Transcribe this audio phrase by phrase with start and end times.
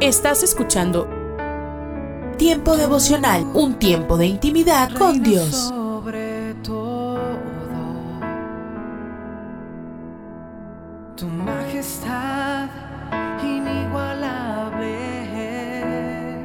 [0.00, 1.08] Estás escuchando
[2.38, 5.50] Tiempo devocional, un tiempo de intimidad con Dios.
[5.68, 7.20] Sobre todo,
[11.16, 12.68] tu majestad
[13.42, 14.90] inigualable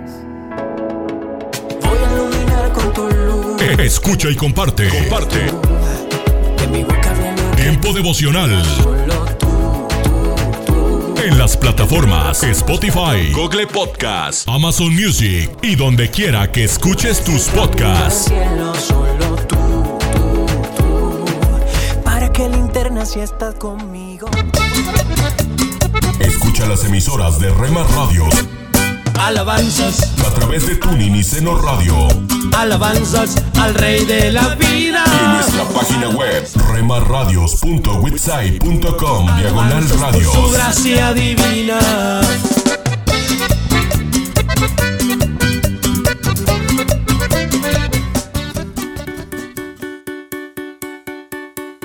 [0.04, 0.12] es.
[1.82, 3.62] Voy a iluminar con tu luz.
[3.80, 4.90] Escucha y comparte.
[4.90, 5.40] Comparte.
[6.58, 8.62] De mi boca viene Tiempo devocional
[11.24, 18.26] en las plataformas Spotify, Google Podcast, Amazon Music y donde quiera que escuches tus podcasts.
[18.26, 20.46] Cielo, solo tú, tú,
[20.78, 21.26] tú.
[22.04, 24.30] Para que linterna si estás conmigo.
[26.20, 28.34] Escucha las emisoras de Rema Radios
[29.20, 32.08] Alabanzas, a través de Tuning y Seno Radio
[32.60, 35.04] alabanzas al Rey de la vida.
[35.06, 40.34] y en nuestra página web remarradios.witsai.com diagonal radios.
[40.34, 41.80] Su gracia divina.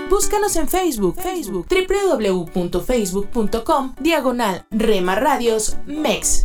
[0.09, 6.45] Búscanos en Facebook, Facebook, www.facebook.com, diagonal Rema Radios MEX.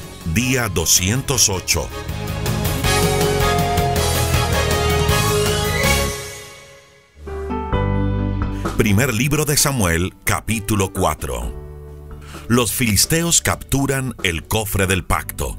[0.33, 1.89] día 208.
[8.77, 11.53] Primer libro de Samuel, capítulo 4.
[12.47, 15.57] Los filisteos capturan el cofre del pacto.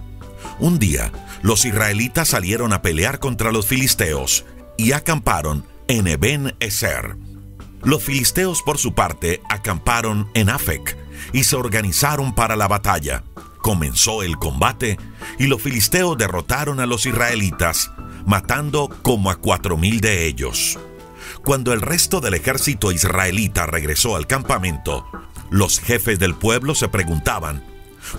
[0.58, 1.12] Un día,
[1.42, 4.46] los israelitas salieron a pelear contra los filisteos
[4.78, 7.16] y acamparon en Eben Ezer.
[7.82, 10.96] Los filisteos, por su parte, acamparon en Afec
[11.34, 13.24] y se organizaron para la batalla.
[13.62, 14.98] Comenzó el combate
[15.38, 17.92] y los filisteos derrotaron a los israelitas,
[18.26, 20.78] matando como a cuatro mil de ellos.
[21.44, 25.06] Cuando el resto del ejército israelita regresó al campamento,
[25.50, 27.64] los jefes del pueblo se preguntaban,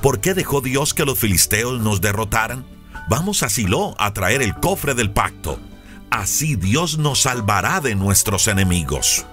[0.01, 2.65] ¿por qué dejó Dios que los filisteos nos derrotaran?
[3.09, 5.59] Vamos a Silo a traer el cofre del pacto.
[6.09, 9.25] Así Dios nos salvará de nuestros enemigos.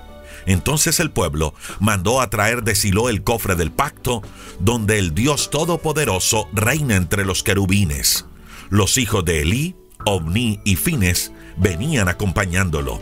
[0.51, 4.23] Entonces el pueblo mandó a traer de Silo el cofre del pacto,
[4.59, 8.27] donde el Dios Todopoderoso reina entre los querubines.
[8.69, 13.01] Los hijos de Elí, Ovni y Fines venían acompañándolo.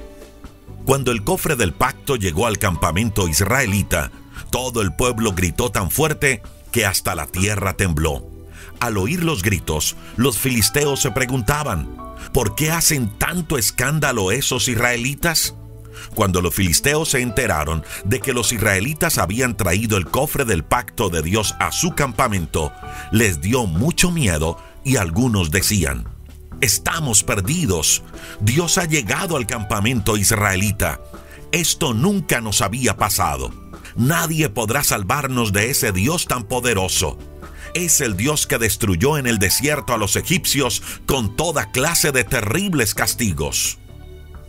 [0.84, 4.10] Cuando el cofre del pacto llegó al campamento israelita,
[4.50, 8.26] todo el pueblo gritó tan fuerte que hasta la tierra tembló.
[8.80, 11.88] Al oír los gritos, los filisteos se preguntaban,
[12.32, 15.54] ¿por qué hacen tanto escándalo esos israelitas?
[16.14, 21.10] Cuando los filisteos se enteraron de que los israelitas habían traído el cofre del pacto
[21.10, 22.72] de Dios a su campamento,
[23.12, 26.06] les dio mucho miedo y algunos decían,
[26.60, 28.02] Estamos perdidos.
[28.40, 31.00] Dios ha llegado al campamento israelita.
[31.52, 33.52] Esto nunca nos había pasado.
[33.96, 37.16] Nadie podrá salvarnos de ese Dios tan poderoso.
[37.74, 42.24] Es el Dios que destruyó en el desierto a los egipcios con toda clase de
[42.24, 43.78] terribles castigos.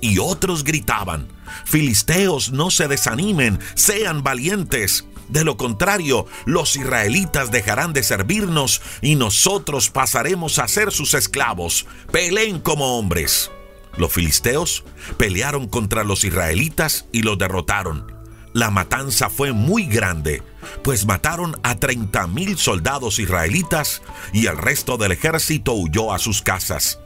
[0.01, 1.27] Y otros gritaban,
[1.65, 5.05] Filisteos, no se desanimen, sean valientes.
[5.27, 11.85] De lo contrario, los israelitas dejarán de servirnos y nosotros pasaremos a ser sus esclavos.
[12.11, 13.51] Peleen como hombres.
[13.97, 14.83] Los filisteos
[15.17, 18.19] pelearon contra los israelitas y los derrotaron.
[18.53, 20.41] La matanza fue muy grande,
[20.83, 24.01] pues mataron a 30 mil soldados israelitas
[24.33, 26.99] y el resto del ejército huyó a sus casas.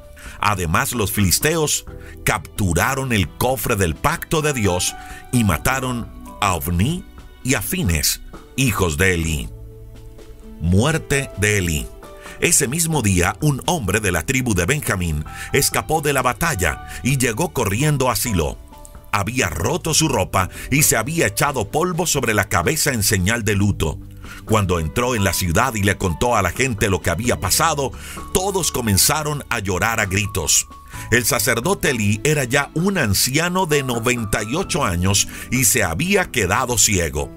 [0.45, 1.86] Además, los filisteos
[2.25, 4.94] capturaron el cofre del pacto de Dios
[5.31, 6.12] y mataron
[6.42, 7.06] a Ovni
[7.45, 8.19] y a Fines,
[8.57, 9.50] hijos de Elí.
[10.60, 11.88] Muerte de Elí.
[12.42, 15.24] Ese mismo día, un hombre de la tribu de Benjamín
[15.54, 18.57] escapó de la batalla y llegó corriendo a Silo.
[19.13, 23.56] Había roto su ropa y se había echado polvo sobre la cabeza en señal de
[23.56, 23.98] luto.
[24.45, 27.92] Cuando entró en la ciudad y le contó a la gente lo que había pasado,
[28.34, 30.68] todos comenzaron a llorar a gritos.
[31.12, 37.30] El sacerdote Elí era ya un anciano de 98 años y se había quedado ciego.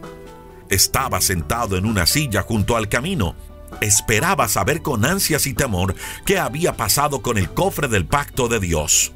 [0.69, 3.35] Estaba sentado en una silla junto al camino.
[3.81, 5.95] Esperaba saber con ansias y temor
[6.25, 9.13] qué había pasado con el cofre del pacto de Dios.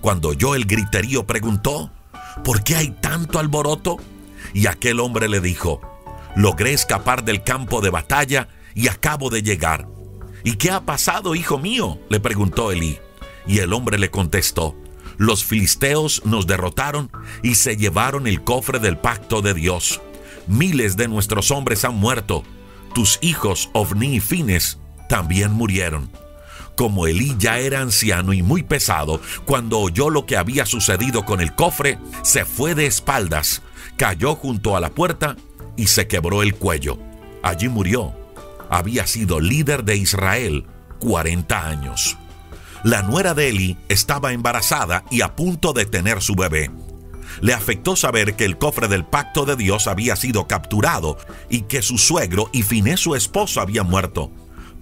[0.00, 1.90] Cuando oyó el griterío preguntó,
[2.44, 3.98] ¿por qué hay tanto alboroto?
[4.52, 5.80] Y aquel hombre le dijo,
[6.36, 9.88] Logré escapar del campo de batalla y acabo de llegar.
[10.44, 11.98] ¿Y qué ha pasado, hijo mío?
[12.08, 12.98] le preguntó Elí.
[13.46, 14.76] Y el hombre le contestó,
[15.16, 17.10] los filisteos nos derrotaron
[17.42, 20.00] y se llevaron el cofre del pacto de Dios.
[20.46, 22.42] Miles de nuestros hombres han muerto.
[22.94, 24.78] Tus hijos, Ovni y Fines,
[25.08, 26.10] también murieron.
[26.76, 31.40] Como Elí ya era anciano y muy pesado, cuando oyó lo que había sucedido con
[31.40, 33.62] el cofre, se fue de espaldas,
[33.96, 35.36] cayó junto a la puerta
[35.80, 36.98] y se quebró el cuello.
[37.42, 38.12] Allí murió.
[38.68, 40.66] Había sido líder de Israel
[40.98, 42.18] 40 años.
[42.84, 46.70] La nuera de Eli estaba embarazada y a punto de tener su bebé.
[47.40, 51.16] Le afectó saber que el cofre del pacto de Dios había sido capturado
[51.48, 54.30] y que su suegro y Finé su esposo habían muerto.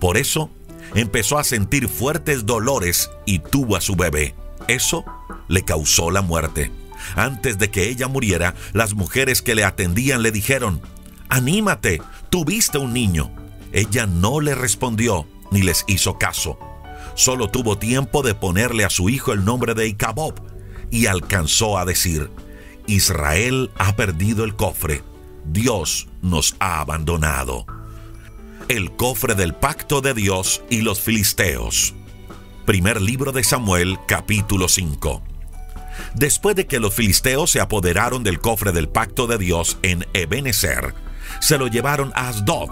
[0.00, 0.50] Por eso
[0.96, 4.34] empezó a sentir fuertes dolores y tuvo a su bebé.
[4.66, 5.04] Eso
[5.46, 6.72] le causó la muerte.
[7.16, 10.80] Antes de que ella muriera, las mujeres que le atendían le dijeron,
[11.28, 12.00] Anímate,
[12.30, 13.30] tuviste un niño.
[13.72, 16.58] Ella no le respondió ni les hizo caso.
[17.14, 20.34] Solo tuvo tiempo de ponerle a su hijo el nombre de Icabob
[20.90, 22.30] y alcanzó a decir,
[22.86, 25.02] Israel ha perdido el cofre,
[25.44, 27.66] Dios nos ha abandonado.
[28.68, 31.94] El cofre del pacto de Dios y los filisteos.
[32.66, 35.22] Primer libro de Samuel capítulo 5.
[36.14, 40.94] Después de que los filisteos se apoderaron del cofre del pacto de Dios en Ebenezer,
[41.40, 42.70] se lo llevaron a Asdod.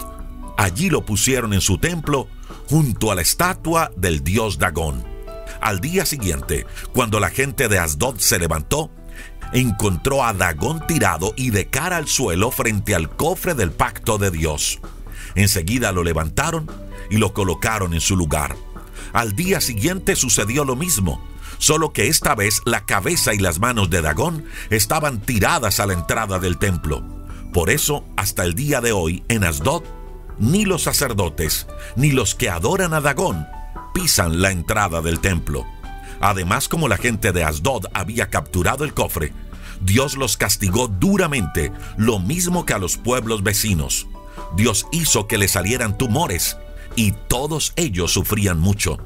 [0.56, 2.28] Allí lo pusieron en su templo
[2.68, 5.04] junto a la estatua del dios Dagón.
[5.60, 8.90] Al día siguiente, cuando la gente de Asdod se levantó,
[9.52, 14.30] encontró a Dagón tirado y de cara al suelo frente al cofre del pacto de
[14.30, 14.80] Dios.
[15.34, 16.70] Enseguida lo levantaron
[17.10, 18.56] y lo colocaron en su lugar.
[19.12, 21.22] Al día siguiente sucedió lo mismo
[21.58, 25.92] solo que esta vez la cabeza y las manos de Dagón estaban tiradas a la
[25.92, 27.02] entrada del templo.
[27.52, 29.82] Por eso, hasta el día de hoy, en Asdod,
[30.38, 31.66] ni los sacerdotes,
[31.96, 33.46] ni los que adoran a Dagón,
[33.94, 35.64] pisan la entrada del templo.
[36.20, 39.32] Además, como la gente de Asdod había capturado el cofre,
[39.80, 44.06] Dios los castigó duramente, lo mismo que a los pueblos vecinos.
[44.54, 46.56] Dios hizo que le salieran tumores,
[46.96, 48.98] y todos ellos sufrían mucho.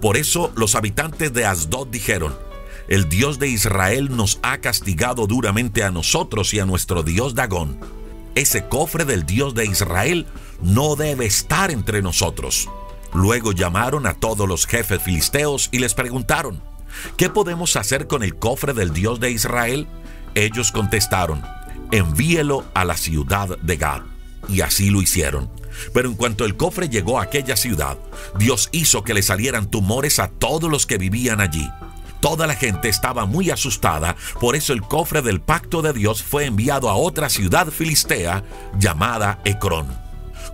[0.00, 2.36] Por eso los habitantes de Asdod dijeron,
[2.88, 7.78] el Dios de Israel nos ha castigado duramente a nosotros y a nuestro Dios Dagón.
[8.34, 10.26] Ese cofre del Dios de Israel
[10.62, 12.68] no debe estar entre nosotros.
[13.12, 16.62] Luego llamaron a todos los jefes filisteos y les preguntaron,
[17.16, 19.86] ¿qué podemos hacer con el cofre del Dios de Israel?
[20.34, 21.42] Ellos contestaron,
[21.90, 24.02] envíelo a la ciudad de Gad.
[24.48, 25.50] Y así lo hicieron.
[25.92, 27.98] Pero en cuanto el cofre llegó a aquella ciudad,
[28.38, 31.68] Dios hizo que le salieran tumores a todos los que vivían allí.
[32.20, 36.46] Toda la gente estaba muy asustada, por eso el cofre del pacto de Dios fue
[36.46, 38.42] enviado a otra ciudad filistea
[38.78, 39.86] llamada Ecrón.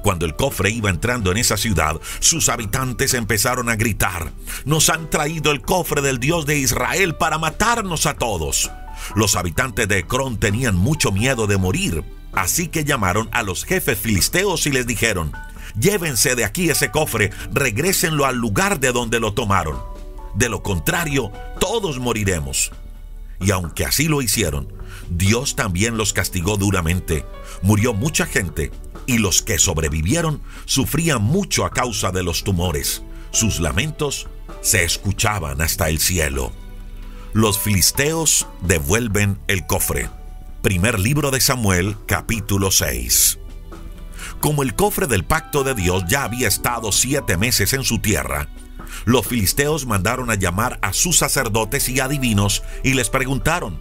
[0.03, 4.33] Cuando el cofre iba entrando en esa ciudad, sus habitantes empezaron a gritar,
[4.67, 8.71] nos han traído el cofre del Dios de Israel para matarnos a todos.
[9.15, 12.05] Los habitantes de Ecrón tenían mucho miedo de morir,
[12.37, 15.33] Así que llamaron a los jefes filisteos y les dijeron,
[15.79, 19.81] llévense de aquí ese cofre, regrésenlo al lugar de donde lo tomaron.
[20.35, 22.73] De lo contrario, todos moriremos.
[23.41, 24.73] Y aunque así lo hicieron,
[25.11, 27.25] Dios también los castigó duramente.
[27.63, 28.73] Murió mucha gente
[29.07, 33.03] y los que sobrevivieron sufrían mucho a causa de los tumores.
[33.31, 34.29] Sus lamentos
[34.61, 36.53] se escuchaban hasta el cielo.
[37.33, 40.09] Los filisteos devuelven el cofre.
[40.65, 43.39] Primer libro de Samuel, capítulo 6.
[44.41, 48.49] Como el cofre del pacto de Dios ya había estado siete meses en su tierra,
[49.05, 53.79] los filisteos mandaron a llamar a sus sacerdotes y adivinos y les preguntaron,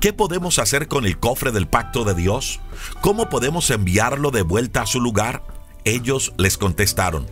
[0.00, 2.58] ¿qué podemos hacer con el cofre del pacto de Dios?
[3.02, 5.44] ¿Cómo podemos enviarlo de vuelta a su lugar?
[5.84, 7.28] Ellos les contestaron,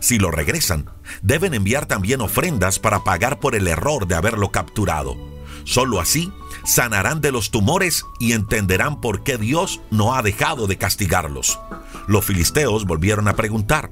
[0.00, 0.90] Si lo regresan,
[1.22, 5.16] deben enviar también ofrendas para pagar por el error de haberlo capturado.
[5.62, 6.32] Solo así
[6.64, 11.58] sanarán de los tumores y entenderán por qué Dios no ha dejado de castigarlos.
[12.06, 13.90] Los filisteos volvieron a preguntar,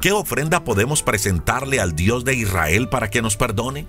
[0.00, 3.86] ¿qué ofrenda podemos presentarle al Dios de Israel para que nos perdone?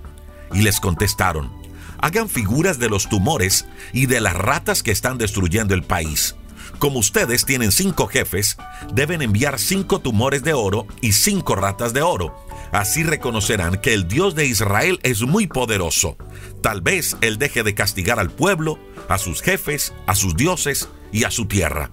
[0.52, 1.52] Y les contestaron,
[1.98, 6.36] hagan figuras de los tumores y de las ratas que están destruyendo el país.
[6.78, 8.58] Como ustedes tienen cinco jefes,
[8.92, 12.36] deben enviar cinco tumores de oro y cinco ratas de oro.
[12.70, 16.18] Así reconocerán que el Dios de Israel es muy poderoso.
[16.62, 18.78] Tal vez Él deje de castigar al pueblo,
[19.08, 21.90] a sus jefes, a sus dioses y a su tierra.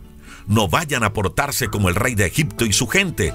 [0.47, 3.33] No vayan a portarse como el rey de Egipto y su gente.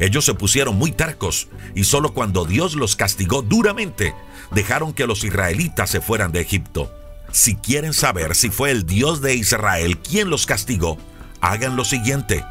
[0.00, 4.14] Ellos se pusieron muy tercos y solo cuando Dios los castigó duramente
[4.50, 6.92] dejaron que los israelitas se fueran de Egipto.
[7.32, 10.98] Si quieren saber si fue el Dios de Israel quien los castigó,
[11.40, 12.44] hagan lo siguiente.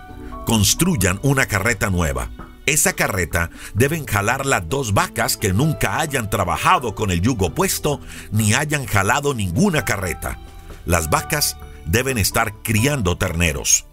[0.46, 2.30] Construyan una carreta nueva.
[2.66, 8.00] Esa carreta deben jalar las dos vacas que nunca hayan trabajado con el yugo puesto
[8.32, 10.40] ni hayan jalado ninguna carreta.
[10.86, 13.86] Las vacas deben estar criando terneros.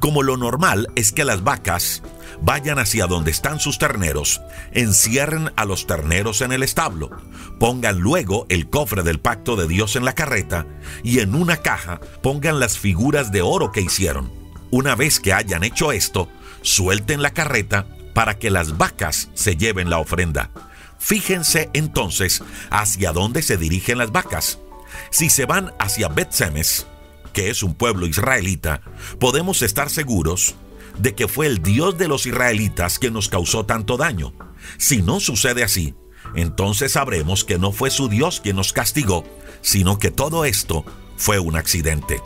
[0.00, 2.02] Como lo normal es que las vacas
[2.42, 4.40] vayan hacia donde están sus terneros,
[4.72, 7.10] encierren a los terneros en el establo,
[7.58, 10.66] pongan luego el cofre del pacto de Dios en la carreta
[11.02, 14.32] y en una caja pongan las figuras de oro que hicieron.
[14.70, 16.28] Una vez que hayan hecho esto,
[16.62, 20.50] suelten la carreta para que las vacas se lleven la ofrenda.
[20.98, 24.58] Fíjense entonces hacia dónde se dirigen las vacas.
[25.10, 26.86] Si se van hacia Bet-Semes,
[27.32, 28.80] que es un pueblo israelita,
[29.20, 30.56] podemos estar seguros
[30.98, 34.32] de que fue el Dios de los israelitas que nos causó tanto daño.
[34.78, 35.94] Si no sucede así,
[36.34, 39.24] entonces sabremos que no fue su Dios quien nos castigó,
[39.60, 40.84] sino que todo esto
[41.16, 42.20] fue un accidente.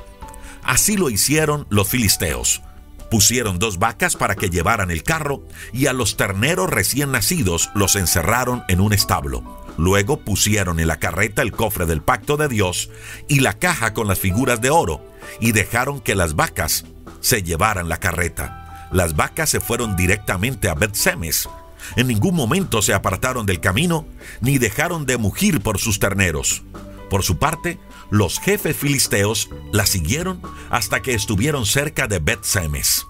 [0.62, 2.62] Así lo hicieron los filisteos.
[3.10, 7.96] Pusieron dos vacas para que llevaran el carro y a los terneros recién nacidos los
[7.96, 9.42] encerraron en un establo.
[9.76, 12.90] Luego pusieron en la carreta el cofre del pacto de Dios
[13.28, 15.04] y la caja con las figuras de oro
[15.40, 16.84] y dejaron que las vacas
[17.20, 18.59] se llevaran la carreta.
[18.92, 21.48] Las vacas se fueron directamente a Bet-Semes.
[21.96, 24.06] En ningún momento se apartaron del camino
[24.40, 26.62] ni dejaron de mugir por sus terneros.
[27.08, 27.78] Por su parte,
[28.10, 33.06] los jefes filisteos la siguieron hasta que estuvieron cerca de Bet-Semes.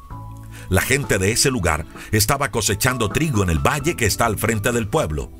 [0.68, 4.70] La gente de ese lugar estaba cosechando trigo en el valle que está al frente
[4.70, 5.30] del pueblo.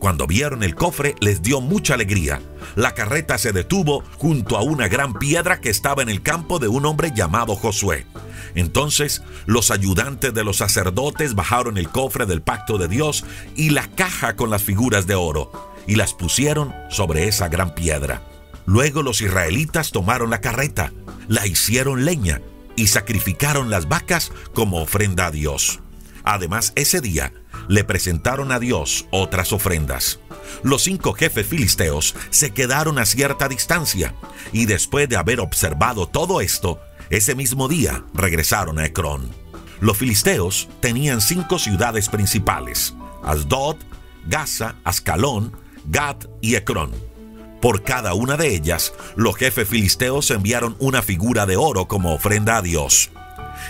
[0.00, 2.40] Cuando vieron el cofre les dio mucha alegría.
[2.74, 6.68] La carreta se detuvo junto a una gran piedra que estaba en el campo de
[6.68, 8.06] un hombre llamado Josué.
[8.54, 13.88] Entonces los ayudantes de los sacerdotes bajaron el cofre del pacto de Dios y la
[13.88, 15.52] caja con las figuras de oro
[15.86, 18.22] y las pusieron sobre esa gran piedra.
[18.64, 20.94] Luego los israelitas tomaron la carreta,
[21.28, 22.40] la hicieron leña
[22.74, 25.80] y sacrificaron las vacas como ofrenda a Dios.
[26.24, 27.32] Además, ese día
[27.70, 30.18] le presentaron a Dios otras ofrendas.
[30.64, 34.12] Los cinco jefes filisteos se quedaron a cierta distancia
[34.52, 39.30] y después de haber observado todo esto, ese mismo día regresaron a Ecrón.
[39.80, 43.76] Los filisteos tenían cinco ciudades principales, Asdod,
[44.26, 45.52] Gaza, Ascalón,
[45.84, 46.90] Gat y Ecrón.
[47.62, 52.56] Por cada una de ellas, los jefes filisteos enviaron una figura de oro como ofrenda
[52.56, 53.10] a Dios.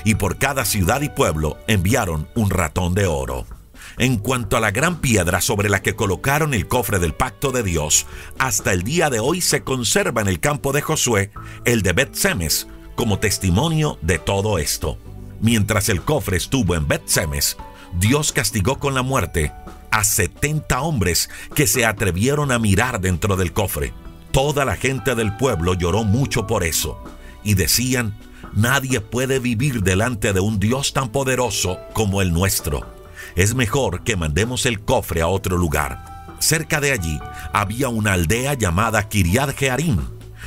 [0.06, 3.59] Y por cada ciudad y pueblo enviaron un ratón de oro.
[4.00, 7.62] En cuanto a la gran piedra sobre la que colocaron el cofre del pacto de
[7.62, 8.06] Dios,
[8.38, 11.32] hasta el día de hoy se conserva en el campo de Josué
[11.66, 14.96] el de Bet-Semes como testimonio de todo esto.
[15.42, 17.58] Mientras el cofre estuvo en Bet-Semes,
[17.98, 19.52] Dios castigó con la muerte
[19.90, 23.92] a 70 hombres que se atrevieron a mirar dentro del cofre.
[24.32, 27.04] Toda la gente del pueblo lloró mucho por eso
[27.44, 28.18] y decían,
[28.54, 32.98] nadie puede vivir delante de un Dios tan poderoso como el nuestro
[33.36, 36.26] es mejor que mandemos el cofre a otro lugar.
[36.38, 37.20] Cerca de allí
[37.52, 39.98] había una aldea llamada Kiriat Jearim.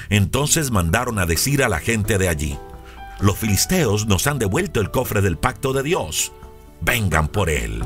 [0.10, 2.58] Entonces mandaron a decir a la gente de allí,
[3.20, 6.32] los filisteos nos han devuelto el cofre del pacto de Dios.
[6.82, 7.82] Vengan por él.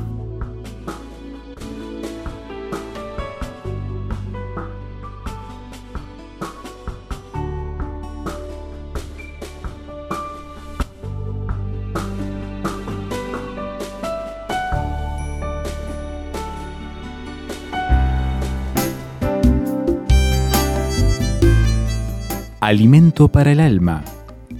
[22.59, 24.03] Alimento para el alma.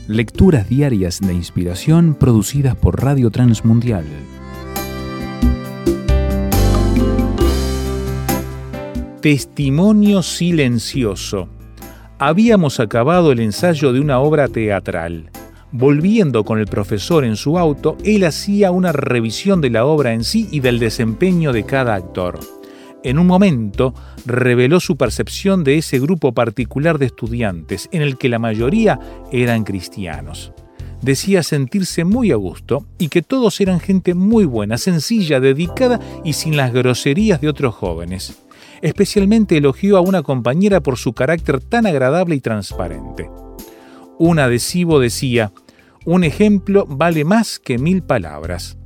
[0.08, 4.06] Lecturas diarias de inspiración producidas por Radio Transmundial.
[9.20, 11.50] Testimonio silencioso.
[12.20, 15.32] Habíamos acabado el ensayo de una obra teatral.
[15.72, 20.24] Volviendo con el profesor en su auto, él hacía una revisión de la obra en
[20.24, 22.40] sí y del desempeño de cada actor.
[23.04, 23.94] En un momento
[24.26, 29.00] reveló su percepción de ese grupo particular de estudiantes, en el que la mayoría
[29.32, 30.52] eran cristianos.
[31.02, 36.34] Decía sentirse muy a gusto y que todos eran gente muy buena, sencilla, dedicada y
[36.34, 38.40] sin las groserías de otros jóvenes.
[38.82, 43.30] Especialmente elogió a una compañera por su carácter tan agradable y transparente.
[44.18, 45.52] Un adhesivo decía,
[46.06, 48.78] un ejemplo vale más que mil palabras.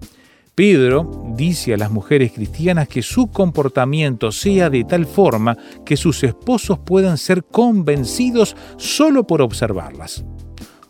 [0.53, 6.23] Pedro dice a las mujeres cristianas que su comportamiento sea de tal forma que sus
[6.23, 10.25] esposos puedan ser convencidos solo por observarlas.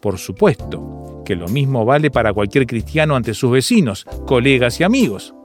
[0.01, 5.35] Por supuesto, que lo mismo vale para cualquier cristiano ante sus vecinos, colegas y amigos.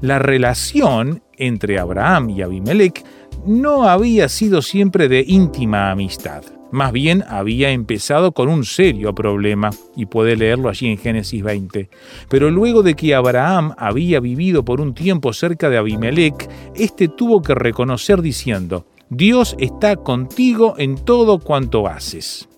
[0.00, 3.04] La relación entre Abraham y Abimelech
[3.44, 6.44] no había sido siempre de íntima amistad.
[6.72, 11.88] Más bien había empezado con un serio problema, y puede leerlo allí en Génesis 20.
[12.28, 17.42] Pero luego de que Abraham había vivido por un tiempo cerca de Abimelech, éste tuvo
[17.42, 22.48] que reconocer diciendo, Dios está contigo en todo cuanto haces.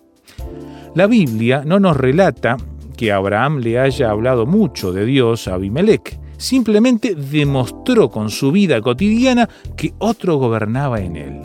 [0.95, 2.57] La Biblia no nos relata
[2.95, 8.81] que Abraham le haya hablado mucho de Dios a Abimelech, simplemente demostró con su vida
[8.81, 11.41] cotidiana que otro gobernaba en él.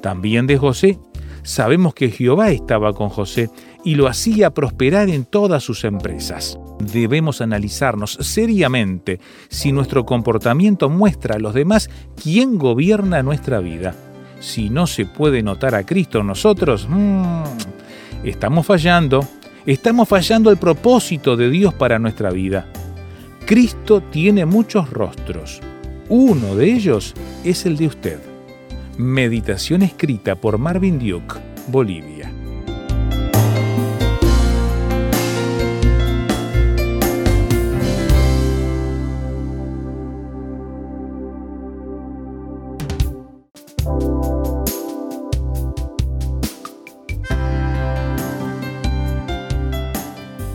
[0.00, 0.98] También de José
[1.44, 3.50] Sabemos que Jehová estaba con José
[3.84, 6.58] y lo hacía prosperar en todas sus empresas.
[6.80, 9.20] Debemos analizarnos seriamente
[9.50, 13.94] si nuestro comportamiento muestra a los demás quién gobierna nuestra vida.
[14.40, 17.42] Si no se puede notar a Cristo en nosotros, mmm,
[18.24, 19.20] estamos fallando.
[19.66, 22.66] Estamos fallando el propósito de Dios para nuestra vida.
[23.44, 25.60] Cristo tiene muchos rostros.
[26.08, 27.12] Uno de ellos
[27.44, 28.33] es el de usted.
[28.96, 31.34] Meditación escrita por Marvin Duke,
[31.66, 32.30] Bolivia.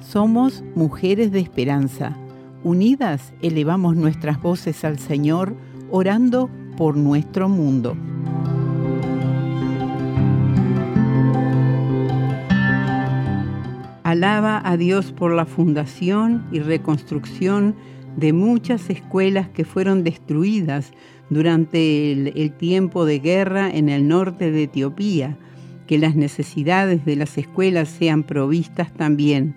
[0.01, 2.15] Somos mujeres de esperanza
[2.65, 5.57] Unidas elevamos nuestras voces al Señor,
[5.91, 7.97] orando por nuestro mundo.
[14.05, 17.75] Alaba a Dios por la fundación y reconstrucción
[18.17, 20.93] de muchas escuelas que fueron destruidas
[21.31, 25.37] durante el, tiempo de guerra en el norte de Etiopía.
[25.89, 29.57] Que las necesidades de las escuelas sean provistas también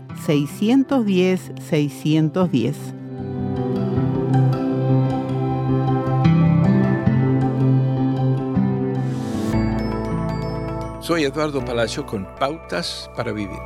[0.25, 2.75] 610 610.
[11.01, 13.59] Soy Eduardo Palacio con Pautas para Vivir.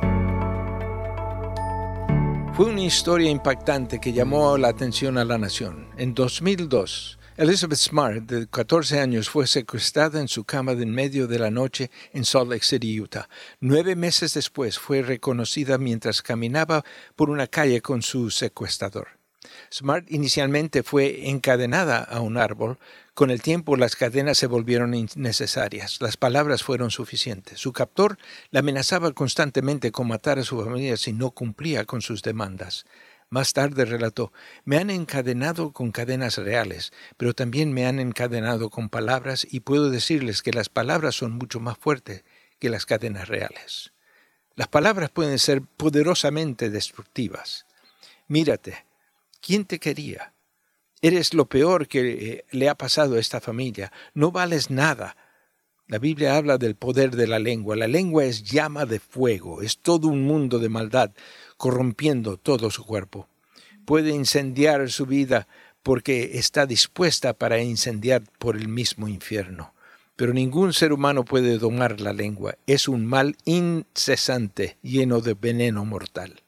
[2.54, 5.88] Fue una historia impactante que llamó la atención a la nación.
[5.98, 11.38] En 2002, Elizabeth Smart, de 14 años, fue secuestrada en su cama en medio de
[11.38, 13.28] la noche en Salt Lake City, Utah.
[13.60, 16.82] Nueve meses después fue reconocida mientras caminaba
[17.14, 19.08] por una calle con su secuestrador.
[19.70, 22.78] Smart inicialmente fue encadenada a un árbol.
[23.12, 26.00] Con el tiempo las cadenas se volvieron innecesarias.
[26.00, 27.60] Las palabras fueron suficientes.
[27.60, 28.16] Su captor
[28.50, 32.86] la amenazaba constantemente con matar a su familia si no cumplía con sus demandas.
[33.36, 34.32] Más tarde relató,
[34.64, 39.90] me han encadenado con cadenas reales, pero también me han encadenado con palabras y puedo
[39.90, 42.24] decirles que las palabras son mucho más fuertes
[42.58, 43.92] que las cadenas reales.
[44.54, 47.66] Las palabras pueden ser poderosamente destructivas.
[48.26, 48.86] Mírate,
[49.42, 50.32] ¿quién te quería?
[51.02, 53.92] Eres lo peor que eh, le ha pasado a esta familia.
[54.14, 55.14] No vales nada.
[55.88, 57.76] La Biblia habla del poder de la lengua.
[57.76, 61.12] La lengua es llama de fuego, es todo un mundo de maldad,
[61.56, 63.28] corrompiendo todo su cuerpo.
[63.84, 65.46] Puede incendiar su vida
[65.82, 69.72] porque está dispuesta para incendiar por el mismo infierno.
[70.16, 72.56] Pero ningún ser humano puede domar la lengua.
[72.66, 76.42] Es un mal incesante, lleno de veneno mortal.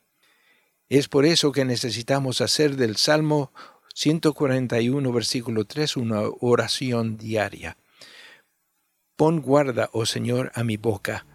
[0.88, 3.52] Es por eso que necesitamos hacer del Salmo
[3.94, 7.76] 141, versículo 3, una oración diaria.
[9.16, 11.26] Pon guarda, oh Señor, a mi boca,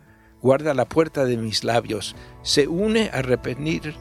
[0.44, 2.16] guarda la puerta de mis labios.
[2.44, 3.96] ¿Se une a repetir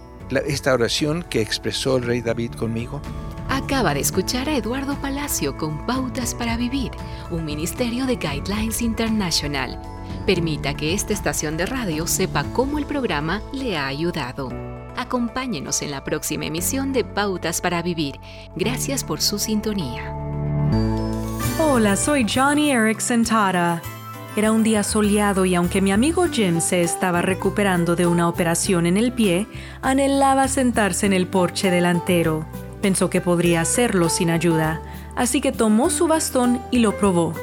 [0.47, 3.01] esta oración que expresó el rey David conmigo?
[3.49, 6.91] Acaba de escuchar a Eduardo Palacio con Pautas para Vivir,
[7.31, 9.81] un ministerio de Guidelines International.
[10.27, 14.51] Permita que esta estación de radio sepa cómo el programa le ha ayudado.
[14.97, 18.19] Acompáñenos en la próxima emisión de Pautas para Vivir.
[18.57, 20.13] Gracias por su sintonía.
[21.61, 23.81] Hola, soy Johnny Erickson Tara.
[24.35, 28.87] Era un día soleado y aunque mi amigo Jim se estaba recuperando de una operación
[28.87, 29.47] en el pie,
[29.83, 32.47] anhelaba sentarse en el porche delantero.
[32.81, 34.81] Pensó que podría hacerlo sin ayuda,
[35.17, 37.35] así que tomó su bastón y lo probó.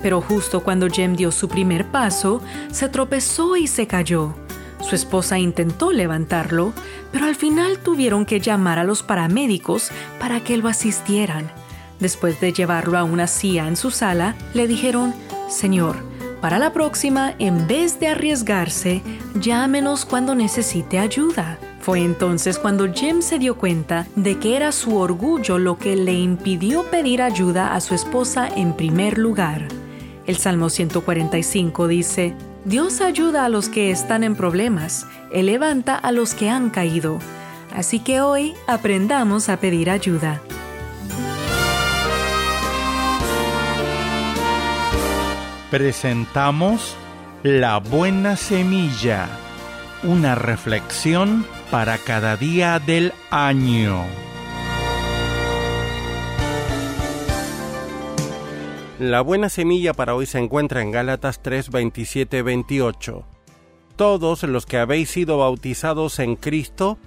[0.00, 4.36] Pero justo cuando Jim dio su primer paso, se tropezó y se cayó.
[4.80, 6.72] Su esposa intentó levantarlo,
[7.10, 11.50] pero al final tuvieron que llamar a los paramédicos para que lo asistieran.
[11.98, 15.12] Después de llevarlo a una silla en su sala, le dijeron,
[15.48, 15.96] Señor,
[16.40, 19.02] para la próxima, en vez de arriesgarse,
[19.34, 21.58] llámenos cuando necesite ayuda.
[21.80, 26.12] Fue entonces cuando Jim se dio cuenta de que era su orgullo lo que le
[26.12, 29.68] impidió pedir ayuda a su esposa en primer lugar.
[30.26, 36.12] El Salmo 145 dice, Dios ayuda a los que están en problemas, Él levanta a
[36.12, 37.18] los que han caído.
[37.74, 40.42] Así que hoy aprendamos a pedir ayuda.
[45.70, 46.96] Presentamos
[47.42, 49.28] La Buena Semilla,
[50.02, 54.04] una reflexión para cada día del año.
[58.98, 63.24] La buena semilla para hoy se encuentra en Gálatas 3, 27, 28.
[63.94, 66.98] Todos los que habéis sido bautizados en Cristo,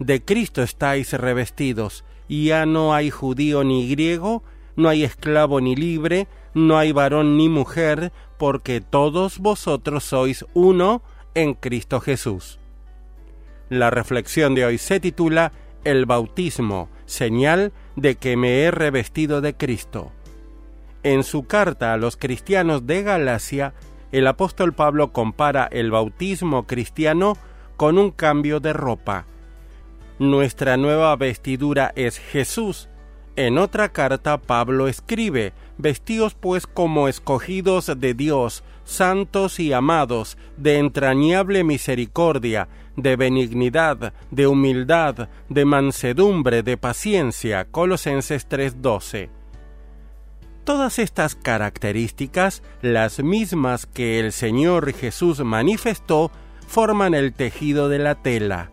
[0.00, 4.42] de Cristo estáis revestidos, y ya no hay judío ni griego,
[4.74, 11.02] no hay esclavo ni libre, no hay varón ni mujer, porque todos vosotros sois uno
[11.34, 12.58] en Cristo Jesús.
[13.68, 15.52] La reflexión de hoy se titula
[15.84, 20.10] El bautismo, señal de que me he revestido de Cristo.
[21.02, 23.74] En su carta a los cristianos de Galacia,
[24.12, 27.36] el apóstol Pablo compara el bautismo cristiano
[27.76, 29.24] con un cambio de ropa.
[30.18, 32.88] Nuestra nueva vestidura es Jesús,
[33.36, 40.78] en otra carta Pablo escribe, Vestíos pues como escogidos de Dios, santos y amados, de
[40.78, 47.64] entrañable misericordia, de benignidad, de humildad, de mansedumbre, de paciencia.
[47.64, 49.30] Colosenses 3:12.
[50.64, 56.30] Todas estas características, las mismas que el Señor Jesús manifestó,
[56.68, 58.70] forman el tejido de la tela.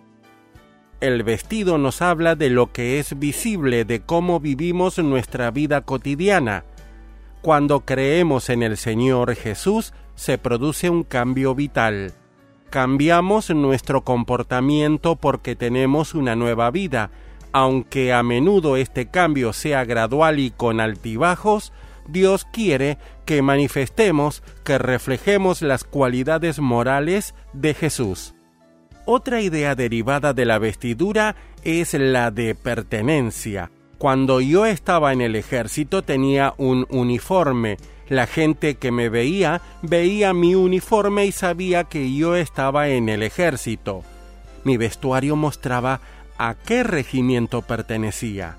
[1.00, 6.66] El vestido nos habla de lo que es visible, de cómo vivimos nuestra vida cotidiana.
[7.42, 12.14] Cuando creemos en el Señor Jesús, se produce un cambio vital.
[12.70, 17.12] Cambiamos nuestro comportamiento porque tenemos una nueva vida.
[17.54, 21.72] Aunque a menudo este cambio sea gradual y con altibajos,
[22.08, 28.34] Dios quiere que manifestemos, que reflejemos las cualidades morales de Jesús.
[29.06, 33.72] Otra idea derivada de la vestidura es la de pertenencia.
[33.98, 37.78] Cuando yo estaba en el ejército tenía un uniforme.
[38.10, 43.24] La gente que me veía veía mi uniforme y sabía que yo estaba en el
[43.24, 44.04] ejército.
[44.64, 46.00] Mi vestuario mostraba
[46.38, 48.58] a qué regimiento pertenecía.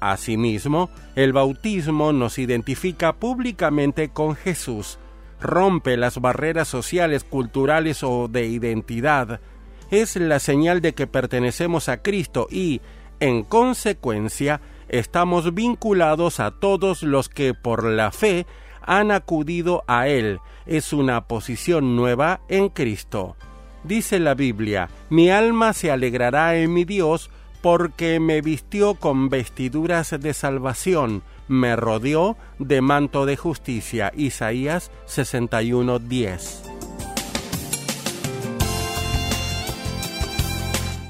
[0.00, 4.98] Asimismo, el bautismo nos identifica públicamente con Jesús,
[5.40, 9.40] rompe las barreras sociales, culturales o de identidad,
[9.90, 12.80] es la señal de que pertenecemos a Cristo y,
[13.20, 18.46] en consecuencia, estamos vinculados a todos los que por la fe
[18.82, 20.40] han acudido a Él.
[20.66, 23.36] Es una posición nueva en Cristo.
[23.82, 30.14] Dice la Biblia, mi alma se alegrará en mi Dios porque me vistió con vestiduras
[30.18, 34.12] de salvación, me rodeó de manto de justicia.
[34.14, 36.73] Isaías 61:10.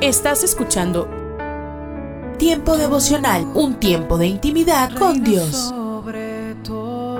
[0.00, 1.08] Estás escuchando
[2.38, 5.50] Tiempo devocional, un tiempo de intimidad con Dios.
[5.56, 7.18] Sobre todo,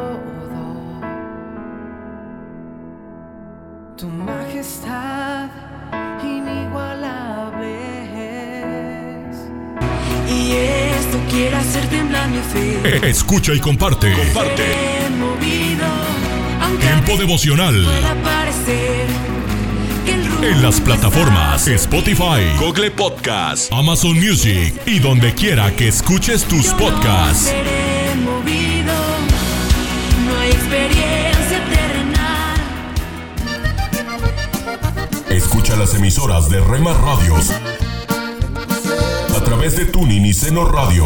[3.97, 5.49] tu majestad
[6.23, 7.75] inigualable
[9.33, 9.38] es.
[10.33, 12.81] Y esto quiere hacer temblar mi fe.
[12.85, 14.12] Eh, Escucha y comparte.
[14.12, 14.62] Comparte.
[15.19, 15.87] Movido,
[16.81, 17.75] Tiempo devocional
[20.42, 27.53] en las plataformas Spotify, Google Podcast, Amazon Music y donde quiera que escuches tus podcasts.
[35.29, 37.51] Escucha las emisoras de Rema Radios
[39.37, 41.05] a través de Tuning y Seno Radio.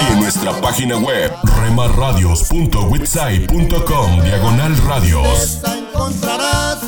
[0.00, 5.60] Y en nuestra página web remarradios.witsai.com diagonal radios.
[5.96, 6.78] Encontrarás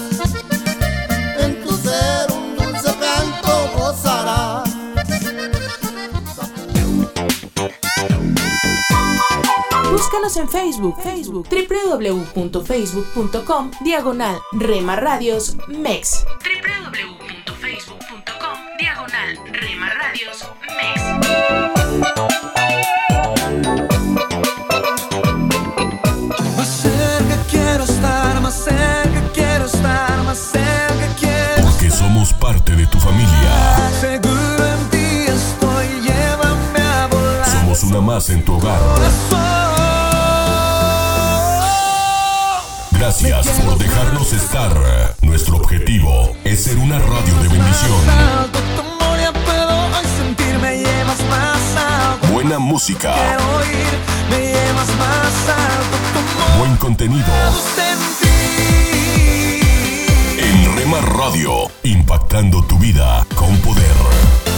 [1.39, 4.69] en tu ser un dulce canto gozarás.
[9.91, 16.27] Búscanos en Facebook, Facebook, www.facebook.com, diagonal Rema Radios MEX.
[16.45, 21.03] www.facebook.com, diagonal Rema Radios MEX.
[26.57, 28.98] Más cerca quiero estar, más cerca
[32.29, 33.91] somos parte de tu familia.
[34.01, 37.51] Seguro en ti estoy, llévame a volar.
[37.51, 38.81] Somos una más en tu hogar.
[42.93, 44.73] Gracias por dejarnos estar.
[45.23, 48.11] Nuestro objetivo es ser una radio de bendición.
[48.41, 49.33] Alto, tu amor ya
[60.87, 64.58] Radio, impactando tu vida con poder.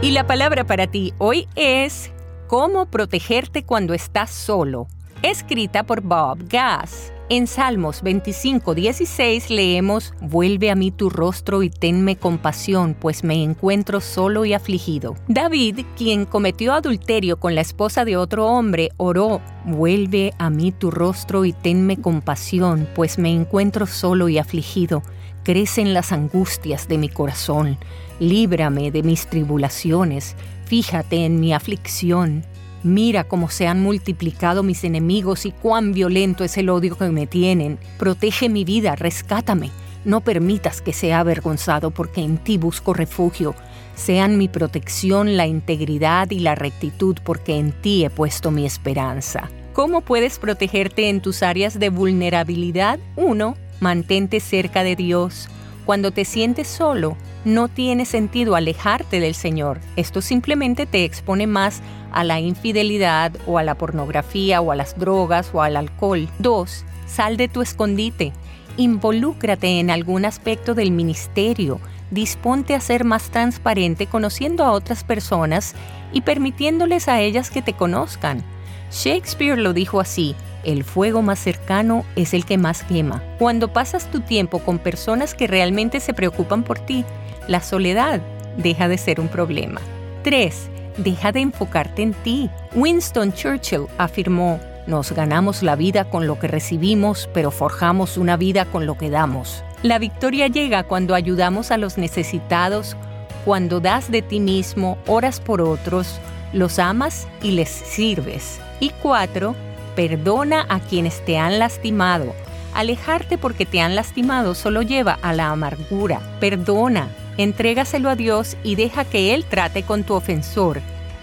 [0.00, 2.12] Y la palabra para ti hoy es
[2.46, 4.86] Cómo protegerte cuando estás solo,
[5.22, 7.12] escrita por Bob Gass.
[7.28, 14.00] En Salmos 25:16 leemos, Vuelve a mí tu rostro y tenme compasión, pues me encuentro
[14.00, 15.16] solo y afligido.
[15.26, 20.92] David, quien cometió adulterio con la esposa de otro hombre, oró, Vuelve a mí tu
[20.92, 25.02] rostro y tenme compasión, pues me encuentro solo y afligido.
[25.48, 27.78] Crecen las angustias de mi corazón.
[28.20, 30.36] Líbrame de mis tribulaciones.
[30.66, 32.44] Fíjate en mi aflicción.
[32.82, 37.26] Mira cómo se han multiplicado mis enemigos y cuán violento es el odio que me
[37.26, 37.78] tienen.
[37.98, 39.70] Protege mi vida, rescátame.
[40.04, 43.54] No permitas que sea avergonzado porque en ti busco refugio.
[43.94, 49.48] Sean mi protección la integridad y la rectitud porque en ti he puesto mi esperanza.
[49.72, 52.98] ¿Cómo puedes protegerte en tus áreas de vulnerabilidad?
[53.16, 53.56] 1.
[53.80, 55.48] Mantente cerca de Dios.
[55.86, 59.80] Cuando te sientes solo, no tiene sentido alejarte del Señor.
[59.96, 61.80] Esto simplemente te expone más
[62.12, 66.28] a la infidelidad o a la pornografía o a las drogas o al alcohol.
[66.40, 66.84] 2.
[67.06, 68.32] Sal de tu escondite.
[68.76, 71.80] Involúcrate en algún aspecto del ministerio.
[72.10, 75.74] Disponte a ser más transparente conociendo a otras personas
[76.12, 78.42] y permitiéndoles a ellas que te conozcan.
[78.90, 83.22] Shakespeare lo dijo así, el fuego más cercano es el que más quema.
[83.38, 87.04] Cuando pasas tu tiempo con personas que realmente se preocupan por ti,
[87.46, 88.20] la soledad
[88.56, 89.80] deja de ser un problema.
[90.24, 90.70] 3.
[90.98, 92.50] Deja de enfocarte en ti.
[92.74, 98.64] Winston Churchill afirmó, nos ganamos la vida con lo que recibimos, pero forjamos una vida
[98.64, 99.62] con lo que damos.
[99.82, 102.96] La victoria llega cuando ayudamos a los necesitados,
[103.44, 106.20] cuando das de ti mismo, oras por otros,
[106.52, 108.60] los amas y les sirves.
[108.80, 109.54] Y cuatro,
[109.98, 112.32] Perdona a quienes te han lastimado.
[112.72, 116.20] Alejarte porque te han lastimado solo lleva a la amargura.
[116.38, 120.82] Perdona, entrégaselo a Dios y deja que Él trate con tu ofensor.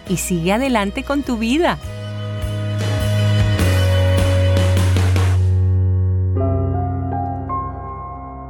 [0.09, 1.77] Y sigue adelante con tu vida.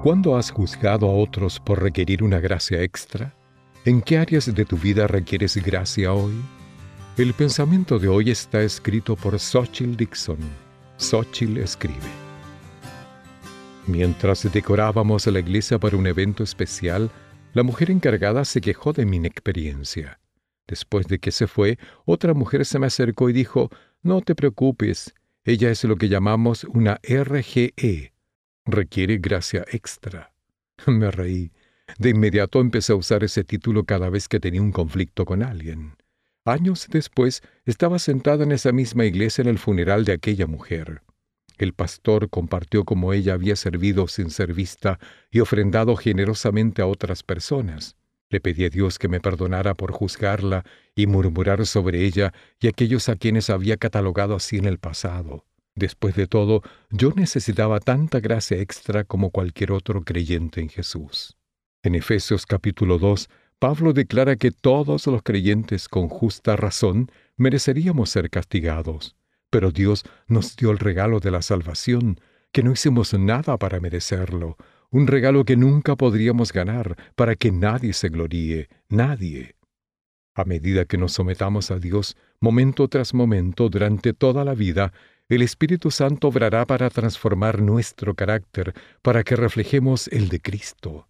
[0.01, 3.35] ¿Cuándo has juzgado a otros por requerir una gracia extra?
[3.85, 6.33] ¿En qué áreas de tu vida requieres gracia hoy?
[7.17, 10.37] El pensamiento de hoy está escrito por Xochitl Dixon.
[10.97, 11.95] Xochitl escribe.
[13.87, 17.09] Mientras decorábamos la iglesia para un evento especial,
[17.53, 20.19] la mujer encargada se quejó de mi inexperiencia.
[20.67, 23.69] Después de que se fue, otra mujer se me acercó y dijo,
[24.03, 25.13] No te preocupes,
[25.45, 28.11] ella es lo que llamamos una RGE,
[28.65, 30.33] requiere gracia extra.
[30.85, 31.53] Me reí.
[31.97, 35.93] De inmediato empecé a usar ese título cada vez que tenía un conflicto con alguien.
[36.45, 41.01] Años después, estaba sentada en esa misma iglesia en el funeral de aquella mujer.
[41.57, 44.99] El pastor compartió cómo ella había servido sin ser vista
[45.31, 47.95] y ofrendado generosamente a otras personas.
[48.29, 53.09] Le pedí a Dios que me perdonara por juzgarla y murmurar sobre ella y aquellos
[53.09, 55.45] a quienes había catalogado así en el pasado.
[55.73, 61.37] Después de todo, yo necesitaba tanta gracia extra como cualquier otro creyente en Jesús.
[61.83, 63.29] En Efesios capítulo 2,
[63.59, 69.15] Pablo declara que todos los creyentes con justa razón mereceríamos ser castigados,
[69.49, 72.19] pero Dios nos dio el regalo de la salvación,
[72.51, 74.57] que no hicimos nada para merecerlo,
[74.91, 79.55] un regalo que nunca podríamos ganar para que nadie se gloríe, nadie.
[80.33, 84.91] A medida que nos sometamos a Dios, momento tras momento, durante toda la vida,
[85.29, 91.07] el Espíritu Santo obrará para transformar nuestro carácter, para que reflejemos el de Cristo.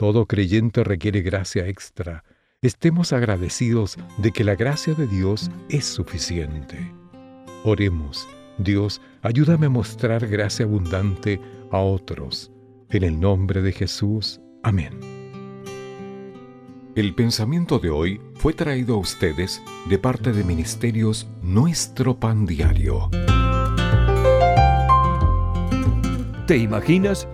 [0.00, 2.24] Todo creyente requiere gracia extra.
[2.62, 6.90] Estemos agradecidos de que la gracia de Dios es suficiente.
[7.64, 11.38] Oremos, Dios, ayúdame a mostrar gracia abundante
[11.70, 12.50] a otros.
[12.88, 14.40] En el nombre de Jesús.
[14.62, 14.98] Amén.
[16.96, 19.60] El pensamiento de hoy fue traído a ustedes
[19.90, 23.10] de parte de Ministerios Nuestro Pan Diario.
[26.46, 27.28] ¿Te imaginas?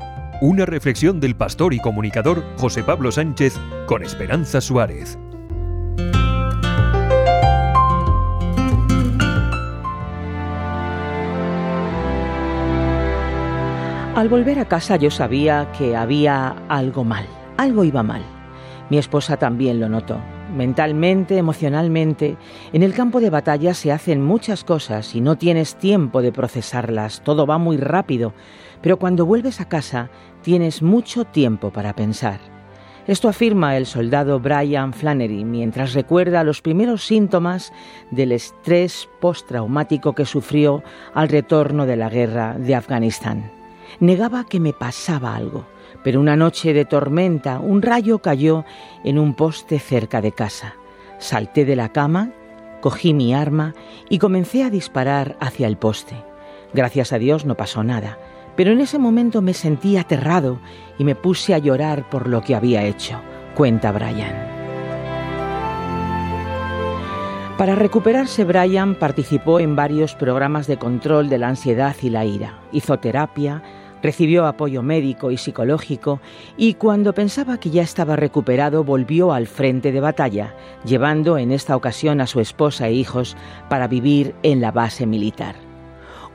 [0.46, 5.18] Una reflexión del pastor y comunicador José Pablo Sánchez con Esperanza Suárez.
[14.14, 18.22] Al volver a casa yo sabía que había algo mal, algo iba mal.
[18.88, 20.20] Mi esposa también lo notó.
[20.54, 22.36] Mentalmente, emocionalmente,
[22.72, 27.20] en el campo de batalla se hacen muchas cosas y no tienes tiempo de procesarlas,
[27.22, 28.32] todo va muy rápido,
[28.80, 30.08] pero cuando vuelves a casa
[30.42, 32.38] tienes mucho tiempo para pensar.
[33.06, 37.72] Esto afirma el soldado Brian Flannery mientras recuerda los primeros síntomas
[38.10, 40.82] del estrés postraumático que sufrió
[41.14, 43.50] al retorno de la guerra de Afganistán.
[44.00, 45.66] Negaba que me pasaba algo,
[46.02, 48.64] pero una noche de tormenta un rayo cayó
[49.04, 50.74] en un poste cerca de casa.
[51.18, 52.30] Salté de la cama,
[52.80, 53.74] cogí mi arma
[54.08, 56.14] y comencé a disparar hacia el poste.
[56.72, 58.18] Gracias a Dios no pasó nada,
[58.56, 60.58] pero en ese momento me sentí aterrado
[60.98, 63.20] y me puse a llorar por lo que había hecho,
[63.54, 64.56] cuenta Brian.
[67.58, 72.58] Para recuperarse, Brian participó en varios programas de control de la ansiedad y la ira.
[72.70, 73.62] Hizo terapia,
[74.02, 76.20] recibió apoyo médico y psicológico
[76.56, 80.54] y cuando pensaba que ya estaba recuperado volvió al frente de batalla,
[80.84, 83.36] llevando en esta ocasión a su esposa e hijos
[83.68, 85.54] para vivir en la base militar.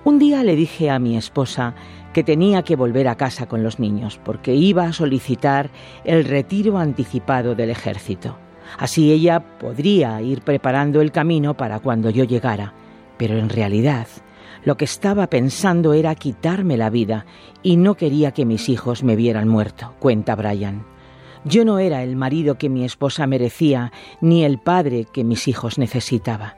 [0.03, 1.75] Un día le dije a mi esposa
[2.13, 5.69] que tenía que volver a casa con los niños porque iba a solicitar
[6.03, 8.37] el retiro anticipado del ejército.
[8.77, 12.73] Así ella podría ir preparando el camino para cuando yo llegara,
[13.17, 14.07] pero en realidad
[14.63, 17.25] lo que estaba pensando era quitarme la vida
[17.63, 20.85] y no quería que mis hijos me vieran muerto, cuenta Brian.
[21.43, 25.79] Yo no era el marido que mi esposa merecía, ni el padre que mis hijos
[25.79, 26.57] necesitaba.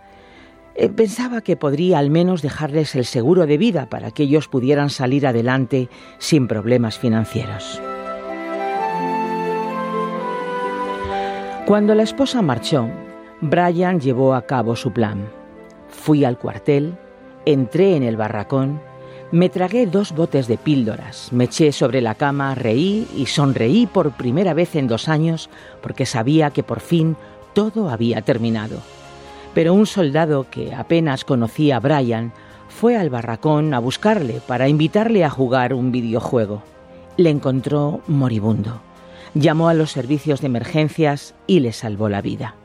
[0.76, 4.90] Eh, pensaba que podría al menos dejarles el seguro de vida para que ellos pudieran
[4.90, 5.88] salir adelante
[6.18, 7.82] sin problemas financieros.
[11.66, 12.90] Cuando la esposa marchó,
[13.40, 15.30] Brian llevó a cabo su plan.
[15.88, 16.98] Fui al cuartel,
[17.46, 18.82] entré en el barracón,
[19.32, 24.12] me tragué dos botes de píldoras, me eché sobre la cama, reí y sonreí por
[24.12, 25.50] primera vez en dos años
[25.82, 27.16] porque sabía que por fin
[27.54, 28.80] todo había terminado
[29.54, 32.34] pero un soldado que apenas conocía a Brian
[32.70, 36.64] fue al barracón a buscarle para invitarle a jugar un videojuego.
[37.18, 38.82] Le encontró moribundo.
[39.36, 42.56] Llamó a los servicios de emergencias y le salvó la vida.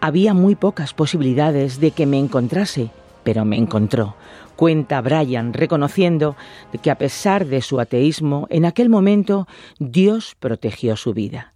[0.00, 2.90] Había muy pocas posibilidades de que me encontrase
[3.26, 4.14] pero me encontró.
[4.54, 6.36] Cuenta Brian, reconociendo
[6.80, 9.48] que a pesar de su ateísmo, en aquel momento
[9.80, 11.52] Dios protegió su vida.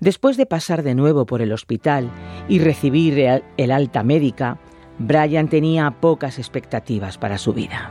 [0.00, 2.10] Después de pasar de nuevo por el hospital
[2.48, 4.56] y recibir el alta médica,
[4.98, 7.90] Brian tenía pocas expectativas para su vida.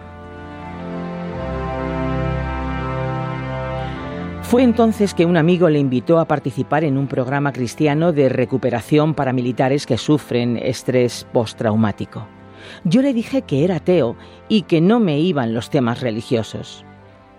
[4.41, 9.13] Fue entonces que un amigo le invitó a participar en un programa cristiano de recuperación
[9.13, 12.38] para militares que sufren estrés postraumático.
[12.83, 14.15] Yo le dije que era ateo
[14.47, 16.85] y que no me iban los temas religiosos.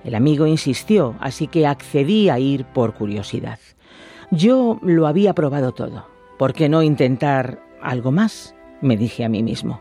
[0.04, 3.58] El amigo insistió, así que accedí a ir por curiosidad.
[4.30, 6.06] Yo lo había probado todo.
[6.38, 8.54] ¿Por qué no intentar algo más?
[8.80, 9.80] me dije a mí mismo.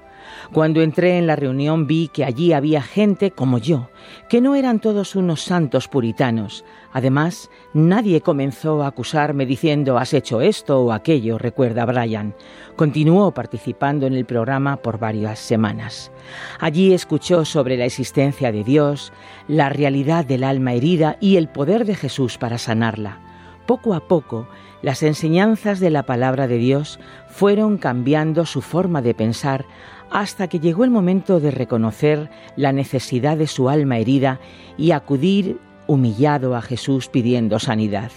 [0.51, 3.89] Cuando entré en la reunión vi que allí había gente como yo,
[4.27, 6.65] que no eran todos unos santos puritanos.
[6.91, 12.33] Además, nadie comenzó a acusarme diciendo has hecho esto o aquello, recuerda Brian.
[12.75, 16.11] Continuó participando en el programa por varias semanas.
[16.59, 19.13] Allí escuchó sobre la existencia de Dios,
[19.47, 23.19] la realidad del alma herida y el poder de Jesús para sanarla.
[23.67, 24.47] Poco a poco,
[24.81, 29.65] las enseñanzas de la palabra de Dios fueron cambiando su forma de pensar
[30.09, 34.39] hasta que llegó el momento de reconocer la necesidad de su alma herida
[34.77, 35.59] y acudir
[35.89, 38.11] humillado a Jesús pidiendo sanidad.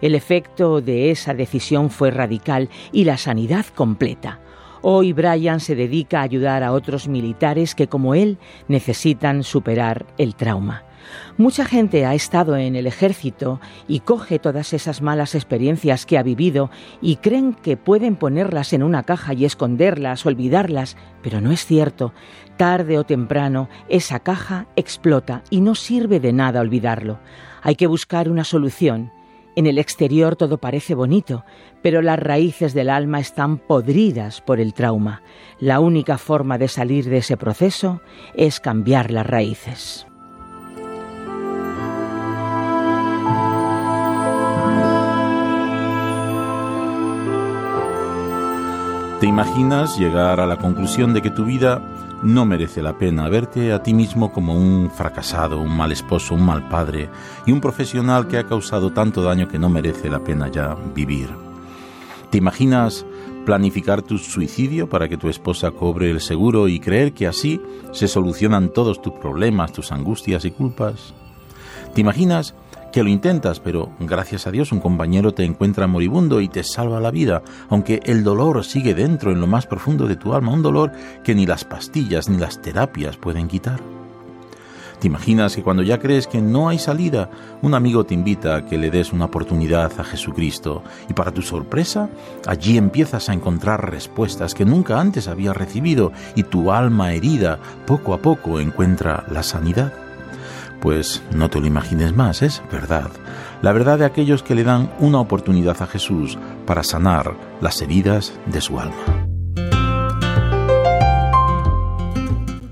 [0.00, 4.40] El efecto de esa decisión fue radical y la sanidad completa.
[4.80, 10.34] Hoy Brian se dedica a ayudar a otros militares que como él necesitan superar el
[10.34, 10.84] trauma.
[11.36, 16.22] Mucha gente ha estado en el ejército y coge todas esas malas experiencias que ha
[16.22, 16.70] vivido
[17.02, 22.12] y creen que pueden ponerlas en una caja y esconderlas, olvidarlas, pero no es cierto.
[22.60, 27.18] Tarde o temprano esa caja explota y no sirve de nada olvidarlo.
[27.62, 29.12] Hay que buscar una solución.
[29.56, 31.46] En el exterior todo parece bonito,
[31.80, 35.22] pero las raíces del alma están podridas por el trauma.
[35.58, 38.02] La única forma de salir de ese proceso
[38.34, 40.06] es cambiar las raíces.
[49.20, 51.89] ¿Te imaginas llegar a la conclusión de que tu vida
[52.22, 56.44] no merece la pena verte a ti mismo como un fracasado, un mal esposo, un
[56.44, 57.08] mal padre
[57.46, 61.30] y un profesional que ha causado tanto daño que no merece la pena ya vivir?
[62.30, 63.06] ¿Te imaginas
[63.44, 67.60] planificar tu suicidio para que tu esposa cobre el seguro y creer que así
[67.92, 71.14] se solucionan todos tus problemas, tus angustias y culpas?
[71.94, 72.54] ¿Te imaginas
[72.92, 77.00] que lo intentas, pero gracias a Dios un compañero te encuentra moribundo y te salva
[77.00, 80.62] la vida, aunque el dolor sigue dentro en lo más profundo de tu alma, un
[80.62, 80.92] dolor
[81.24, 83.80] que ni las pastillas ni las terapias pueden quitar.
[85.00, 87.30] ¿Te imaginas que cuando ya crees que no hay salida,
[87.62, 91.40] un amigo te invita a que le des una oportunidad a Jesucristo y para tu
[91.40, 92.10] sorpresa,
[92.46, 98.12] allí empiezas a encontrar respuestas que nunca antes habías recibido y tu alma herida poco
[98.12, 100.09] a poco encuentra la sanidad?
[100.80, 103.10] Pues no te lo imagines más, es verdad.
[103.62, 108.32] La verdad de aquellos que le dan una oportunidad a Jesús para sanar las heridas
[108.46, 108.96] de su alma.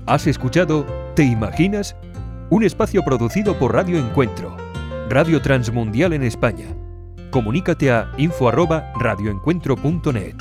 [0.07, 0.87] ¿Has escuchado
[1.19, 1.97] ¿Te imaginas?
[2.49, 4.55] Un espacio producido por Radio Encuentro,
[5.09, 6.67] Radio Transmundial en España.
[7.29, 10.35] Comunícate a info@radioencuentro.net.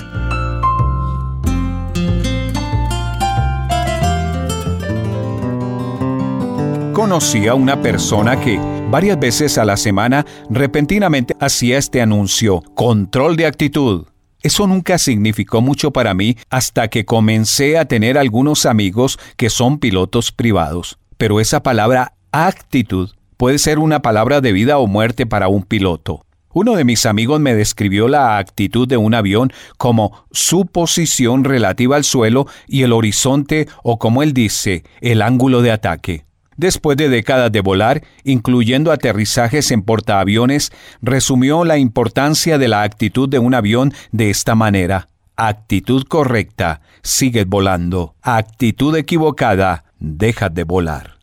[6.99, 8.59] conocí a una persona que
[8.91, 14.07] varias veces a la semana repentinamente hacía este anuncio, control de actitud.
[14.43, 19.79] Eso nunca significó mucho para mí hasta que comencé a tener algunos amigos que son
[19.79, 20.99] pilotos privados.
[21.17, 26.27] Pero esa palabra actitud puede ser una palabra de vida o muerte para un piloto.
[26.53, 31.95] Uno de mis amigos me describió la actitud de un avión como su posición relativa
[31.95, 36.28] al suelo y el horizonte o como él dice, el ángulo de ataque.
[36.59, 43.29] Después de décadas de volar, incluyendo aterrizajes en portaaviones, resumió la importancia de la actitud
[43.29, 45.09] de un avión de esta manera.
[45.37, 48.17] Actitud correcta, sigues volando.
[48.23, 51.19] Actitud equivocada, dejas de volar.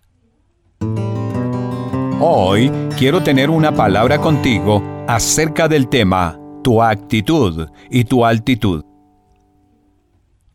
[2.21, 8.83] Hoy quiero tener una palabra contigo acerca del tema tu actitud y tu altitud.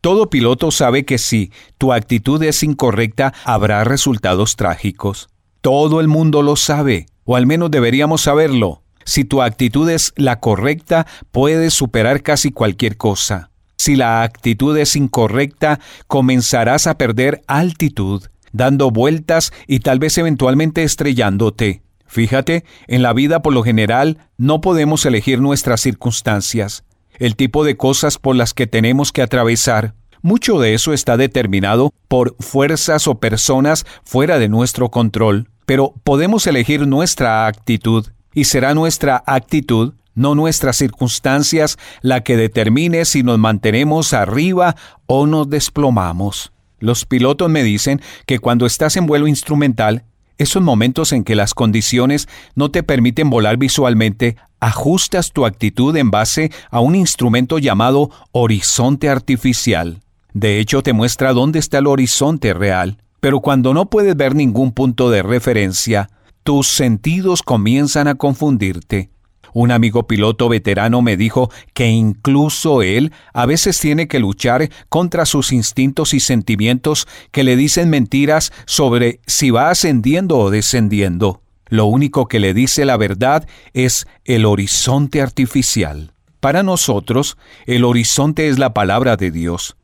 [0.00, 5.28] Todo piloto sabe que si tu actitud es incorrecta, habrá resultados trágicos.
[5.60, 8.82] Todo el mundo lo sabe, o al menos deberíamos saberlo.
[9.04, 13.50] Si tu actitud es la correcta, puedes superar casi cualquier cosa.
[13.76, 20.82] Si la actitud es incorrecta, comenzarás a perder altitud, dando vueltas y tal vez eventualmente
[20.82, 21.82] estrellándote.
[22.06, 26.84] Fíjate, en la vida por lo general no podemos elegir nuestras circunstancias
[27.20, 29.94] el tipo de cosas por las que tenemos que atravesar.
[30.22, 36.46] Mucho de eso está determinado por fuerzas o personas fuera de nuestro control, pero podemos
[36.46, 43.38] elegir nuestra actitud y será nuestra actitud, no nuestras circunstancias, la que determine si nos
[43.38, 44.74] mantenemos arriba
[45.06, 46.52] o nos desplomamos.
[46.78, 50.04] Los pilotos me dicen que cuando estás en vuelo instrumental,
[50.38, 56.10] esos momentos en que las condiciones no te permiten volar visualmente, ajustas tu actitud en
[56.10, 60.00] base a un instrumento llamado horizonte artificial.
[60.32, 62.98] De hecho, te muestra dónde está el horizonte real.
[63.20, 66.08] Pero cuando no puedes ver ningún punto de referencia,
[66.42, 69.10] tus sentidos comienzan a confundirte.
[69.52, 75.26] Un amigo piloto veterano me dijo que incluso él a veces tiene que luchar contra
[75.26, 81.42] sus instintos y sentimientos que le dicen mentiras sobre si va ascendiendo o descendiendo.
[81.70, 86.12] Lo único que le dice la verdad es el horizonte artificial.
[86.40, 89.76] Para nosotros, el horizonte es la palabra de Dios.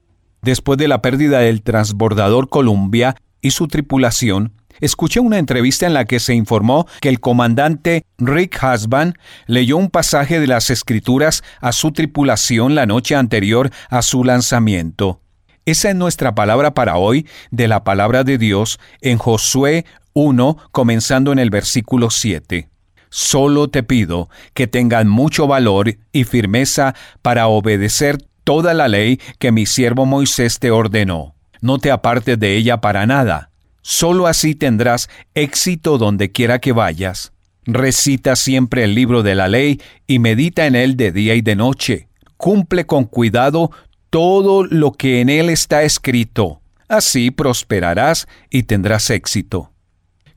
[0.43, 6.07] Después de la pérdida del transbordador Columbia y su tripulación, escuché una entrevista en la
[6.07, 9.15] que se informó que el comandante Rick Husband
[9.47, 15.21] leyó un pasaje de las Escrituras a su tripulación la noche anterior a su lanzamiento.
[15.67, 21.33] Esa es nuestra palabra para hoy de la palabra de Dios en Josué 1, comenzando
[21.33, 22.71] en el versículo 7.
[23.11, 29.53] Solo te pido que tengan mucho valor y firmeza para obedecer toda la ley que
[29.53, 31.35] mi siervo Moisés te ordenó.
[31.61, 33.51] No te apartes de ella para nada
[33.89, 37.33] Solo así tendrás éxito donde quiera que vayas.
[37.67, 41.55] Recita siempre el libro de la ley y medita en él de día y de
[41.55, 42.09] noche.
[42.37, 43.71] Cumple con cuidado
[44.17, 46.63] todo lo que en él está escrito.
[46.89, 49.73] Así prosperarás y tendrás éxito.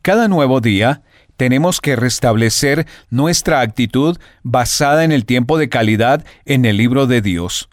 [0.02, 1.04] Cada nuevo día
[1.38, 7.22] tenemos que restablecer nuestra actitud basada en el tiempo de calidad en el libro de
[7.22, 7.70] Dios.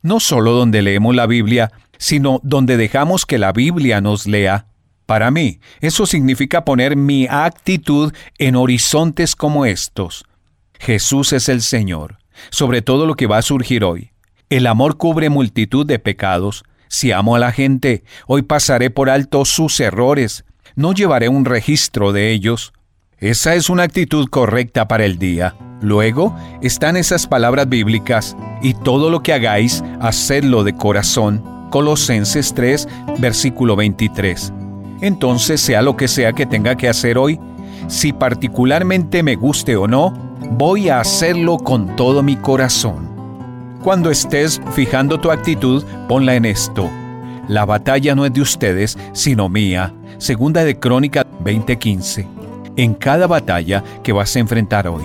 [0.00, 4.64] No solo donde leemos la Biblia, sino donde dejamos que la Biblia nos lea.
[5.04, 10.24] Para mí, eso significa poner mi actitud en horizontes como estos.
[10.78, 12.16] Jesús es el Señor,
[12.48, 14.09] sobre todo lo que va a surgir hoy.
[14.50, 16.64] El amor cubre multitud de pecados.
[16.88, 20.44] Si amo a la gente, hoy pasaré por alto sus errores.
[20.74, 22.72] No llevaré un registro de ellos.
[23.18, 25.56] Esa es una actitud correcta para el día.
[25.80, 31.42] Luego están esas palabras bíblicas, y todo lo que hagáis, hacedlo de corazón.
[31.70, 32.88] Colosenses 3,
[33.18, 34.52] versículo 23
[35.00, 37.40] entonces sea lo que sea que tenga que hacer hoy,
[37.88, 40.12] si particularmente me guste o no,
[40.52, 43.19] voy a hacerlo con todo mi corazón.
[43.82, 46.90] Cuando estés fijando tu actitud, ponla en esto.
[47.48, 49.94] La batalla no es de ustedes, sino mía.
[50.18, 52.26] Segunda de Crónica 20:15.
[52.76, 55.04] En cada batalla que vas a enfrentar hoy.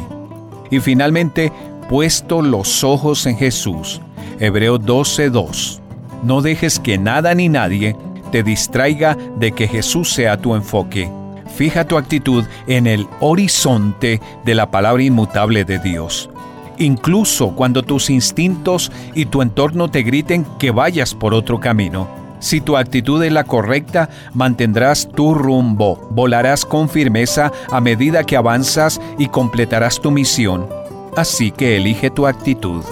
[0.69, 1.53] Y finalmente,
[1.87, 4.01] puesto los ojos en Jesús.
[4.41, 5.81] Hebreo 12:2.
[6.23, 7.95] No dejes que nada ni nadie
[8.33, 11.09] te distraiga de que Jesús sea tu enfoque.
[11.55, 16.29] Fija tu actitud en el horizonte de la palabra inmutable de Dios.
[16.77, 22.07] Incluso cuando tus instintos y tu entorno te griten que vayas por otro camino.
[22.39, 28.35] Si tu actitud es la correcta, mantendrás tu rumbo, volarás con firmeza a medida que
[28.35, 30.67] avanzas y completarás tu misión.
[31.15, 32.83] Así que elige tu actitud.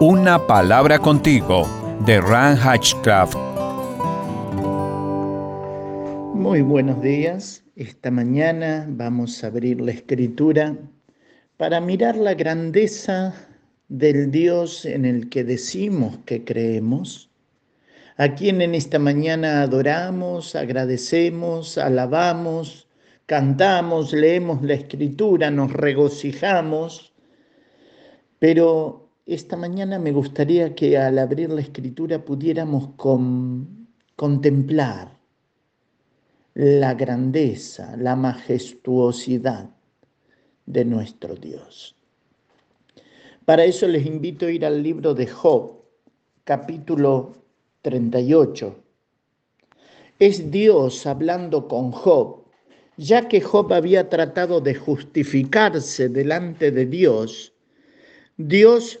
[0.00, 1.68] Una palabra contigo,
[2.04, 3.36] de Ran Hatchcraft.
[6.34, 7.64] Muy buenos días.
[7.76, 10.76] Esta mañana vamos a abrir la escritura
[11.56, 13.34] para mirar la grandeza
[13.88, 17.30] del Dios en el que decimos que creemos,
[18.16, 22.88] a quien en esta mañana adoramos, agradecemos, alabamos,
[23.26, 27.12] cantamos, leemos la escritura, nos regocijamos,
[28.38, 32.90] pero esta mañana me gustaría que al abrir la escritura pudiéramos
[34.16, 35.16] contemplar
[36.54, 39.70] la grandeza, la majestuosidad
[40.66, 41.94] de nuestro Dios.
[43.44, 45.82] Para eso les invito a ir al libro de Job,
[46.44, 47.34] capítulo
[47.82, 48.76] 38.
[50.18, 52.44] Es Dios hablando con Job,
[52.96, 57.52] ya que Job había tratado de justificarse delante de Dios.
[58.36, 59.00] Dios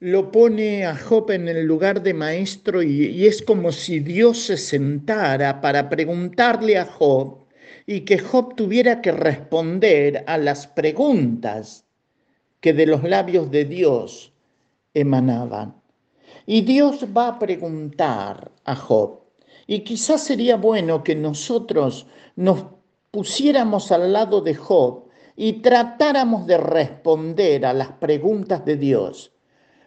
[0.00, 4.56] lo pone a Job en el lugar de maestro y, es como si Dios se
[4.56, 7.47] sentara para preguntarle a Job
[7.90, 11.86] y que Job tuviera que responder a las preguntas
[12.60, 14.30] que de los labios de Dios
[14.92, 15.74] emanaban.
[16.44, 19.20] Y Dios va a preguntar a Job.
[19.66, 22.66] Y quizás sería bueno que nosotros nos
[23.10, 29.32] pusiéramos al lado de Job y tratáramos de responder a las preguntas de Dios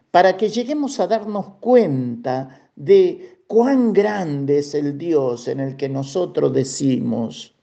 [0.10, 5.88] para que lleguemos a darnos cuenta de cuán grande es el Dios en el que
[5.88, 7.54] nosotros decimos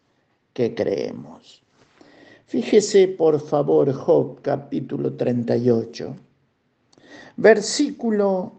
[0.59, 1.63] que creemos.
[2.47, 6.17] Fíjese por favor Job capítulo 38,
[7.37, 8.55] versículo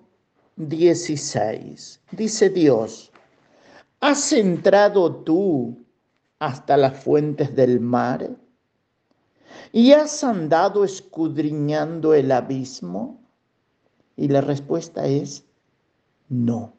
[0.56, 2.00] 16.
[2.14, 3.12] Dice Dios,
[4.00, 5.78] ¿has entrado tú
[6.39, 8.30] hasta las fuentes del mar?
[9.74, 13.20] ¿Y has andado escudriñando el abismo?
[14.16, 15.43] Y la respuesta es
[16.30, 16.72] no.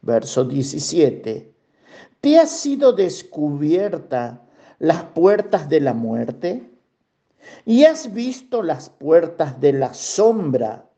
[0.00, 1.57] Verso 17.
[2.20, 4.42] ¿Te has sido descubierta
[4.78, 6.68] las puertas de la muerte?
[7.64, 10.88] ¿Y has visto las puertas de la sombra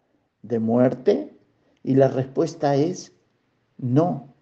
[0.42, 1.34] de muerte?
[1.82, 3.12] Y la respuesta es
[3.76, 4.34] no.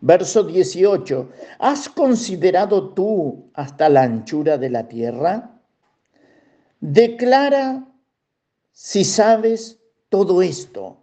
[0.00, 1.28] Verso 18.
[1.58, 5.60] ¿Has considerado tú hasta la anchura de la tierra?
[6.80, 7.86] Declara
[8.72, 9.78] si sabes
[10.08, 10.98] todo esto.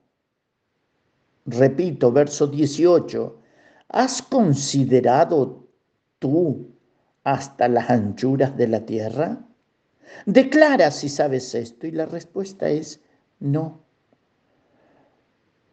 [1.45, 3.38] Repito, verso 18.
[3.89, 5.67] ¿Has considerado
[6.19, 6.75] tú
[7.23, 9.39] hasta las anchuras de la tierra?
[10.25, 13.01] Declara si sabes esto y la respuesta es
[13.39, 13.81] no.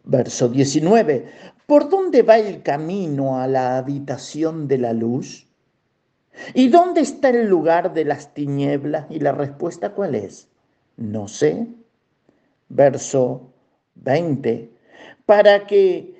[0.04, 1.26] Verso 19.
[1.66, 5.46] ¿Por dónde va el camino a la habitación de la luz?
[6.54, 9.06] ¿Y dónde está el lugar de las tinieblas?
[9.10, 10.48] Y la respuesta cuál es?
[10.96, 11.66] No sé.
[12.68, 13.52] Verso
[13.96, 14.70] 20.
[15.26, 16.15] Para que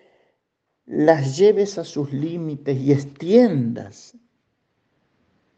[0.87, 4.15] las lleves a sus límites y extiendas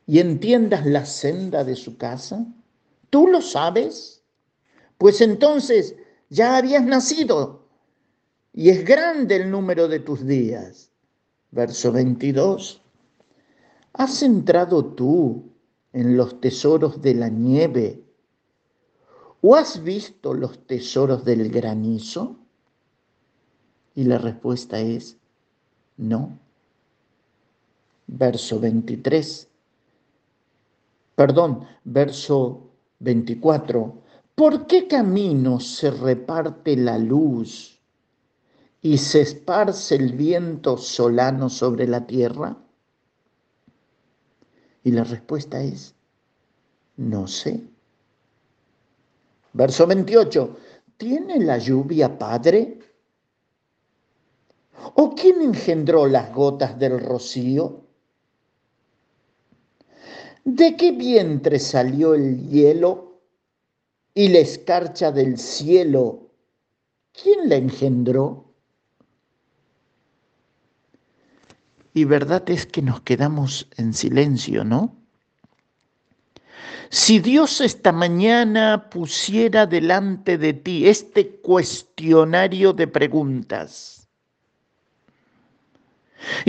[0.06, 2.46] y entiendas la senda de su casa?
[3.10, 4.22] ¿Tú lo sabes?
[4.96, 5.94] Pues entonces
[6.30, 7.68] ya habías nacido
[8.52, 10.90] y es grande el número de tus días.
[11.50, 12.82] Verso 22.
[13.92, 15.52] ¿Has entrado tú
[15.92, 18.02] en los tesoros de la nieve?
[19.40, 22.38] ¿O has visto los tesoros del granizo?
[23.94, 25.17] Y la respuesta es
[25.98, 26.38] no.
[28.06, 29.48] Verso 23.
[31.14, 32.70] Perdón, verso
[33.00, 34.02] 24.
[34.34, 37.80] ¿Por qué camino se reparte la luz
[38.80, 42.56] y se esparce el viento solano sobre la tierra?
[44.84, 45.94] Y la respuesta es,
[46.96, 47.62] no sé.
[49.52, 50.56] Verso 28.
[50.96, 52.77] ¿Tiene la lluvia padre?
[54.94, 57.84] ¿O quién engendró las gotas del rocío?
[60.44, 63.20] ¿De qué vientre salió el hielo
[64.14, 66.30] y la escarcha del cielo?
[67.12, 68.54] ¿Quién la engendró?
[71.92, 74.94] Y verdad es que nos quedamos en silencio, ¿no?
[76.90, 83.97] Si Dios esta mañana pusiera delante de ti este cuestionario de preguntas,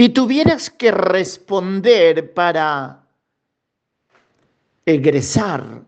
[0.01, 3.05] y tuvieras que responder para
[4.85, 5.85] egresar,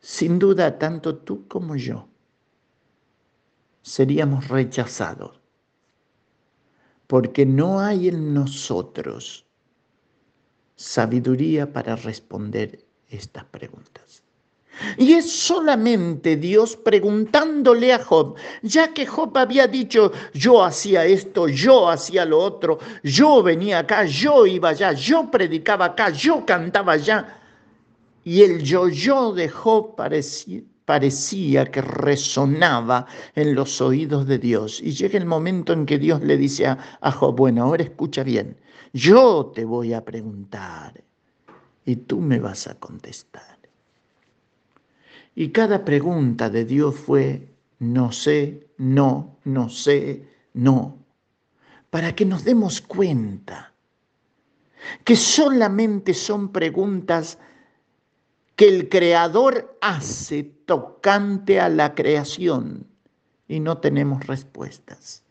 [0.00, 2.08] sin duda tanto tú como yo
[3.82, 5.40] seríamos rechazados,
[7.06, 9.46] porque no hay en nosotros
[10.74, 14.23] sabiduría para responder estas preguntas.
[14.96, 21.48] Y es solamente Dios preguntándole a Job, ya que Job había dicho, yo hacía esto,
[21.48, 26.92] yo hacía lo otro, yo venía acá, yo iba allá, yo predicaba acá, yo cantaba
[26.92, 27.40] allá.
[28.24, 34.80] Y el yo-yo de Job parecía, que resonaba en los oídos de Dios.
[34.82, 38.22] Y llega el momento en que Dios le dice a, a Job, bueno, ahora escucha
[38.22, 38.56] bien,
[38.92, 41.02] yo te voy a preguntar
[41.84, 43.53] y tú me vas a contestar.
[45.34, 50.98] Y cada pregunta de Dios fue, no sé, no, no sé, no,
[51.90, 53.72] para que nos demos cuenta
[55.02, 57.38] que solamente son preguntas
[58.54, 62.86] que el Creador hace tocante a la creación
[63.48, 65.24] y no tenemos respuestas.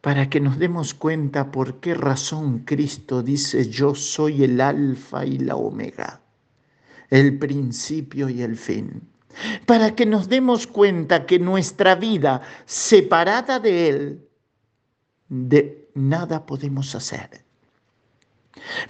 [0.00, 5.38] Para que nos demos cuenta por qué razón Cristo dice yo soy el alfa y
[5.38, 6.20] la omega
[7.10, 9.02] el principio y el fin,
[9.66, 14.28] para que nos demos cuenta que nuestra vida separada de Él,
[15.28, 17.44] de nada podemos hacer.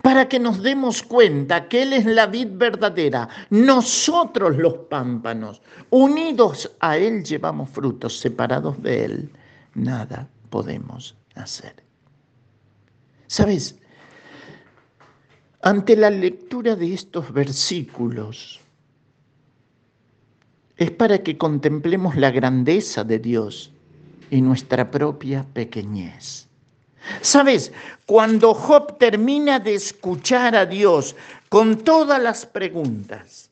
[0.02, 6.70] Para que nos demos cuenta que Él es la vid verdadera, nosotros los pámpanos, unidos
[6.80, 9.30] a Él llevamos frutos, separados de Él,
[9.74, 11.74] nada podemos hacer.
[13.26, 13.79] ¿Sabes?
[15.62, 18.60] Ante la lectura de estos versículos,
[20.76, 23.70] es para que contemplemos la grandeza de Dios
[24.30, 26.48] y nuestra propia pequeñez.
[27.20, 27.72] Sabes,
[28.06, 31.14] cuando Job termina de escuchar a Dios
[31.50, 33.50] con todas las preguntas,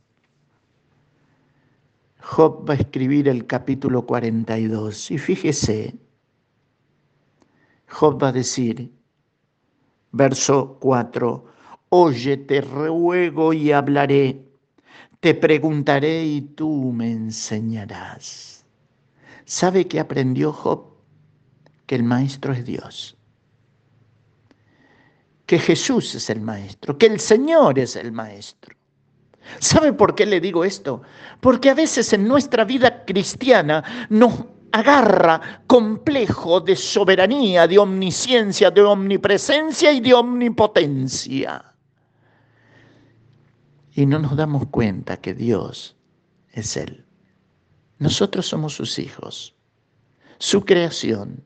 [2.22, 5.94] Job va a escribir el capítulo 42 y fíjese,
[7.90, 8.90] Job va a decir,
[10.12, 11.44] verso 4,
[11.90, 14.44] Oye, te ruego y hablaré,
[15.20, 18.64] te preguntaré y tú me enseñarás.
[19.44, 20.84] ¿Sabe qué aprendió Job?
[21.86, 23.18] Que el maestro es Dios
[25.48, 28.76] que Jesús es el maestro, que el Señor es el maestro.
[29.60, 31.00] ¿Sabe por qué le digo esto?
[31.40, 38.82] Porque a veces en nuestra vida cristiana nos agarra complejo de soberanía, de omnisciencia, de
[38.82, 41.67] omnipresencia y de omnipotencia.
[43.98, 45.96] Y no nos damos cuenta que Dios
[46.52, 47.04] es Él.
[47.98, 49.56] Nosotros somos sus hijos,
[50.38, 51.44] su creación,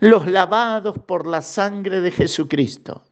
[0.00, 3.04] los lavados por la sangre de Jesucristo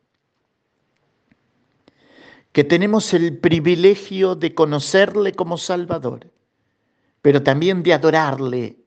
[2.53, 6.33] que tenemos el privilegio de conocerle como Salvador,
[7.21, 8.79] pero también de adorarle,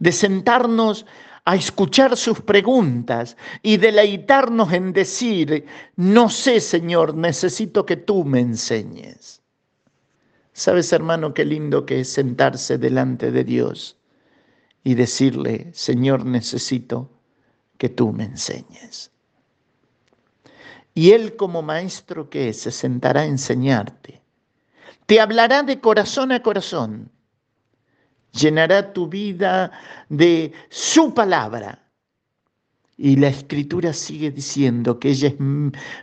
[0.00, 1.06] de sentarnos
[1.44, 5.66] a escuchar sus preguntas y deleitarnos en decir,
[5.96, 9.42] no sé Señor, necesito que tú me enseñes.
[10.52, 13.96] ¿Sabes hermano qué lindo que es sentarse delante de Dios
[14.84, 17.10] y decirle, Señor, necesito
[17.78, 19.10] que tú me enseñes?
[20.94, 24.20] Y Él como maestro que es, se sentará a enseñarte.
[25.06, 27.10] Te hablará de corazón a corazón.
[28.32, 29.70] Llenará tu vida
[30.08, 31.78] de su palabra.
[32.96, 35.36] Y la escritura sigue diciendo que ella es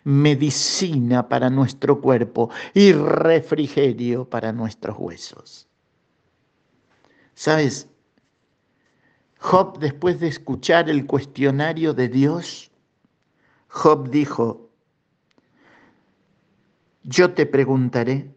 [0.03, 5.67] medicina para nuestro cuerpo y refrigerio para nuestros huesos.
[7.35, 7.87] ¿Sabes?
[9.39, 12.69] Job, después de escuchar el cuestionario de Dios,
[13.69, 14.69] Job dijo,
[17.03, 18.35] yo te preguntaré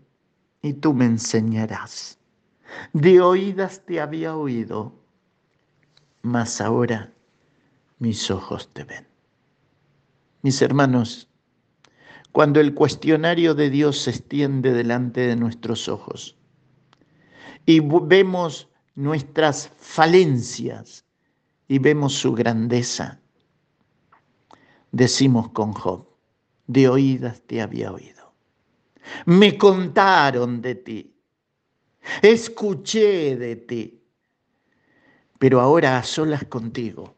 [0.62, 2.21] y tú me enseñarás.
[2.92, 4.92] De oídas te había oído,
[6.22, 7.12] mas ahora
[7.98, 9.06] mis ojos te ven.
[10.42, 11.28] Mis hermanos,
[12.32, 16.36] cuando el cuestionario de Dios se extiende delante de nuestros ojos
[17.66, 21.04] y vemos nuestras falencias
[21.68, 23.20] y vemos su grandeza,
[24.90, 26.06] decimos con Job,
[26.66, 28.22] de oídas te había oído
[29.26, 31.11] me contaron de ti,
[32.22, 34.02] escuché de ti,
[35.38, 37.14] pero ahora a solas contigo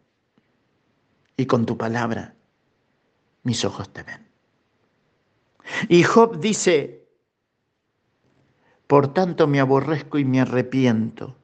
[1.36, 2.34] y con tu palabra,
[3.42, 4.26] mis ojos te ven.
[5.88, 7.06] Y Job dice,
[8.86, 11.36] por tanto me aborrezco y me arrepiento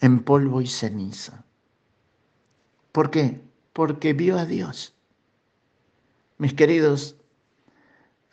[0.00, 1.44] en polvo y ceniza.
[2.92, 3.40] ¿Por qué?
[3.72, 4.94] Porque vio a Dios.
[6.38, 7.17] Mis queridos,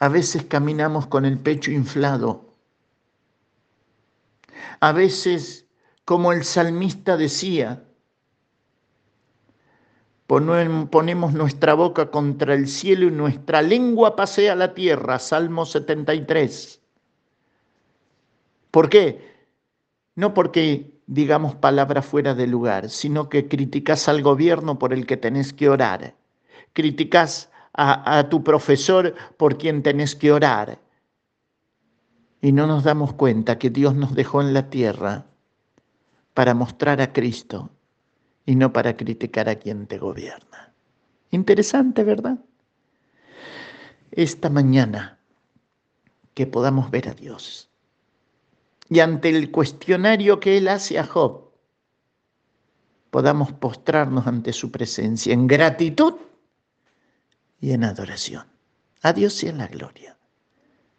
[0.05, 2.53] a veces caminamos con el pecho inflado.
[4.79, 5.65] A veces,
[6.05, 7.83] como el salmista decía,
[10.27, 16.79] ponemos nuestra boca contra el cielo y nuestra lengua pasea la tierra, Salmo 73.
[18.69, 19.47] ¿Por qué?
[20.13, 25.17] No porque digamos palabras fuera de lugar, sino que criticas al gobierno por el que
[25.17, 26.13] tenés que orar,
[26.73, 30.79] criticas a, tu profesor por quien tenés que orar.
[32.41, 35.25] Y no nos damos cuenta que Dios nos dejó en la tierra
[36.33, 37.69] para mostrar a Cristo
[38.45, 40.73] y no para criticar a quien te gobierna.
[41.31, 42.37] Interesante, ¿verdad?
[44.11, 45.19] Esta mañana
[46.33, 47.69] que podamos ver a Dios
[48.89, 51.49] y ante el cuestionario que Él hace a Job,
[53.09, 56.13] podamos postrarnos ante su presencia en gratitud
[57.65, 58.43] y en adoración.
[59.01, 60.15] A Dios y en la gloria.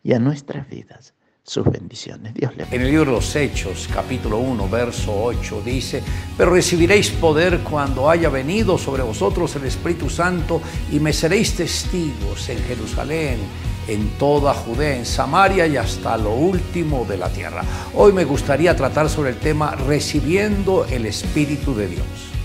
[0.03, 1.15] Y a nuestras vidas
[1.45, 2.35] sus bendiciones.
[2.35, 6.03] Dios le En el libro de los Hechos, capítulo 1, verso 8, dice,
[6.37, 10.61] pero recibiréis poder cuando haya venido sobre vosotros el Espíritu Santo
[10.91, 13.39] y me seréis testigos en Jerusalén,
[13.87, 17.63] en toda Judea, en Samaria y hasta lo último de la tierra.
[17.95, 22.36] Hoy me gustaría tratar sobre el tema recibiendo el Espíritu de Dios.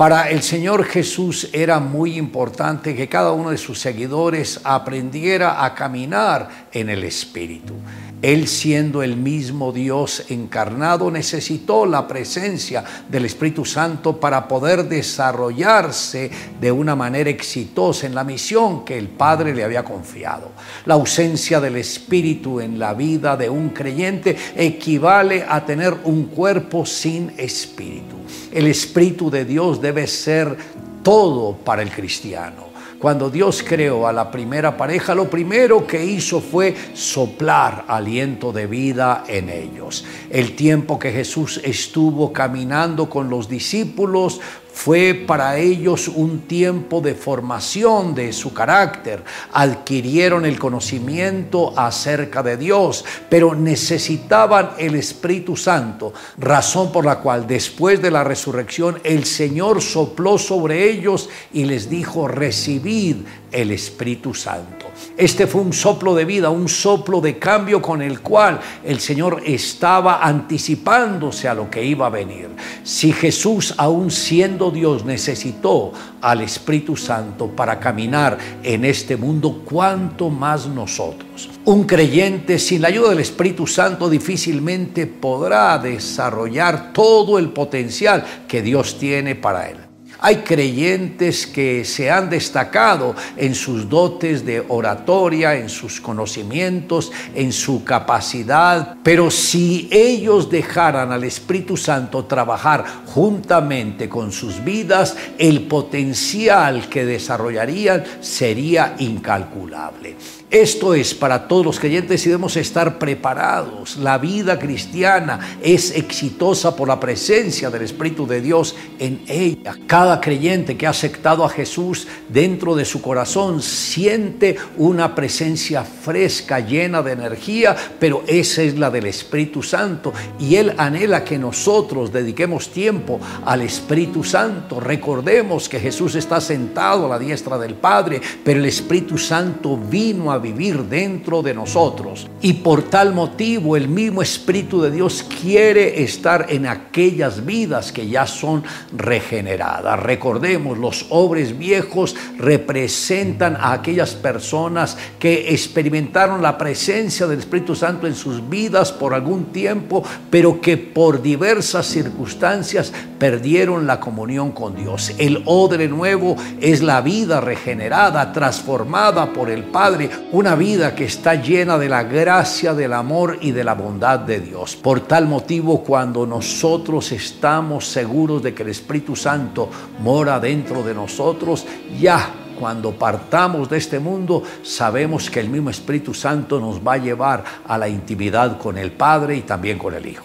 [0.00, 5.74] Para el Señor Jesús era muy importante que cada uno de sus seguidores aprendiera a
[5.74, 7.74] caminar en el Espíritu.
[8.22, 16.30] Él siendo el mismo Dios encarnado necesitó la presencia del Espíritu Santo para poder desarrollarse
[16.60, 20.52] de una manera exitosa en la misión que el Padre le había confiado.
[20.84, 26.84] La ausencia del Espíritu en la vida de un creyente equivale a tener un cuerpo
[26.84, 28.16] sin Espíritu.
[28.52, 30.56] El Espíritu de Dios debe ser
[31.02, 32.69] todo para el cristiano.
[33.00, 38.66] Cuando Dios creó a la primera pareja, lo primero que hizo fue soplar aliento de
[38.66, 40.04] vida en ellos.
[40.28, 44.42] El tiempo que Jesús estuvo caminando con los discípulos
[44.82, 49.22] fue para ellos un tiempo de formación de su carácter.
[49.52, 57.46] Adquirieron el conocimiento acerca de Dios, pero necesitaban el Espíritu Santo, razón por la cual
[57.46, 63.16] después de la resurrección el Señor sopló sobre ellos y les dijo, recibid
[63.52, 64.89] el Espíritu Santo.
[65.16, 69.42] Este fue un soplo de vida, un soplo de cambio con el cual el Señor
[69.44, 72.48] estaba anticipándose a lo que iba a venir.
[72.82, 80.30] Si Jesús, aún siendo Dios, necesitó al Espíritu Santo para caminar en este mundo, ¿cuánto
[80.30, 81.50] más nosotros?
[81.64, 88.62] Un creyente sin la ayuda del Espíritu Santo difícilmente podrá desarrollar todo el potencial que
[88.62, 89.89] Dios tiene para él.
[90.20, 97.52] Hay creyentes que se han destacado en sus dotes de oratoria, en sus conocimientos, en
[97.52, 105.62] su capacidad, pero si ellos dejaran al Espíritu Santo trabajar juntamente con sus vidas, el
[105.62, 110.16] potencial que desarrollarían sería incalculable.
[110.50, 113.96] Esto es para todos los creyentes y debemos estar preparados.
[113.98, 119.76] La vida cristiana es exitosa por la presencia del Espíritu de Dios en ella.
[119.86, 126.58] Cada creyente que ha aceptado a Jesús dentro de su corazón siente una presencia fresca,
[126.58, 130.12] llena de energía, pero esa es la del Espíritu Santo.
[130.40, 134.80] Y Él anhela que nosotros dediquemos tiempo al Espíritu Santo.
[134.80, 140.32] Recordemos que Jesús está sentado a la diestra del Padre, pero el Espíritu Santo vino
[140.32, 142.28] a vivir dentro de nosotros.
[142.40, 148.08] Y por tal motivo el mismo Espíritu de Dios quiere estar en aquellas vidas que
[148.08, 148.64] ya son
[148.96, 150.00] regeneradas.
[150.00, 158.06] Recordemos, los hombres viejos representan a aquellas personas que experimentaron la presencia del Espíritu Santo
[158.06, 164.74] en sus vidas por algún tiempo, pero que por diversas circunstancias perdieron la comunión con
[164.74, 165.12] Dios.
[165.18, 171.34] El odre nuevo es la vida regenerada, transformada por el Padre, una vida que está
[171.34, 174.76] llena de la gracia, del amor y de la bondad de Dios.
[174.76, 179.68] Por tal motivo, cuando nosotros estamos seguros de que el Espíritu Santo
[180.00, 181.66] mora dentro de nosotros,
[181.98, 186.98] ya cuando partamos de este mundo, sabemos que el mismo Espíritu Santo nos va a
[186.98, 190.24] llevar a la intimidad con el Padre y también con el Hijo.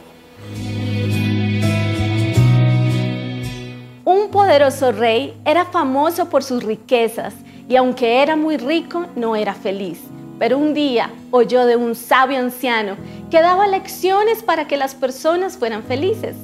[4.04, 7.34] Un poderoso rey era famoso por sus riquezas
[7.68, 10.00] y aunque era muy rico, no era feliz.
[10.38, 12.96] Pero un día oyó de un sabio anciano
[13.32, 16.36] que daba lecciones para que las personas fueran felices.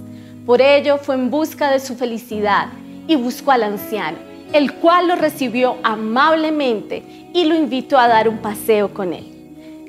[0.45, 2.67] Por ello fue en busca de su felicidad
[3.07, 4.17] y buscó al anciano,
[4.53, 7.03] el cual lo recibió amablemente
[7.33, 9.27] y lo invitó a dar un paseo con él.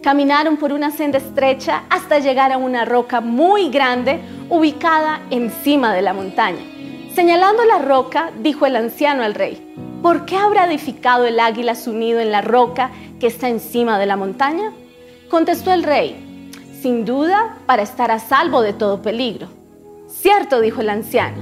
[0.02, 4.20] Caminaron por una senda estrecha hasta llegar a una roca muy grande
[4.50, 6.60] ubicada encima de la montaña.
[7.14, 9.62] Señalando la roca, dijo el anciano al rey,
[10.02, 12.90] ¿por qué habrá edificado el águila su nido en la roca
[13.20, 14.72] que está encima de la montaña?
[15.30, 16.50] Contestó el rey,
[16.80, 19.46] sin duda para estar a salvo de todo peligro.
[20.08, 21.40] Cierto, dijo el anciano.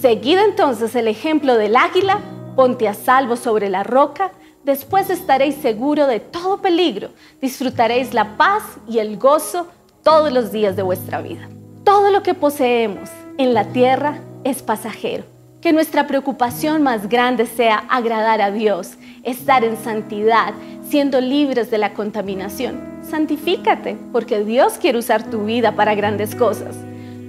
[0.00, 2.18] Seguido entonces el ejemplo del águila,
[2.56, 4.32] ponte a salvo sobre la roca,
[4.64, 9.68] después estaréis seguro de todo peligro, disfrutaréis la paz y el gozo
[10.02, 11.48] todos los días de vuestra vida.
[11.84, 15.31] Todo lo que poseemos en la tierra es pasajero.
[15.62, 20.54] Que nuestra preocupación más grande sea agradar a Dios, estar en santidad,
[20.88, 22.80] siendo libres de la contaminación.
[23.08, 26.74] Santifícate, porque Dios quiere usar tu vida para grandes cosas.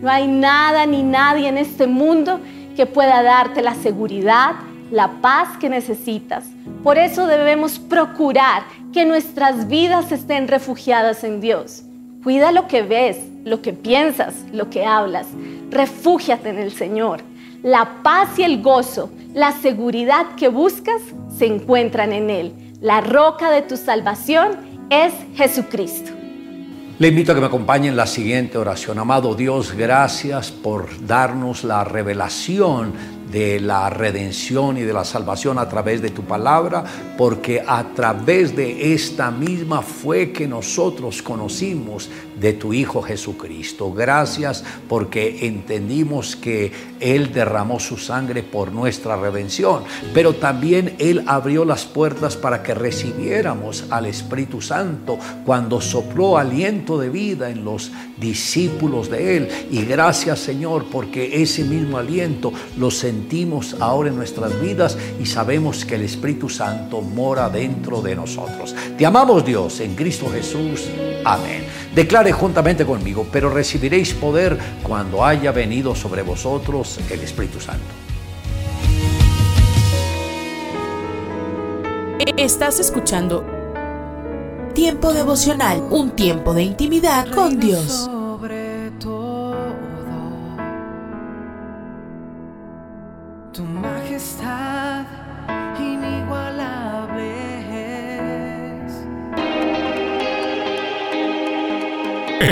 [0.01, 2.39] No hay nada ni nadie en este mundo
[2.75, 4.53] que pueda darte la seguridad,
[4.89, 6.43] la paz que necesitas.
[6.83, 11.83] Por eso debemos procurar que nuestras vidas estén refugiadas en Dios.
[12.23, 15.27] Cuida lo que ves, lo que piensas, lo que hablas.
[15.69, 17.21] Refúgiate en el Señor.
[17.63, 21.01] La paz y el gozo, la seguridad que buscas
[21.37, 22.53] se encuentran en Él.
[22.81, 24.51] La roca de tu salvación
[24.89, 26.11] es Jesucristo.
[26.99, 28.99] Le invito a que me acompañe en la siguiente oración.
[28.99, 32.91] Amado Dios, gracias por darnos la revelación
[33.31, 36.83] de la redención y de la salvación a través de tu palabra,
[37.17, 42.09] porque a través de esta misma fue que nosotros conocimos
[42.39, 43.93] de tu Hijo Jesucristo.
[43.93, 51.65] Gracias porque entendimos que Él derramó su sangre por nuestra redención, pero también Él abrió
[51.65, 57.91] las puertas para que recibiéramos al Espíritu Santo cuando sopló aliento de vida en los
[58.17, 59.49] discípulos de Él.
[59.71, 65.85] Y gracias Señor porque ese mismo aliento lo sentimos ahora en nuestras vidas y sabemos
[65.85, 68.75] que el Espíritu Santo mora dentro de nosotros.
[68.97, 70.87] Te amamos Dios en Cristo Jesús.
[71.25, 71.63] Amén.
[71.93, 77.85] Declare juntamente conmigo, pero recibiréis poder cuando haya venido sobre vosotros el Espíritu Santo.
[82.37, 83.45] Estás escuchando
[84.73, 88.09] Tiempo devocional, un tiempo de intimidad con Dios.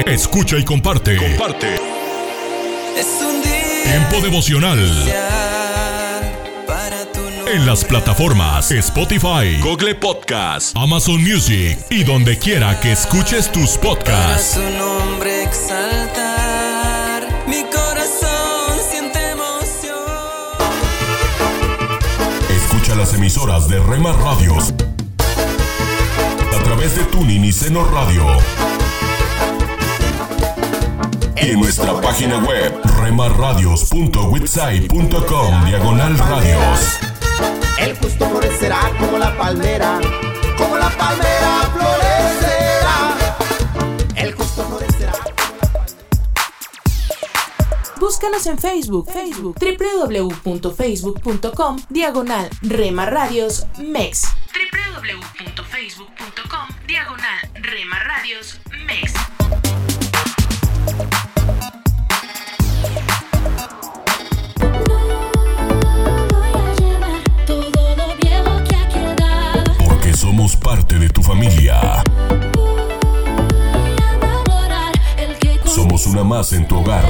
[0.06, 1.18] Escucha y comparte.
[1.18, 1.76] Comparte.
[2.98, 4.80] Es un día Tiempo devocional.
[6.66, 7.20] para tu.
[7.50, 13.82] En las plataformas Spotify, Google Podcast, Amazon Music y donde quiera que escuches tus Para
[13.96, 14.54] podcasts.
[14.54, 17.28] su nombre exaltar.
[17.48, 19.98] Mi corazón siente emoción.
[22.50, 24.74] Escucha las emisoras de Rema Radios
[26.58, 28.26] a través de Tuning y Seno Radio.
[31.42, 37.00] Y en nuestra página web remarradios.witsai.com diagonal radios.
[37.80, 40.00] El justo florecerá como la palmera,
[40.56, 43.18] como la palmera florecerá.
[44.16, 45.14] El justo florecerá.
[48.00, 54.28] Búscanos en Facebook, Facebook, www.facebook.com, diagonal Rema Radios MEX.
[54.54, 57.98] www.facebook.com, diagonal Rema
[75.66, 77.06] Somos una más en tu hogar.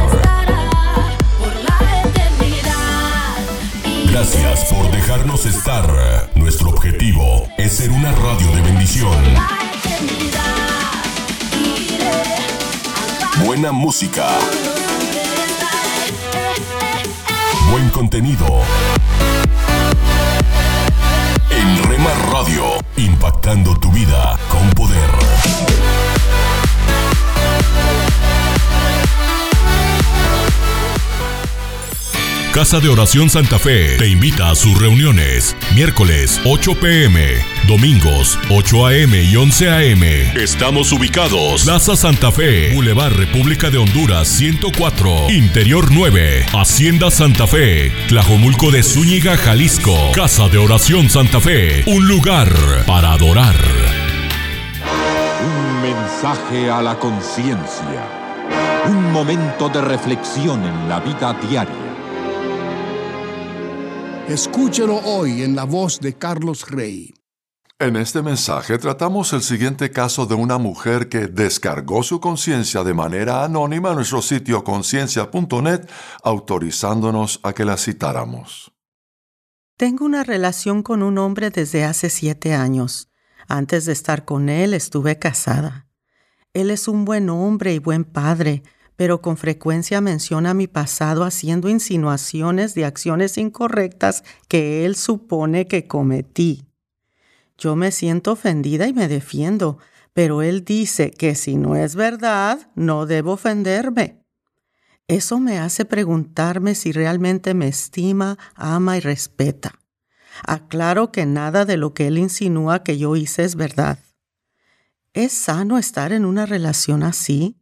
[4.05, 6.29] Gracias por dejarnos estar.
[6.35, 9.17] Nuestro objetivo es ser una radio de bendición.
[13.43, 14.27] Buena música.
[17.71, 18.61] Buen contenido.
[22.97, 25.90] Impactando tu vida con poder.
[32.53, 35.55] Casa de Oración Santa Fe te invita a sus reuniones.
[35.73, 40.03] Miércoles 8 pm, domingos 8 am y 11 am.
[40.35, 41.63] Estamos ubicados.
[41.63, 48.83] Plaza Santa Fe, Boulevard República de Honduras 104, Interior 9, Hacienda Santa Fe, Tlajomulco de
[48.83, 50.11] Zúñiga, Jalisco.
[50.13, 52.53] Casa de Oración Santa Fe, un lugar
[52.85, 53.55] para adorar.
[55.45, 58.19] Un mensaje a la conciencia.
[58.89, 61.90] Un momento de reflexión en la vida diaria.
[64.31, 67.13] Escúchelo hoy en la voz de Carlos Rey.
[67.77, 72.93] En este mensaje tratamos el siguiente caso de una mujer que descargó su conciencia de
[72.93, 75.81] manera anónima en nuestro sitio conciencia.net,
[76.23, 78.71] autorizándonos a que la citáramos.
[79.75, 83.09] Tengo una relación con un hombre desde hace siete años.
[83.49, 85.89] Antes de estar con él estuve casada.
[86.53, 88.63] Él es un buen hombre y buen padre,
[89.01, 95.87] pero con frecuencia menciona mi pasado haciendo insinuaciones de acciones incorrectas que él supone que
[95.87, 96.67] cometí.
[97.57, 99.79] Yo me siento ofendida y me defiendo,
[100.13, 104.21] pero él dice que si no es verdad, no debo ofenderme.
[105.07, 109.79] Eso me hace preguntarme si realmente me estima, ama y respeta.
[110.45, 113.97] Aclaro que nada de lo que él insinúa que yo hice es verdad.
[115.15, 117.60] ¿Es sano estar en una relación así?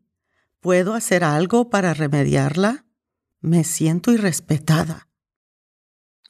[0.61, 2.83] ¿Puedo hacer algo para remediarla?
[3.39, 5.07] Me siento irrespetada.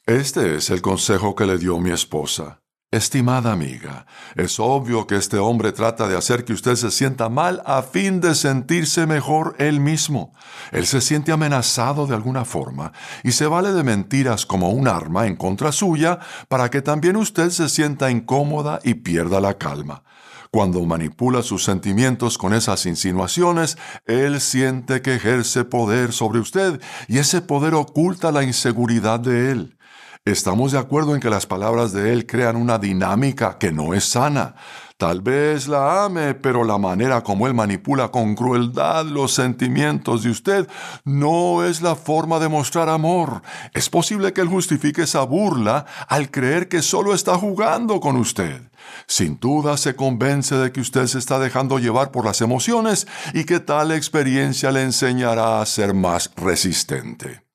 [0.06, 2.62] Este es el consejo que le dio mi esposa.
[2.92, 4.06] Estimada amiga,
[4.36, 8.20] es obvio que este hombre trata de hacer que usted se sienta mal a fin
[8.20, 10.32] de sentirse mejor él mismo.
[10.70, 12.92] Él se siente amenazado de alguna forma
[13.24, 17.50] y se vale de mentiras como un arma en contra suya para que también usted
[17.50, 20.04] se sienta incómoda y pierda la calma.
[20.52, 27.18] Cuando manipula sus sentimientos con esas insinuaciones, Él siente que ejerce poder sobre usted y
[27.18, 29.78] ese poder oculta la inseguridad de Él.
[30.24, 34.04] Estamos de acuerdo en que las palabras de Él crean una dinámica que no es
[34.04, 34.56] sana.
[35.00, 40.28] Tal vez la ame, pero la manera como Él manipula con crueldad los sentimientos de
[40.28, 40.68] usted
[41.06, 43.40] no es la forma de mostrar amor.
[43.72, 48.60] Es posible que Él justifique esa burla al creer que solo está jugando con usted.
[49.06, 53.44] Sin duda se convence de que usted se está dejando llevar por las emociones y
[53.44, 57.49] que tal experiencia le enseñará a ser más resistente.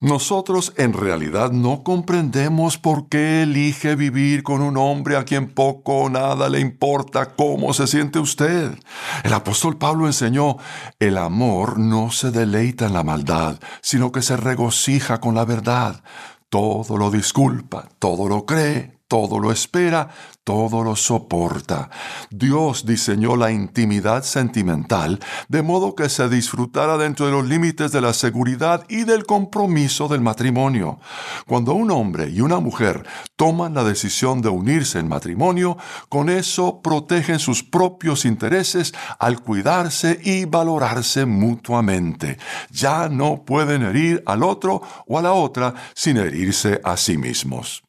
[0.00, 6.02] Nosotros en realidad no comprendemos por qué elige vivir con un hombre a quien poco
[6.02, 8.78] o nada le importa cómo se siente usted.
[9.22, 10.58] El apóstol Pablo enseñó,
[10.98, 16.02] el amor no se deleita en la maldad, sino que se regocija con la verdad.
[16.50, 20.08] Todo lo disculpa, todo lo cree, todo lo espera,
[20.44, 21.90] todo lo soporta.
[22.30, 28.00] Dios diseñó la intimidad sentimental de modo que se disfrutara dentro de los límites de
[28.00, 30.98] la seguridad y del compromiso del matrimonio.
[31.46, 35.76] Cuando un hombre y una mujer toman la decisión de unirse en matrimonio,
[36.08, 42.38] con eso protegen sus propios intereses al cuidarse y valorarse mutuamente.
[42.70, 47.83] Ya no pueden herir al otro o a la otra sin herirse a sí mismos.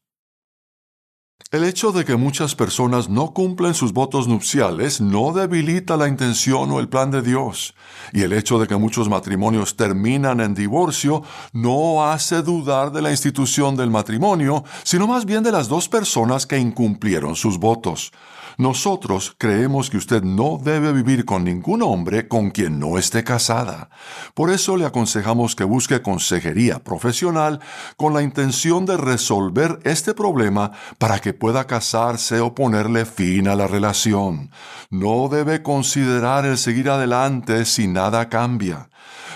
[1.56, 6.70] El hecho de que muchas personas no cumplen sus votos nupciales no debilita la intención
[6.70, 7.76] o el plan de Dios.
[8.12, 13.10] Y el hecho de que muchos matrimonios terminan en divorcio no hace dudar de la
[13.10, 18.12] institución del matrimonio, sino más bien de las dos personas que incumplieron sus votos.
[18.58, 23.90] Nosotros creemos que usted no debe vivir con ningún hombre con quien no esté casada.
[24.34, 27.60] Por eso le aconsejamos que busque consejería profesional
[27.98, 33.56] con la intención de resolver este problema para que pueda casarse o ponerle fin a
[33.56, 34.52] la relación.
[34.90, 38.90] No debe considerar el seguir adelante si nada cambia.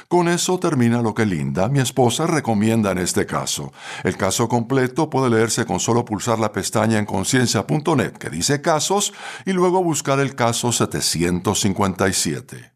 [0.10, 3.72] Con eso termina lo que Linda, mi esposa, recomienda en este caso.
[4.04, 9.14] El caso completo puede leerse con solo pulsar la pestaña en conciencia.net que dice casos
[9.46, 12.74] y luego buscar el caso 757.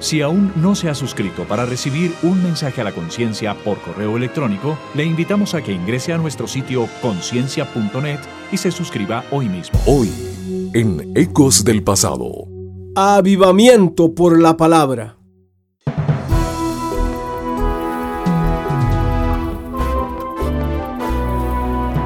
[0.00, 4.16] Si aún no se ha suscrito para recibir un mensaje a la conciencia por correo
[4.16, 8.18] electrónico, le invitamos a que ingrese a nuestro sitio conciencia.net
[8.50, 9.78] y se suscriba hoy mismo.
[9.86, 10.10] Hoy,
[10.74, 12.51] en Ecos del Pasado.
[12.94, 15.16] Avivamiento por la palabra.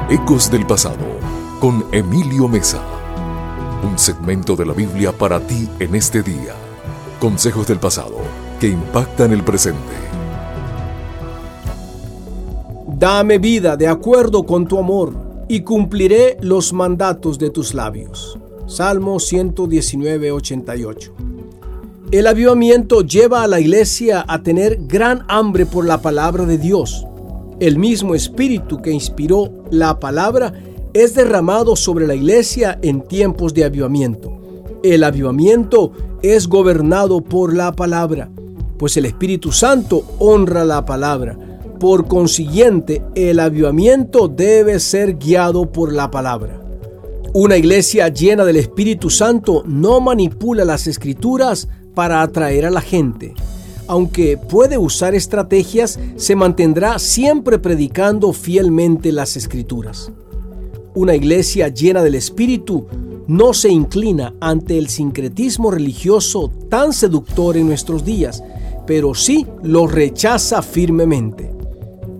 [0.09, 1.05] Ecos del Pasado
[1.59, 2.81] con Emilio Mesa.
[3.83, 6.55] Un segmento de la Biblia para ti en este día.
[7.19, 8.15] Consejos del pasado
[8.61, 9.93] que impactan el presente.
[12.87, 15.13] Dame vida de acuerdo con tu amor
[15.49, 18.39] y cumpliré los mandatos de tus labios.
[18.67, 21.13] Salmo 119, 88.
[22.11, 27.07] El avivamiento lleva a la iglesia a tener gran hambre por la palabra de Dios.
[27.61, 30.51] El mismo espíritu que inspiró la palabra
[30.93, 34.37] es derramado sobre la iglesia en tiempos de avivamiento.
[34.83, 38.29] El avivamiento es gobernado por la palabra,
[38.77, 41.37] pues el Espíritu Santo honra la palabra.
[41.79, 46.66] Por consiguiente, el avivamiento debe ser guiado por la palabra.
[47.39, 53.35] Una iglesia llena del Espíritu Santo no manipula las escrituras para atraer a la gente.
[53.85, 60.11] Aunque puede usar estrategias, se mantendrá siempre predicando fielmente las escrituras.
[60.95, 62.87] Una iglesia llena del Espíritu
[63.27, 68.43] no se inclina ante el sincretismo religioso tan seductor en nuestros días,
[68.87, 71.56] pero sí lo rechaza firmemente.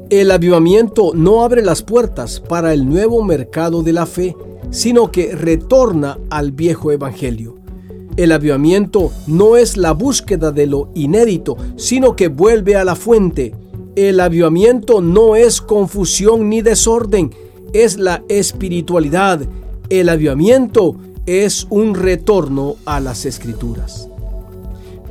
[0.10, 4.38] El avivamiento no abre las puertas para el nuevo mercado de la fe,
[4.70, 7.56] sino que retorna al viejo evangelio.
[8.16, 13.54] El avivamiento no es la búsqueda de lo inédito, sino que vuelve a la fuente.
[13.98, 17.36] El avivamiento no es confusión ni desorden,
[17.74, 19.42] es la espiritualidad.
[19.90, 24.08] El avivamiento es un retorno a las escrituras.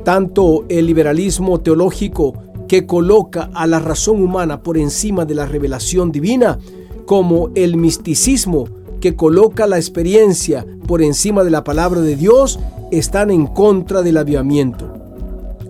[0.03, 2.33] Tanto el liberalismo teológico
[2.67, 6.59] que coloca a la razón humana por encima de la revelación divina,
[7.05, 8.67] como el misticismo
[8.99, 12.59] que coloca la experiencia por encima de la palabra de Dios,
[12.91, 14.93] están en contra del avivamiento.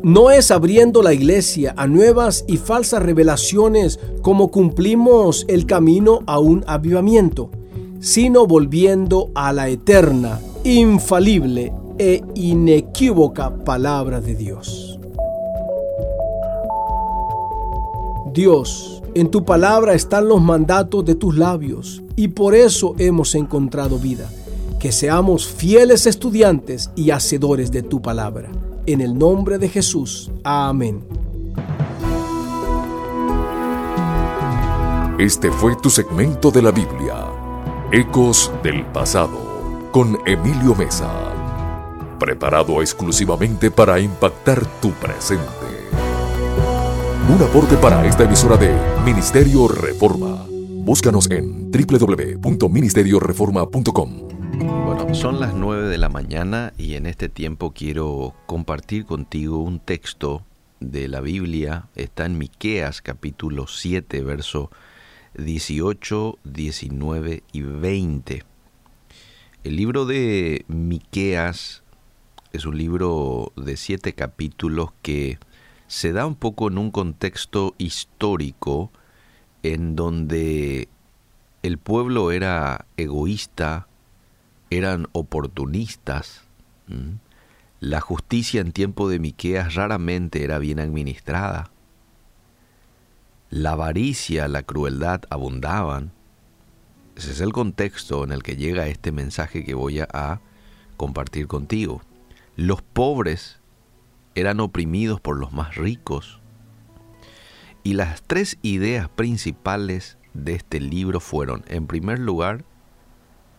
[0.03, 6.39] No es abriendo la iglesia a nuevas y falsas revelaciones como cumplimos el camino a
[6.39, 7.49] un avivamiento,
[7.99, 14.96] sino volviendo a la eterna, infalible e inequívoca palabra de Dios.
[18.37, 23.97] Dios En tu palabra están los mandatos de tus labios y por eso hemos encontrado
[23.97, 24.29] vida.
[24.79, 28.51] Que seamos fieles estudiantes y hacedores de tu palabra.
[28.85, 30.29] En el nombre de Jesús.
[30.43, 31.03] Amén.
[35.17, 37.25] Este fue tu segmento de la Biblia,
[37.91, 39.39] Ecos del Pasado,
[39.91, 41.11] con Emilio Mesa,
[42.19, 45.66] preparado exclusivamente para impactar tu presente.
[47.29, 48.73] Un aporte para esta emisora de
[49.03, 50.45] Ministerio Reforma.
[50.49, 54.29] Búscanos en www.ministerioreforma.com.
[54.85, 59.81] Bueno, son las 9 de la mañana y en este tiempo quiero compartir contigo un
[59.81, 60.45] texto
[60.79, 61.87] de la Biblia.
[61.95, 64.71] Está en Miqueas capítulo 7, verso
[65.37, 68.45] 18, 19 y 20.
[69.65, 71.83] El libro de Miqueas
[72.53, 75.39] es un libro de siete capítulos que
[75.87, 78.91] se da un poco en un contexto histórico
[79.63, 80.89] en donde
[81.63, 83.87] el pueblo era egoísta,
[84.69, 86.43] eran oportunistas.
[87.79, 91.71] La justicia en tiempo de Miqueas raramente era bien administrada.
[93.49, 96.11] La avaricia, la crueldad abundaban.
[97.15, 100.41] Ese es el contexto en el que llega este mensaje que voy a
[100.97, 102.01] compartir contigo.
[102.55, 103.56] Los pobres
[104.37, 106.39] eran oprimidos por los más ricos.
[107.83, 112.63] Y las tres ideas principales de este libro fueron, en primer lugar,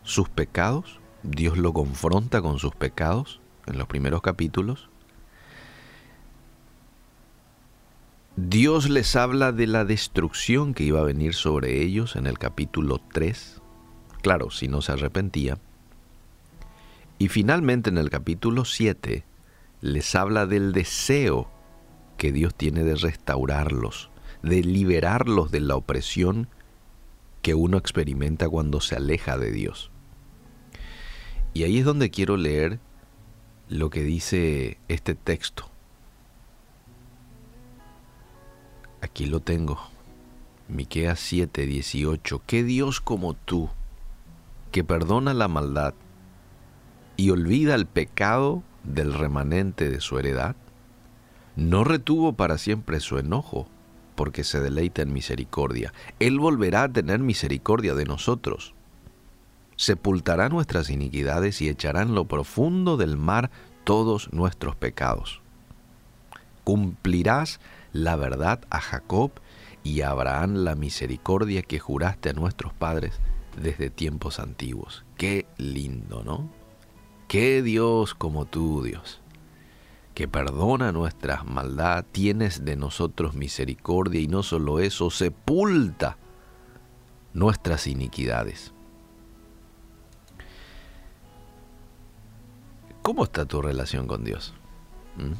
[0.04, 1.00] sus pecados.
[1.24, 4.88] Dios lo confronta con sus pecados en los primeros capítulos.
[8.36, 13.00] Dios les habla de la destrucción que iba a venir sobre ellos en el capítulo
[13.12, 13.60] 3.
[14.22, 15.58] Claro, si no se arrepentía.
[17.18, 19.24] Y finalmente en el capítulo 7
[19.80, 21.50] les habla del deseo
[22.16, 24.10] que Dios tiene de restaurarlos,
[24.42, 26.48] de liberarlos de la opresión
[27.42, 29.90] que uno experimenta cuando se aleja de Dios.
[31.54, 32.80] Y ahí es donde quiero leer
[33.68, 35.68] lo que dice este texto.
[39.00, 39.78] Aquí lo tengo.
[40.68, 42.42] Miqueas 7, 18.
[42.46, 43.70] ¿Qué Dios como tú,
[44.72, 45.94] que perdona la maldad
[47.16, 48.62] y olvida el pecado
[48.94, 50.56] del remanente de su heredad?
[51.56, 53.68] No retuvo para siempre su enojo,
[54.14, 55.92] porque se deleita en misericordia.
[56.18, 58.74] Él volverá a tener misericordia de nosotros.
[59.76, 63.50] Sepultará nuestras iniquidades y echará en lo profundo del mar
[63.84, 65.40] todos nuestros pecados.
[66.64, 67.60] Cumplirás
[67.92, 69.30] la verdad a Jacob
[69.84, 73.20] y a Abraham la misericordia que juraste a nuestros padres
[73.56, 75.04] desde tiempos antiguos.
[75.16, 76.57] Qué lindo, ¿no?
[77.28, 79.20] Qué Dios como tú, Dios,
[80.14, 86.16] que perdona nuestras maldad, tienes de nosotros misericordia y no solo eso, sepulta
[87.34, 88.72] nuestras iniquidades.
[93.02, 94.54] ¿Cómo está tu relación con Dios?
[95.16, 95.34] ¿Mm?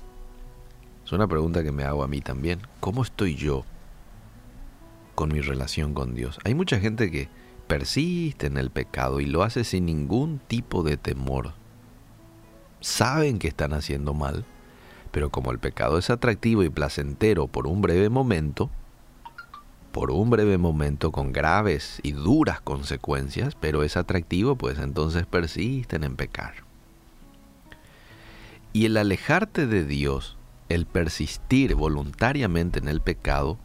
[1.06, 2.60] Es una pregunta que me hago a mí también.
[2.80, 3.64] ¿Cómo estoy yo
[5.14, 6.38] con mi relación con Dios?
[6.44, 7.30] Hay mucha gente que
[7.66, 11.57] persiste en el pecado y lo hace sin ningún tipo de temor.
[12.80, 14.44] Saben que están haciendo mal,
[15.10, 18.70] pero como el pecado es atractivo y placentero por un breve momento,
[19.92, 26.04] por un breve momento con graves y duras consecuencias, pero es atractivo, pues entonces persisten
[26.04, 26.54] en pecar.
[28.72, 30.36] Y el alejarte de Dios,
[30.68, 33.58] el persistir voluntariamente en el pecado,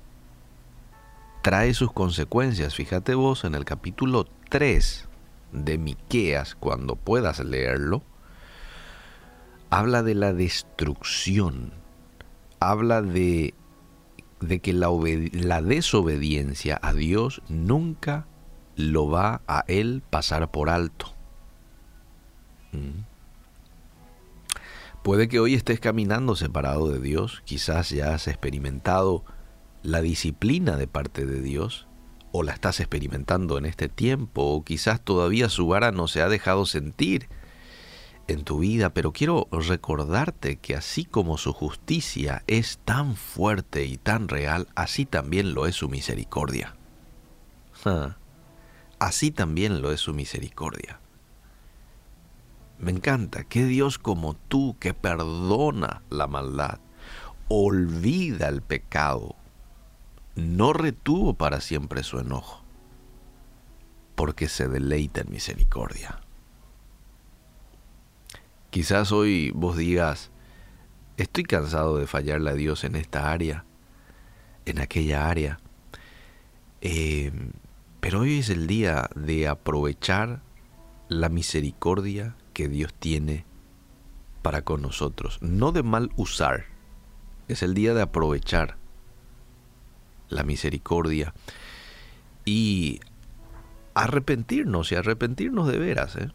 [1.44, 2.74] trae sus consecuencias.
[2.74, 5.08] Fíjate vos en el capítulo 3
[5.52, 8.02] de Miqueas, cuando puedas leerlo,
[9.74, 11.74] habla de la destrucción,
[12.60, 13.56] habla de,
[14.40, 14.90] de que la,
[15.32, 18.28] la, desobediencia a Dios nunca
[18.76, 21.08] lo va a él pasar por alto.
[22.72, 23.02] ¿Mm?
[25.02, 29.26] Puede que hoy estés caminando separado de Dios, quizás ya has experimentado
[29.82, 31.88] la disciplina de parte de Dios,
[32.32, 36.30] o la estás experimentando en este tiempo, o quizás todavía su vara no se ha
[36.30, 37.28] dejado sentir
[38.28, 43.98] en tu vida, pero quiero recordarte que así como su justicia es tan fuerte y
[43.98, 46.76] tan real, así también lo es su misericordia.
[49.00, 51.00] Así también lo es su misericordia.
[52.80, 56.80] Me encanta que Dios como tú, que perdona la maldad,
[57.50, 59.36] olvida el pecado,
[60.36, 62.64] no retuvo para siempre su enojo,
[64.16, 66.23] porque se deleita en misericordia.
[68.74, 70.32] Quizás hoy vos digas,
[71.18, 73.66] estoy cansado de fallarle a Dios en esta área,
[74.66, 75.60] en aquella área.
[76.82, 77.32] Eh,
[78.00, 80.42] pero hoy es el día de aprovechar
[81.08, 83.46] la misericordia que Dios tiene
[84.42, 86.66] para con nosotros, no de mal usar.
[87.48, 88.78] Es el día de aprovechar
[90.30, 91.36] la misericordia
[92.44, 93.02] y
[93.94, 96.16] arrepentirnos y arrepentirnos de veras.
[96.16, 96.32] ¿eh?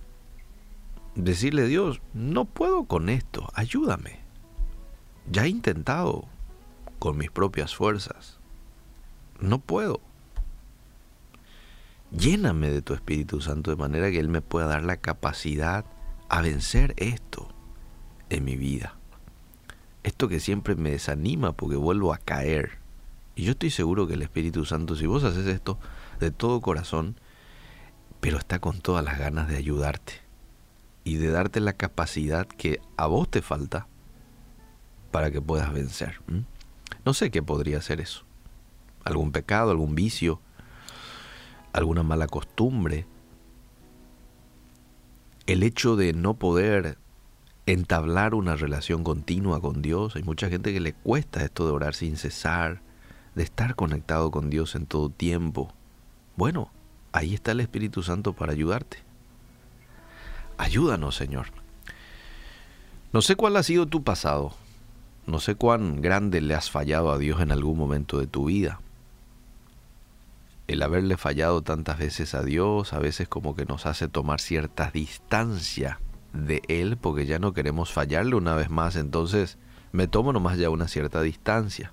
[1.19, 4.21] Decirle Dios, no puedo con esto, ayúdame.
[5.29, 6.27] Ya he intentado
[7.01, 8.39] con mis propias fuerzas.
[9.41, 10.01] No puedo.
[12.17, 15.85] Lléname de tu Espíritu Santo de manera que Él me pueda dar la capacidad
[16.29, 17.49] a vencer esto
[18.31, 18.95] en mi vida.
[20.05, 22.79] Esto que siempre me desanima porque vuelvo a caer.
[23.35, 25.81] Y yo estoy seguro que el Espíritu Santo, si vos haces esto
[26.21, 27.17] de todo corazón,
[28.21, 30.28] pero está con todas las ganas de ayudarte
[31.09, 33.87] y de darte la capacidad que a vos te falta
[35.11, 36.21] para que puedas vencer.
[37.07, 38.25] No sé qué podría ser eso.
[39.05, 40.39] Algún pecado, algún vicio,
[41.73, 43.07] alguna mala costumbre.
[45.47, 46.99] El hecho de no poder
[47.65, 50.15] entablar una relación continua con Dios.
[50.15, 52.83] Hay mucha gente que le cuesta esto de orar sin cesar,
[53.35, 55.73] de estar conectado con Dios en todo tiempo.
[56.37, 56.71] Bueno,
[57.13, 59.08] ahí está el Espíritu Santo para ayudarte.
[60.59, 61.47] Ayúdanos, Señor.
[63.13, 64.53] No sé cuál ha sido tu pasado.
[65.27, 68.81] No sé cuán grande le has fallado a Dios en algún momento de tu vida.
[70.67, 74.91] El haberle fallado tantas veces a Dios a veces como que nos hace tomar cierta
[74.91, 76.01] distancia
[76.35, 78.97] de Él porque ya no queremos fallarle una vez más.
[78.97, 79.59] Entonces
[79.93, 81.93] me tomo nomás ya una cierta distancia.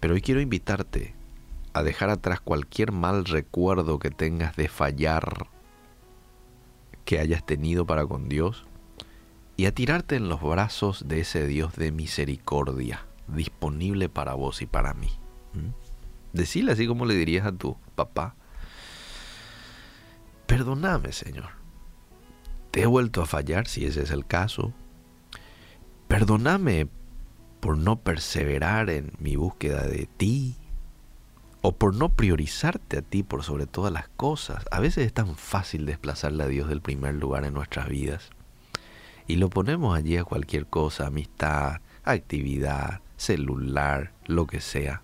[0.00, 1.14] Pero hoy quiero invitarte
[1.74, 5.48] a dejar atrás cualquier mal recuerdo que tengas de fallar
[7.04, 8.64] que hayas tenido para con Dios
[9.56, 14.66] y a tirarte en los brazos de ese Dios de misericordia disponible para vos y
[14.66, 15.10] para mí.
[15.52, 16.40] ¿Mm?
[16.70, 18.34] Así como le dirías a tu papá,
[20.46, 21.50] perdóname Señor,
[22.70, 24.72] te he vuelto a fallar si ese es el caso,
[26.08, 26.88] perdóname
[27.60, 30.56] por no perseverar en mi búsqueda de ti,
[31.66, 34.66] o por no priorizarte a ti por sobre todas las cosas.
[34.70, 38.28] A veces es tan fácil desplazarle a Dios del primer lugar en nuestras vidas.
[39.26, 45.00] Y lo ponemos allí a cualquier cosa, amistad, actividad, celular, lo que sea.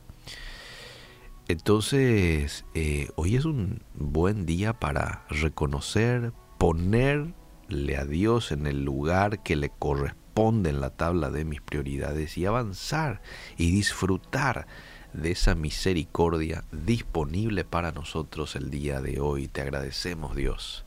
[1.49, 9.43] Entonces, eh, hoy es un buen día para reconocer, ponerle a Dios en el lugar
[9.43, 13.23] que le corresponde en la tabla de mis prioridades y avanzar
[13.57, 14.67] y disfrutar
[15.13, 19.49] de esa misericordia disponible para nosotros el día de hoy.
[19.49, 20.85] Te agradecemos Dios,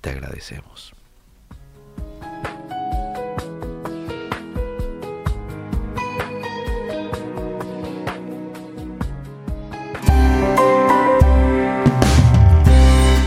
[0.00, 0.94] te agradecemos.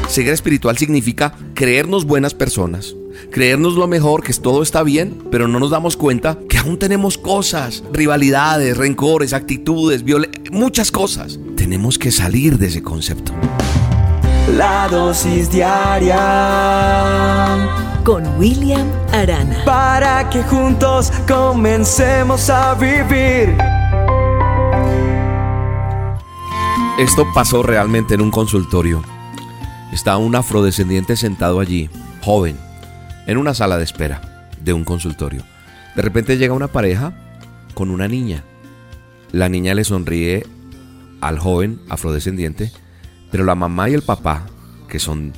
[0.09, 2.95] Ceguera espiritual significa creernos buenas personas,
[3.31, 7.19] creernos lo mejor, que todo está bien, pero no nos damos cuenta que aún tenemos
[7.19, 10.03] cosas, rivalidades, rencores, actitudes,
[10.51, 11.39] muchas cosas.
[11.55, 13.33] Tenemos que salir de ese concepto.
[14.55, 16.17] La dosis diaria
[18.03, 19.63] con William Arana.
[19.65, 23.55] Para que juntos comencemos a vivir.
[26.97, 29.03] Esto pasó realmente en un consultorio.
[29.93, 31.89] Está un afrodescendiente sentado allí,
[32.21, 32.57] joven,
[33.25, 34.21] en una sala de espera
[34.61, 35.43] de un consultorio.
[35.95, 37.13] De repente llega una pareja
[37.73, 38.43] con una niña.
[39.31, 40.45] La niña le sonríe
[41.21, 42.71] al joven afrodescendiente,
[43.31, 44.47] pero la mamá y el papá,
[44.87, 45.33] que son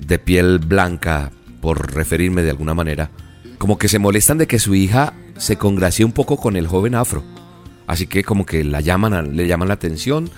[0.00, 3.10] de piel blanca, por referirme de alguna manera,
[3.58, 6.94] como que se molestan de que su hija se congracie un poco con el joven
[6.94, 7.22] afro.
[7.86, 10.28] Así que como que la llaman, le llaman la atención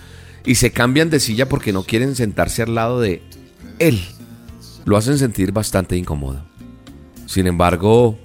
[0.45, 3.23] y se cambian de silla porque no quieren sentarse al lado de
[3.79, 4.03] él.
[4.85, 6.45] Lo hacen sentir bastante incómodo.
[7.27, 8.19] Sin embargo,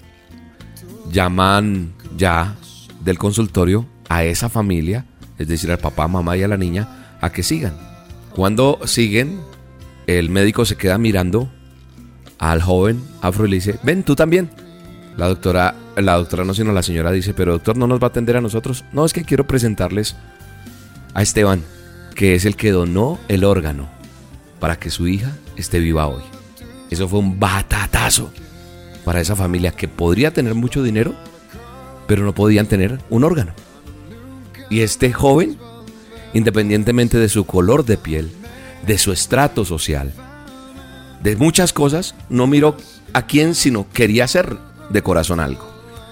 [1.12, 2.58] llaman ya
[3.04, 5.06] del consultorio a esa familia,
[5.38, 7.74] es decir, al papá, mamá y a la niña, a que sigan.
[8.32, 9.40] Cuando siguen,
[10.08, 11.50] el médico se queda mirando
[12.40, 14.50] al joven afro y le dice, ven tú también.
[15.16, 18.10] La doctora, la doctora no, sino la señora dice, pero doctor, ¿no nos va a
[18.10, 18.86] atender a nosotros?
[18.92, 20.16] No, es que quiero presentarles
[21.14, 21.64] a Esteban,
[22.16, 23.90] que es el que donó el órgano
[24.60, 26.24] para que su hija esté viva hoy.
[26.90, 28.32] Eso fue un batatazo
[29.06, 31.14] para esa familia que podría tener mucho dinero,
[32.08, 33.54] pero no podían tener un órgano.
[34.70, 35.58] Y este joven,
[36.34, 38.32] independientemente de su color de piel,
[38.86, 40.14] de su estrato social,
[41.24, 42.78] de muchas cosas, no miró
[43.14, 44.58] a quién, sino quería hacer
[44.90, 45.68] de corazón algo.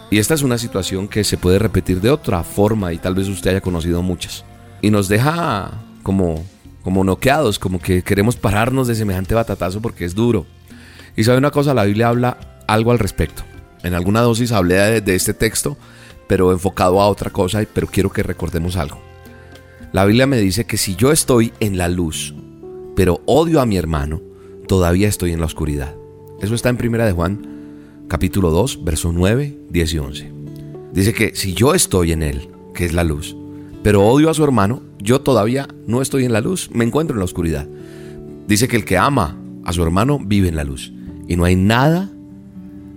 [0.09, 3.27] Y esta es una situación que se puede repetir de otra forma y tal vez
[3.27, 4.45] usted haya conocido muchas.
[4.81, 5.71] Y nos deja
[6.03, 6.45] como,
[6.83, 10.45] como noqueados, como que queremos pararnos de semejante batatazo porque es duro.
[11.15, 13.43] Y sabe una cosa, la Biblia habla algo al respecto.
[13.83, 15.77] En alguna dosis hablé de, de este texto,
[16.27, 18.99] pero enfocado a otra cosa, pero quiero que recordemos algo.
[19.93, 22.35] La Biblia me dice que si yo estoy en la luz,
[22.95, 24.21] pero odio a mi hermano,
[24.67, 25.95] todavía estoy en la oscuridad.
[26.41, 30.31] Eso está en Primera de Juan, capítulo 2, versos 9, 10 y 11.
[30.93, 33.35] Dice que si yo estoy en él, que es la luz,
[33.83, 37.19] pero odio a su hermano, yo todavía no estoy en la luz, me encuentro en
[37.19, 37.67] la oscuridad.
[38.47, 40.91] Dice que el que ama a su hermano vive en la luz
[41.27, 42.09] y no hay nada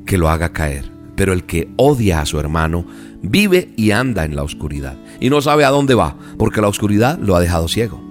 [0.07, 0.90] que lo haga caer.
[1.16, 2.86] Pero el que odia a su hermano
[3.22, 7.18] vive y anda en la oscuridad y no sabe a dónde va, porque la oscuridad
[7.18, 8.02] lo ha dejado ciego.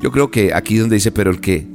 [0.00, 1.66] Yo creo que aquí donde dice, pero el que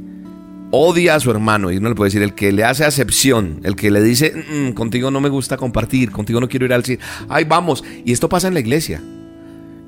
[0.72, 3.76] odia a su hermano, y no le puede decir, el que le hace acepción, el
[3.76, 7.00] que le dice, "Mm, contigo no me gusta compartir, contigo no quiero ir al cine,
[7.30, 9.02] ay, vamos, y esto pasa en la iglesia.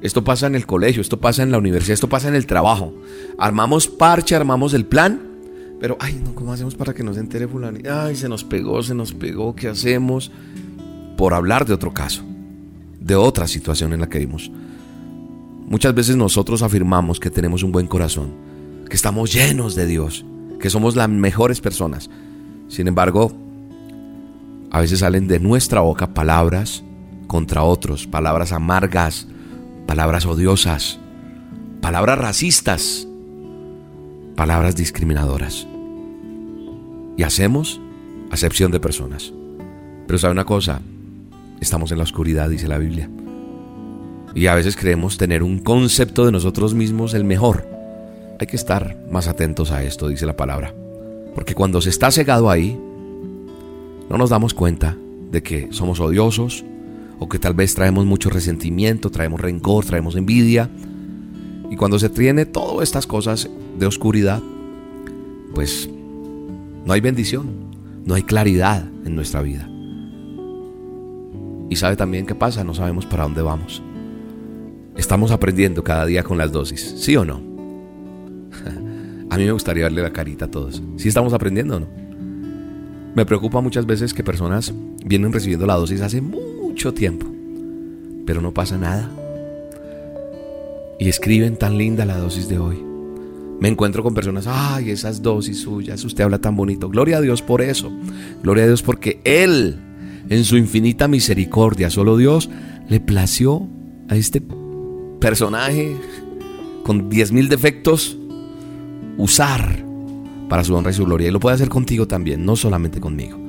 [0.02, 2.94] Esto pasa en el colegio, esto pasa en la universidad, esto pasa en el trabajo.
[3.40, 5.20] Armamos parche, armamos el plan,
[5.80, 7.80] pero ay, no, ¿cómo hacemos para que no se entere fulano?
[7.90, 10.32] Ay, se nos pegó, se nos pegó, ¿qué hacemos?
[11.18, 12.24] Por hablar de otro caso,
[13.06, 14.52] de otra situación en la que vimos.
[15.68, 18.34] Muchas veces nosotros afirmamos que tenemos un buen corazón,
[18.90, 20.26] que estamos llenos de Dios,
[20.60, 22.10] que somos las mejores personas.
[22.68, 23.32] Sin embargo,
[24.72, 26.84] a veces salen de nuestra boca palabras
[27.27, 29.27] contra otros, palabras amargas,
[29.86, 30.99] palabras odiosas,
[31.82, 33.07] palabras racistas,
[34.36, 35.68] palabras discriminadoras.
[37.18, 37.80] Y hacemos
[38.32, 39.32] acepción de personas.
[40.07, 40.82] Pero sabe una cosa,
[41.60, 43.10] estamos en la oscuridad, dice la Biblia.
[44.34, 47.68] Y a veces creemos tener un concepto de nosotros mismos el mejor.
[48.40, 50.73] Hay que estar más atentos a esto, dice la palabra.
[51.34, 52.77] Porque cuando se está cegado ahí,
[54.10, 54.98] no nos damos cuenta
[55.32, 56.65] de que somos odiosos
[57.19, 60.69] o que tal vez traemos mucho resentimiento, traemos rencor, traemos envidia.
[61.72, 63.49] Y cuando se tiene todas estas cosas
[63.80, 64.41] de oscuridad,
[65.53, 65.90] pues
[66.86, 67.49] no hay bendición,
[68.06, 69.69] no hay claridad en nuestra vida.
[71.76, 73.84] Sabe también qué pasa, no sabemos para dónde vamos.
[74.95, 77.35] Estamos aprendiendo cada día con las dosis, ¿sí o no?
[79.30, 80.81] A mí me gustaría darle la carita a todos.
[80.95, 81.88] ¿Sí estamos aprendiendo o no?
[83.15, 84.73] Me preocupa muchas veces que personas
[85.03, 87.27] vienen recibiendo la dosis hace mucho tiempo,
[88.26, 89.10] pero no pasa nada.
[90.99, 92.81] Y escriben tan linda la dosis de hoy.
[93.60, 96.89] Me encuentro con personas, ay, esas dosis suyas, usted habla tan bonito.
[96.89, 97.91] Gloria a Dios por eso.
[98.43, 99.80] Gloria a Dios porque Él,
[100.30, 102.49] en su infinita misericordia, solo Dios,
[102.89, 103.68] le plació
[104.10, 104.41] a este
[105.19, 105.95] personaje
[106.84, 108.18] con 10.000 defectos
[109.18, 109.84] usar
[110.49, 111.27] para su honra y su gloria.
[111.27, 113.39] Y lo puede hacer contigo también, no solamente conmigo.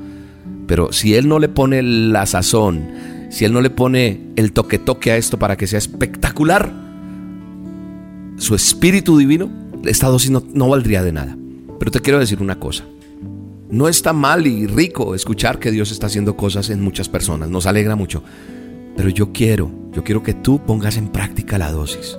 [0.67, 2.89] Pero si Él no le pone la sazón,
[3.31, 6.73] si Él no le pone el toque toque a esto para que sea espectacular,
[8.39, 9.51] su espíritu divino,
[9.85, 11.37] esta dosis no, no valdría de nada.
[11.79, 12.85] Pero te quiero decir una cosa.
[13.71, 17.67] No está mal y rico escuchar que Dios está haciendo cosas en muchas personas, nos
[17.67, 18.23] alegra mucho.
[18.97, 22.17] Pero yo quiero, yo quiero que tú pongas en práctica la dosis.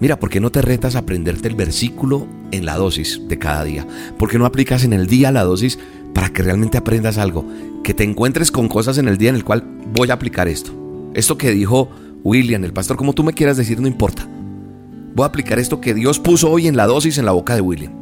[0.00, 3.64] Mira, ¿por qué no te retas a aprenderte el versículo en la dosis de cada
[3.64, 3.86] día?
[4.18, 5.78] ¿Por qué no aplicas en el día la dosis
[6.14, 7.44] para que realmente aprendas algo?
[7.84, 9.62] Que te encuentres con cosas en el día en el cual
[9.92, 10.72] voy a aplicar esto.
[11.12, 11.90] Esto que dijo
[12.24, 14.26] William, el pastor, como tú me quieras decir, no importa.
[15.14, 17.60] Voy a aplicar esto que Dios puso hoy en la dosis en la boca de
[17.60, 17.92] William.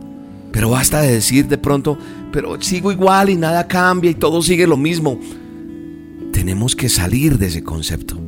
[0.52, 1.98] Pero basta de decir de pronto,
[2.32, 5.18] pero sigo igual y nada cambia y todo sigue lo mismo.
[6.32, 8.18] Tenemos que salir de ese concepto.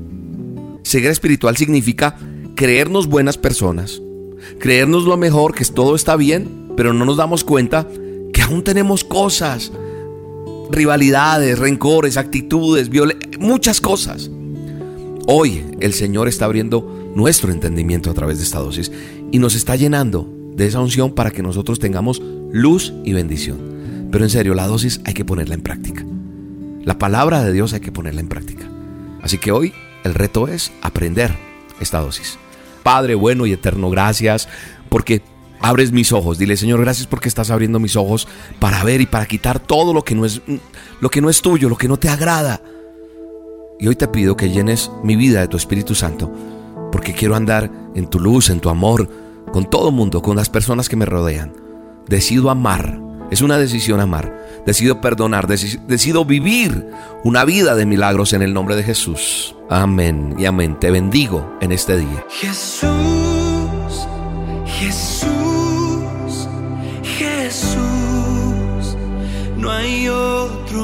[0.82, 2.16] Seguir espiritual significa
[2.54, 4.02] creernos buenas personas,
[4.58, 7.88] creernos lo mejor, que todo está bien, pero no nos damos cuenta
[8.32, 9.72] que aún tenemos cosas,
[10.70, 12.90] rivalidades, rencores, actitudes,
[13.38, 14.30] muchas cosas.
[15.26, 18.90] Hoy el Señor está abriendo nuestro entendimiento a través de esta dosis
[19.30, 22.22] y nos está llenando de esa unción para que nosotros tengamos
[22.52, 24.08] luz y bendición.
[24.10, 26.04] Pero en serio, la dosis hay que ponerla en práctica.
[26.84, 28.68] La palabra de Dios hay que ponerla en práctica.
[29.22, 29.72] Así que hoy
[30.04, 31.34] el reto es aprender
[31.80, 32.38] esta dosis.
[32.82, 34.48] Padre bueno y eterno, gracias
[34.88, 35.22] porque
[35.60, 36.38] abres mis ojos.
[36.38, 40.02] Dile, Señor, gracias porque estás abriendo mis ojos para ver y para quitar todo lo
[40.02, 40.42] que no es
[41.00, 42.60] lo que no es tuyo, lo que no te agrada.
[43.78, 46.32] Y hoy te pido que llenes mi vida de tu Espíritu Santo,
[46.92, 49.08] porque quiero andar en tu luz, en tu amor,
[49.52, 51.54] con todo mundo, con las personas que me rodean.
[52.08, 53.00] Decido amar.
[53.30, 54.62] Es una decisión amar.
[54.66, 55.46] Decido perdonar.
[55.46, 56.88] Decido vivir
[57.24, 59.54] una vida de milagros en el nombre de Jesús.
[59.70, 60.78] Amén y amén.
[60.80, 62.24] Te bendigo en este día.
[62.30, 62.88] Jesús,
[64.66, 66.48] Jesús,
[67.02, 68.96] Jesús,
[69.56, 70.81] no hay otro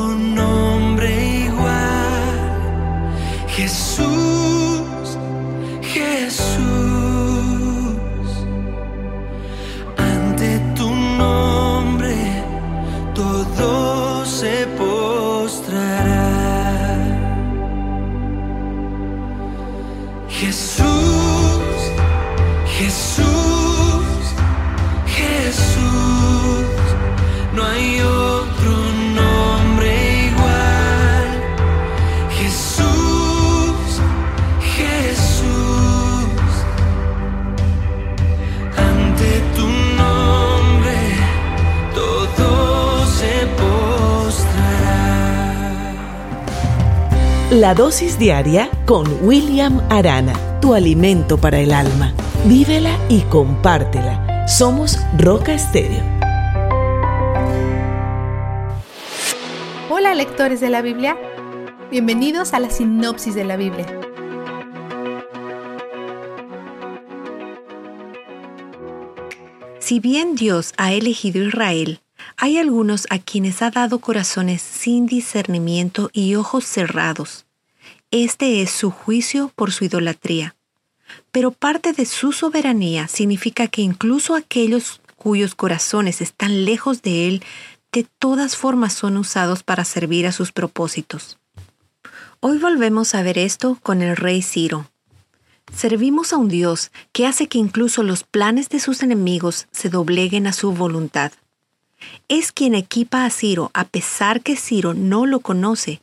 [47.50, 52.12] La dosis diaria con William Arana, tu alimento para el alma.
[52.44, 54.46] Vívela y compártela.
[54.46, 56.02] Somos Roca Estéreo.
[59.88, 61.16] Hola lectores de la Biblia,
[61.90, 63.86] bienvenidos a la sinopsis de la Biblia.
[69.78, 72.02] Si bien Dios ha elegido Israel,
[72.40, 77.47] hay algunos a quienes ha dado corazones sin discernimiento y ojos cerrados.
[78.12, 80.55] Este es su juicio por su idolatría.
[81.32, 87.43] Pero parte de su soberanía significa que incluso aquellos cuyos corazones están lejos de Él,
[87.90, 91.39] de todas formas son usados para servir a sus propósitos.
[92.39, 94.89] Hoy volvemos a ver esto con el rey Ciro.
[95.74, 100.47] Servimos a un Dios que hace que incluso los planes de sus enemigos se dobleguen
[100.47, 101.32] a su voluntad.
[102.28, 106.00] Es quien equipa a Ciro a pesar que Ciro no lo conoce.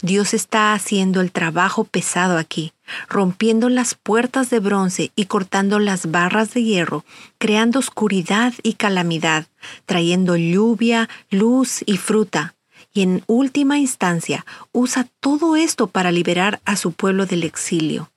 [0.00, 2.72] Dios está haciendo el trabajo pesado aquí,
[3.08, 7.04] rompiendo las puertas de bronce y cortando las barras de hierro,
[7.38, 9.46] creando oscuridad y calamidad,
[9.86, 12.54] trayendo lluvia, luz y fruta.
[12.94, 18.10] Y en última instancia usa todo esto para liberar a su pueblo del exilio.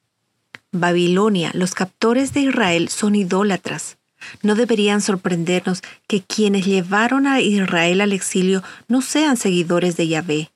[0.72, 3.98] Babilonia, los captores de Israel son idólatras.
[4.42, 10.52] No deberían sorprendernos que quienes llevaron a Israel al exilio no sean seguidores de Yahvé.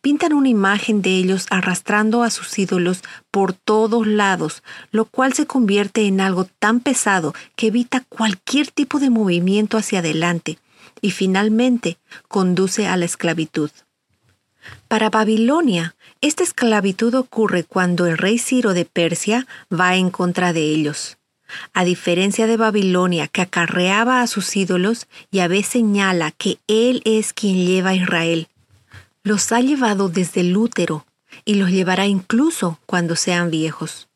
[0.00, 5.46] Pintan una imagen de ellos arrastrando a sus ídolos por todos lados, lo cual se
[5.46, 10.58] convierte en algo tan pesado que evita cualquier tipo de movimiento hacia adelante
[11.00, 11.98] y finalmente
[12.28, 13.70] conduce a la esclavitud.
[14.88, 20.62] Para Babilonia, esta esclavitud ocurre cuando el rey Ciro de Persia va en contra de
[20.62, 21.18] ellos.
[21.72, 27.66] A diferencia de Babilonia, que acarreaba a sus ídolos, Yahvé señala que Él es quien
[27.66, 28.48] lleva a Israel.
[29.22, 31.06] Los ha llevado desde el útero
[31.44, 34.08] y los llevará incluso cuando sean viejos.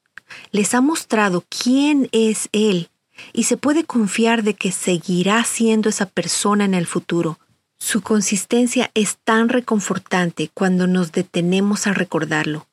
[0.52, 2.90] Les ha mostrado quién es Él
[3.32, 7.38] y se puede confiar de que seguirá siendo esa persona en el futuro.
[7.78, 12.68] Su consistencia es tan reconfortante cuando nos detenemos a recordarlo.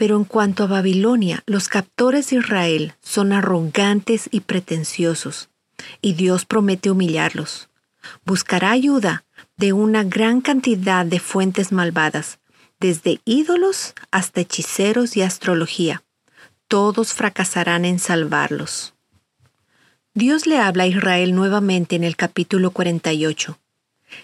[0.00, 5.50] Pero en cuanto a Babilonia, los captores de Israel son arrogantes y pretenciosos,
[6.00, 7.68] y Dios promete humillarlos.
[8.24, 9.24] Buscará ayuda
[9.58, 12.38] de una gran cantidad de fuentes malvadas,
[12.80, 16.02] desde ídolos hasta hechiceros y astrología.
[16.66, 18.94] Todos fracasarán en salvarlos.
[20.14, 23.58] Dios le habla a Israel nuevamente en el capítulo 48.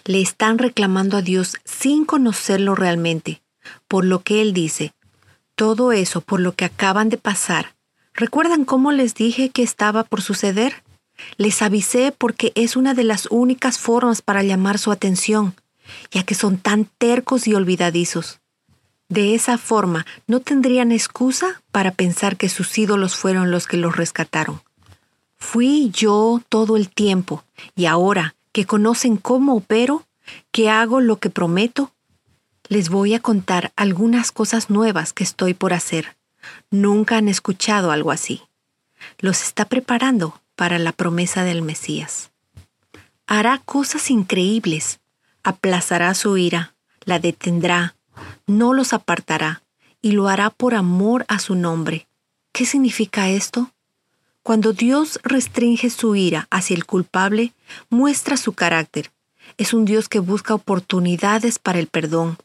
[0.05, 3.43] Le están reclamando a Dios sin conocerlo realmente,
[3.87, 4.95] por lo que Él dice,
[5.57, 7.75] todo eso por lo que acaban de pasar.
[8.13, 10.83] ¿Recuerdan cómo les dije que estaba por suceder?
[11.37, 15.55] Les avisé porque es una de las únicas formas para llamar su atención,
[16.11, 18.39] ya que son tan tercos y olvidadizos.
[19.09, 23.95] De esa forma no tendrían excusa para pensar que sus ídolos fueron los que los
[23.95, 24.61] rescataron.
[25.37, 27.43] Fui yo todo el tiempo,
[27.75, 30.05] y ahora que conocen cómo opero,
[30.51, 31.93] que hago lo que prometo,
[32.69, 36.17] les voy a contar algunas cosas nuevas que estoy por hacer.
[36.69, 38.41] Nunca han escuchado algo así.
[39.19, 42.31] Los está preparando para la promesa del Mesías.
[43.25, 44.99] Hará cosas increíbles,
[45.43, 46.73] aplazará su ira,
[47.03, 47.95] la detendrá,
[48.47, 49.63] no los apartará,
[50.01, 52.07] y lo hará por amor a su nombre.
[52.51, 53.71] ¿Qué significa esto?
[54.43, 57.53] Cuando Dios restringe su ira hacia el culpable,
[57.89, 59.11] muestra su carácter.
[59.57, 62.37] Es un Dios que busca oportunidades para el perdón.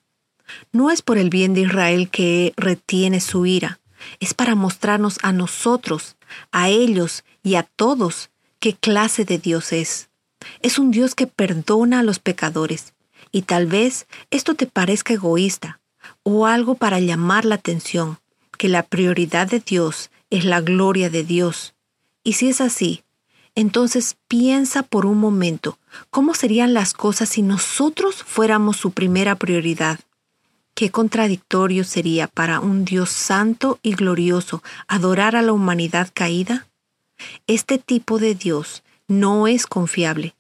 [0.73, 3.81] No es por el bien de Israel que retiene su ira,
[4.21, 6.17] es para mostrarnos a nosotros,
[6.51, 10.09] a ellos y a todos qué clase de Dios es.
[10.61, 12.95] Es un Dios que perdona a los pecadores.
[13.31, 15.81] Y tal vez esto te parezca egoísta
[16.23, 18.19] o algo para llamar la atención,
[18.59, 21.75] que la prioridad de Dios es la gloria de Dios.
[22.25, 23.05] Y si es así,
[23.55, 25.79] entonces piensa por un momento
[26.11, 30.01] cómo serían las cosas si nosotros fuéramos su primera prioridad.
[30.75, 36.67] Qué contradictorio sería para un Dios santo y glorioso adorar a la humanidad caída.
[37.47, 40.35] Este tipo de Dios no es confiable.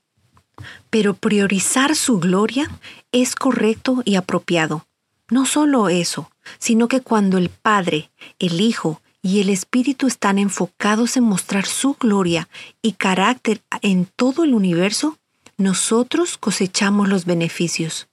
[0.91, 2.71] Pero priorizar su gloria
[3.13, 4.87] es correcto y apropiado.
[5.31, 11.17] No solo eso, sino que cuando el Padre, el Hijo y el Espíritu están enfocados
[11.17, 12.49] en mostrar su gloria
[12.81, 15.19] y carácter en todo el universo,
[15.57, 18.09] nosotros cosechamos los beneficios.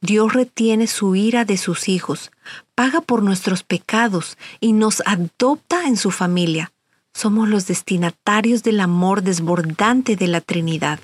[0.00, 2.30] Dios retiene su ira de sus hijos,
[2.74, 6.72] paga por nuestros pecados y nos adopta en su familia.
[7.12, 10.98] Somos los destinatarios del amor desbordante de la Trinidad.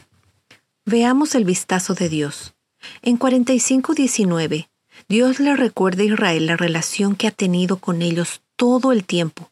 [0.84, 2.54] Veamos el vistazo de Dios.
[3.02, 4.68] En 45.19,
[5.08, 9.50] Dios le recuerda a Israel la relación que ha tenido con ellos todo el tiempo.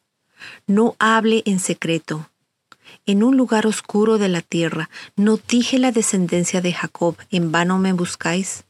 [0.67, 2.31] No hable en secreto.
[3.07, 7.79] En un lugar oscuro de la tierra, no dije la descendencia de Jacob, en vano
[7.79, 8.65] me buscáis.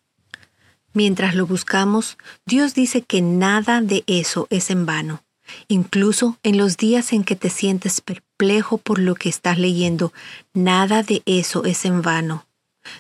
[0.99, 5.23] Mientras lo buscamos, Dios dice que nada de eso es en vano.
[5.69, 10.13] Incluso en los días en que te sientes perplejo por lo que estás leyendo,
[10.55, 12.49] nada de eso es en vano.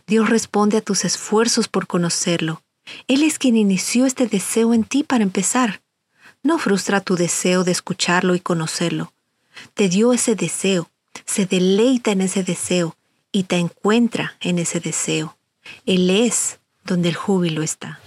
[0.06, 2.62] Dios responde a tus esfuerzos por conocerlo.
[3.08, 5.82] Él es quien inició este deseo en ti para empezar.
[6.44, 9.12] No frustra tu deseo de escucharlo y conocerlo.
[9.74, 10.88] Te dio ese deseo,
[11.26, 12.96] se deleita en ese deseo
[13.32, 15.36] y te encuentra en ese deseo.
[15.84, 18.00] Él es donde el júbilo está.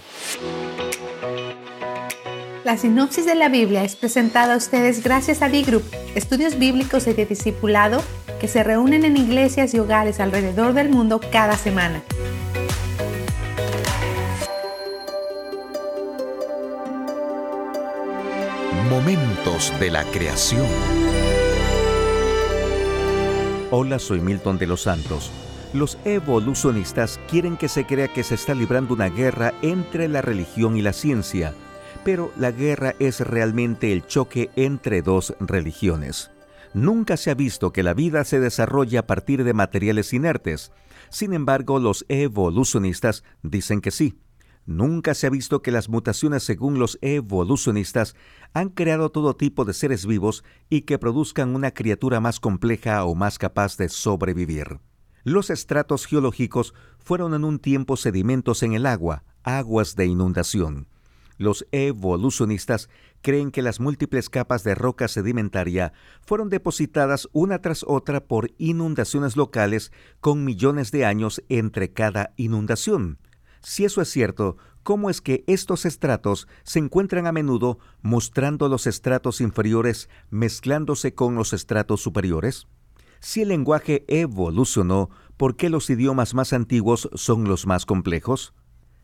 [2.63, 5.83] La sinopsis de la Biblia es presentada a ustedes gracias a D-Group,
[6.15, 8.03] estudios bíblicos y de discipulado
[8.39, 12.03] que se reúnen en iglesias y hogares alrededor del mundo cada semana.
[18.89, 20.67] Momentos de la creación.
[23.71, 25.31] Hola, soy Milton de los Santos.
[25.73, 30.75] Los evolucionistas quieren que se crea que se está librando una guerra entre la religión
[30.75, 31.53] y la ciencia,
[32.03, 36.29] pero la guerra es realmente el choque entre dos religiones.
[36.73, 40.73] Nunca se ha visto que la vida se desarrolle a partir de materiales inertes.
[41.09, 44.19] Sin embargo, los evolucionistas dicen que sí.
[44.65, 48.13] Nunca se ha visto que las mutaciones según los evolucionistas
[48.53, 53.15] han creado todo tipo de seres vivos y que produzcan una criatura más compleja o
[53.15, 54.81] más capaz de sobrevivir.
[55.23, 60.87] Los estratos geológicos fueron en un tiempo sedimentos en el agua, aguas de inundación.
[61.37, 62.89] Los evolucionistas
[63.21, 69.35] creen que las múltiples capas de roca sedimentaria fueron depositadas una tras otra por inundaciones
[69.35, 73.17] locales con millones de años entre cada inundación.
[73.61, 78.87] Si eso es cierto, ¿cómo es que estos estratos se encuentran a menudo mostrando los
[78.87, 82.67] estratos inferiores mezclándose con los estratos superiores?
[83.21, 88.55] Si el lenguaje evolucionó, ¿por qué los idiomas más antiguos son los más complejos?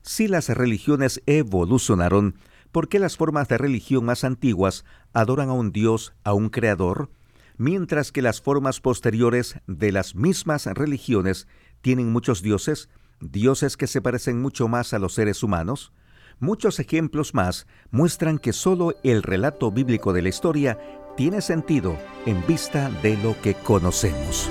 [0.02, 2.36] Si las religiones evolucionaron,
[2.72, 7.12] ¿por qué las formas de religión más antiguas adoran a un Dios, a un Creador,
[7.58, 11.48] mientras que las formas posteriores de las mismas religiones
[11.82, 12.90] tienen muchos dioses,
[13.20, 15.94] dioses que se parecen mucho más a los seres humanos?
[16.40, 20.80] Muchos ejemplos más muestran que solo el relato bíblico de la historia
[21.18, 24.50] tiene sentido en vista de lo que conocemos.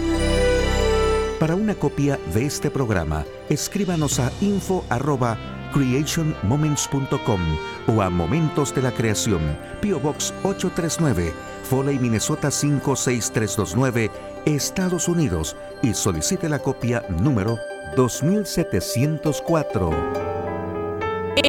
[1.39, 7.41] Para una copia de este programa, escríbanos a info@creationmoments.com
[7.87, 9.41] o a Momentos de la Creación,
[9.81, 11.33] PO Box 839,
[11.71, 14.11] Foley, Minnesota 56329,
[14.45, 17.59] Estados Unidos y solicite la copia número
[17.97, 19.91] 2704.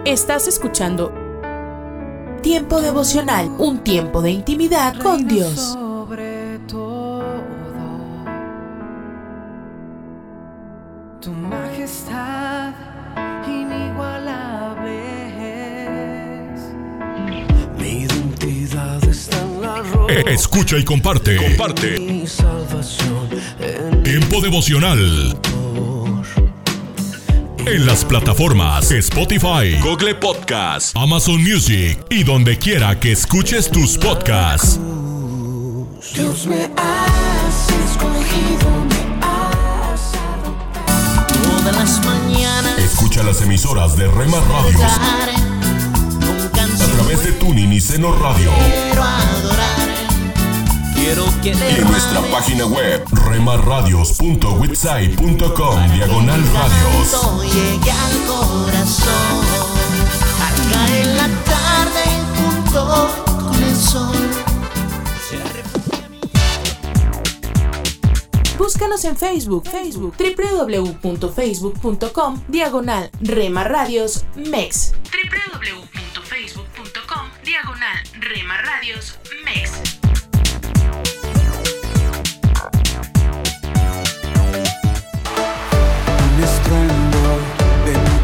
[0.06, 1.27] Estás escuchando
[2.42, 5.74] Tiempo devocional, un tiempo de intimidad con Dios.
[5.74, 7.24] Sobre todo,
[11.20, 12.74] tu majestad
[13.48, 15.02] inigualable
[16.54, 16.62] es.
[17.78, 20.14] Mi identidad está en la roca.
[20.14, 21.36] Eh, Escucha y comparte.
[21.38, 22.00] Comparte.
[22.00, 25.38] Mi salvación en Tiempo devocional.
[27.68, 34.80] En las plataformas Spotify, Google Podcast, Amazon Music y donde quiera que escuches tus podcasts.
[36.14, 41.28] Dios me has escogido, me has adoptado.
[41.44, 44.82] Todas las mañanas Escucha las emisoras de Rema Radios
[46.80, 49.97] a través de Tuning y Seno Radio Quiero adorar,
[50.98, 57.12] quiero que y en nuestra página web remarradios.witsai.com diagonal radios.
[57.12, 59.46] Todo llegue al corazón.
[60.42, 62.04] Acá en la tarde
[62.36, 64.16] junto con el sol.
[68.58, 74.96] Búscanos en Facebook, Facebook, www.facebook.com, diagonal Rema Radios MEX.
[75.12, 79.97] www.facebook.com, diagonal Rema Radios MEX.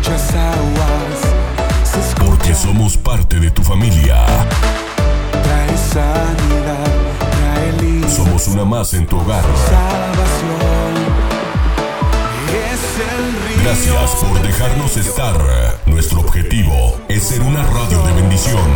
[0.04, 4.26] Muchas aguas Porque somos parte de tu familia.
[5.32, 6.92] trae sanidad
[8.10, 9.44] somos una más en tu hogar.
[13.64, 15.36] Gracias por dejarnos estar.
[15.86, 18.70] Nuestro objetivo es ser una radio de bendición.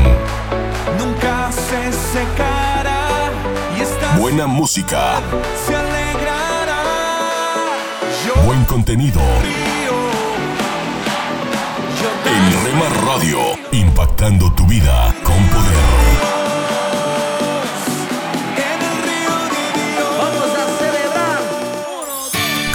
[0.97, 3.31] Nunca se secará
[3.77, 5.21] y esta Buena música,
[5.67, 6.83] se alegrará.
[8.45, 9.21] buen contenido.
[12.37, 13.39] Rema Radio,
[13.71, 16.06] impactando tu vida con poder.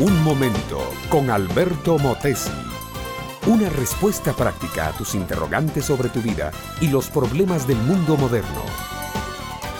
[0.00, 2.52] Un momento con Alberto Motesi.
[3.46, 8.62] Una respuesta práctica a tus interrogantes sobre tu vida y los problemas del mundo moderno.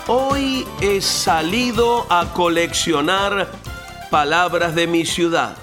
[0.09, 3.49] Hoy he salido a coleccionar
[4.11, 5.57] palabras de mi ciudad.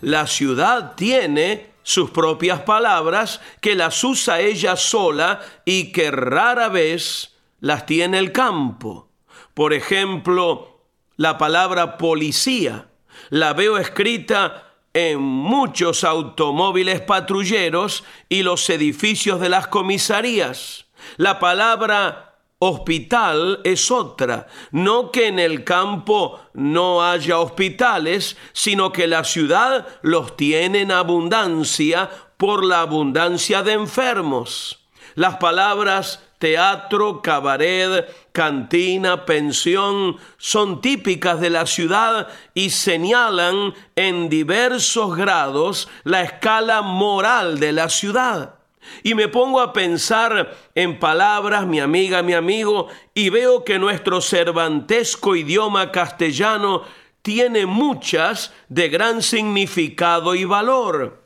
[0.00, 7.34] La ciudad tiene sus propias palabras que las usa ella sola y que rara vez
[7.60, 9.10] las tiene el campo.
[9.52, 10.80] Por ejemplo,
[11.18, 12.88] la palabra policía
[13.30, 20.86] la veo escrita en muchos automóviles patrulleros y los edificios de las comisarías.
[21.16, 22.26] La palabra
[22.58, 24.46] hospital es otra.
[24.70, 30.92] No que en el campo no haya hospitales, sino que la ciudad los tiene en
[30.92, 34.80] abundancia por la abundancia de enfermos.
[35.14, 45.16] Las palabras teatro, cabaret, cantina, pensión son típicas de la ciudad y señalan en diversos
[45.16, 48.56] grados la escala moral de la ciudad.
[49.02, 54.20] Y me pongo a pensar en palabras, mi amiga, mi amigo, y veo que nuestro
[54.20, 56.82] cervantesco idioma castellano
[57.22, 61.24] tiene muchas de gran significado y valor.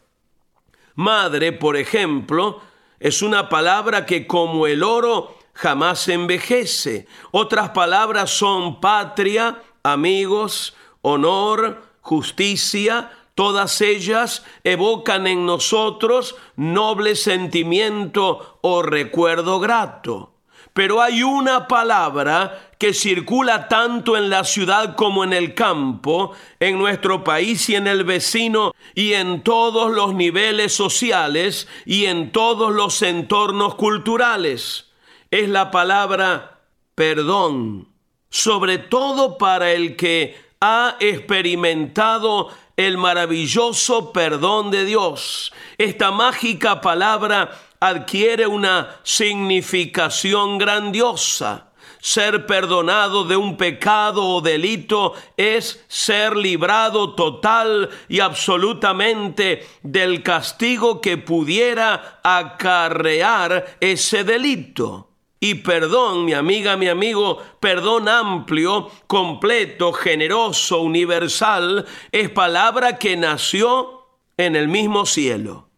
[0.94, 2.62] Madre, por ejemplo,
[3.00, 7.06] es una palabra que como el oro jamás envejece.
[7.30, 13.10] Otras palabras son patria, amigos, honor, justicia.
[13.34, 20.34] Todas ellas evocan en nosotros noble sentimiento o recuerdo grato.
[20.72, 26.78] Pero hay una palabra que circula tanto en la ciudad como en el campo, en
[26.78, 32.72] nuestro país y en el vecino, y en todos los niveles sociales y en todos
[32.72, 34.90] los entornos culturales.
[35.30, 36.60] Es la palabra
[36.94, 37.88] perdón,
[38.30, 45.52] sobre todo para el que ha experimentado el maravilloso perdón de Dios.
[45.78, 47.50] Esta mágica palabra
[47.80, 51.72] adquiere una significación grandiosa.
[52.02, 61.00] Ser perdonado de un pecado o delito es ser librado total y absolutamente del castigo
[61.00, 65.08] que pudiera acarrear ese delito.
[65.40, 74.06] Y perdón, mi amiga, mi amigo, perdón amplio, completo, generoso, universal, es palabra que nació
[74.36, 75.68] en el mismo cielo.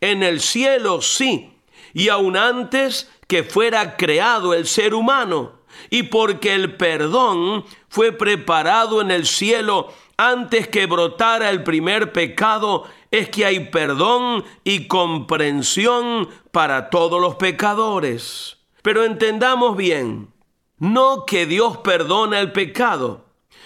[0.00, 1.51] En el cielo sí,
[1.94, 5.60] y aún antes que fuera creado el ser humano.
[5.90, 12.84] Y porque el perdón fue preparado en el cielo antes que brotara el primer pecado,
[13.10, 18.58] es que hay perdón y comprensión para todos los pecadores.
[18.82, 20.32] Pero entendamos bien,
[20.78, 23.24] no que Dios perdona el pecado.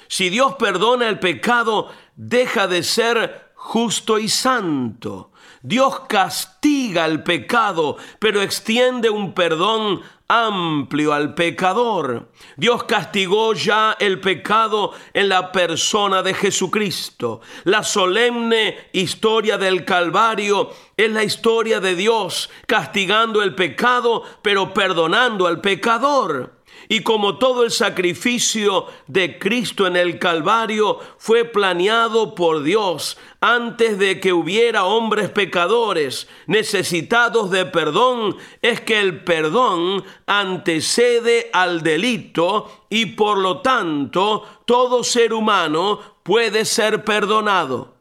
[0.09, 5.33] Si Dios perdona el pecado, deja de ser justo y santo.
[5.63, 12.31] Dios castiga el pecado, pero extiende un perdón amplio al pecador.
[12.57, 17.41] Dios castigó ya el pecado en la persona de Jesucristo.
[17.65, 25.47] La solemne historia del Calvario es la historia de Dios castigando el pecado, pero perdonando
[25.47, 26.56] al pecador.
[26.89, 33.99] Y como todo el sacrificio de Cristo en el Calvario fue planeado por Dios antes
[33.99, 42.87] de que hubiera hombres pecadores necesitados de perdón, es que el perdón antecede al delito
[42.89, 47.97] y por lo tanto todo ser humano puede ser perdonado.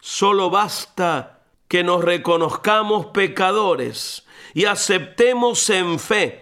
[0.00, 6.39] Solo basta que nos reconozcamos pecadores y aceptemos en fe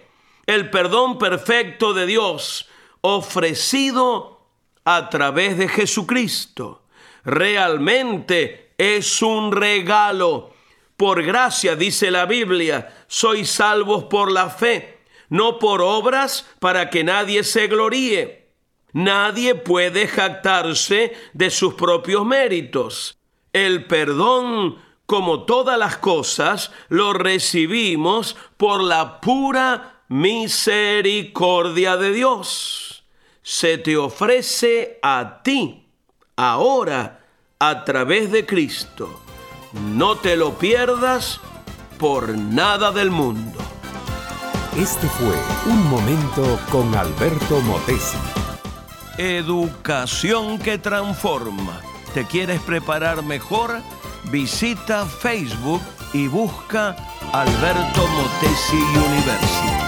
[0.49, 2.69] el perdón perfecto de Dios
[3.03, 4.47] ofrecido
[4.83, 6.87] a través de Jesucristo.
[7.23, 10.55] Realmente es un regalo.
[10.97, 17.05] Por gracia, dice la Biblia, sois salvos por la fe, no por obras para que
[17.05, 18.49] nadie se gloríe.
[18.95, 23.19] Nadie puede jactarse de sus propios méritos.
[23.53, 33.05] El perdón, como todas las cosas, lo recibimos por la pura misericordia de Dios.
[33.43, 35.86] Se te ofrece a ti,
[36.36, 37.20] ahora,
[37.59, 39.20] a través de Cristo.
[39.72, 41.40] No te lo pierdas
[41.98, 43.59] por nada del mundo.
[44.76, 45.35] Este fue
[45.66, 48.16] Un Momento con Alberto Motesi.
[49.18, 51.80] Educación que transforma.
[52.14, 53.82] ¿Te quieres preparar mejor?
[54.30, 55.82] Visita Facebook
[56.12, 56.97] y busca
[57.32, 59.88] Alberto Motesi University.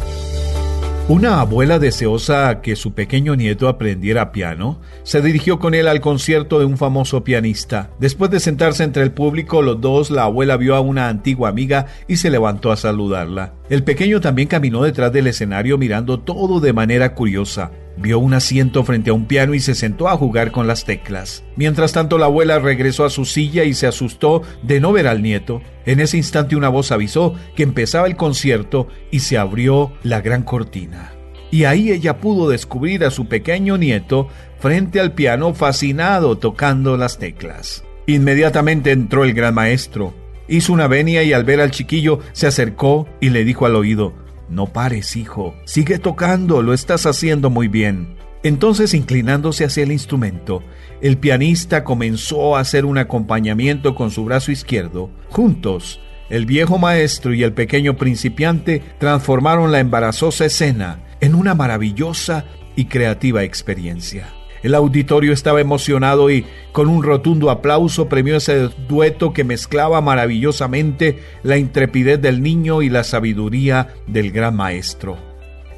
[1.07, 6.59] Una abuela deseosa que su pequeño nieto aprendiera piano, se dirigió con él al concierto
[6.59, 7.89] de un famoso pianista.
[7.99, 11.87] Después de sentarse entre el público, los dos, la abuela vio a una antigua amiga
[12.07, 13.55] y se levantó a saludarla.
[13.69, 17.71] El pequeño también caminó detrás del escenario mirando todo de manera curiosa.
[17.97, 21.43] Vio un asiento frente a un piano y se sentó a jugar con las teclas.
[21.55, 25.21] Mientras tanto, la abuela regresó a su silla y se asustó de no ver al
[25.21, 25.61] nieto.
[25.85, 30.43] En ese instante una voz avisó que empezaba el concierto y se abrió la gran
[30.43, 31.13] cortina.
[31.51, 37.19] Y ahí ella pudo descubrir a su pequeño nieto frente al piano fascinado tocando las
[37.19, 37.83] teclas.
[38.07, 40.13] Inmediatamente entró el gran maestro.
[40.47, 44.13] Hizo una venia y al ver al chiquillo se acercó y le dijo al oído,
[44.51, 45.55] no pares, hijo.
[45.65, 48.15] Sigue tocando, lo estás haciendo muy bien.
[48.43, 50.61] Entonces, inclinándose hacia el instrumento,
[51.01, 55.09] el pianista comenzó a hacer un acompañamiento con su brazo izquierdo.
[55.29, 55.99] Juntos,
[56.29, 62.45] el viejo maestro y el pequeño principiante transformaron la embarazosa escena en una maravillosa
[62.75, 64.40] y creativa experiencia.
[64.63, 71.19] El auditorio estaba emocionado y con un rotundo aplauso premió ese dueto que mezclaba maravillosamente
[71.43, 75.17] la intrepidez del niño y la sabiduría del gran maestro.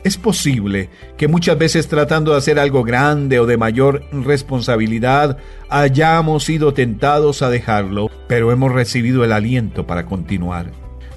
[0.03, 5.37] Es posible que muchas veces tratando de hacer algo grande o de mayor responsabilidad
[5.69, 10.71] hayamos sido tentados a dejarlo, pero hemos recibido el aliento para continuar.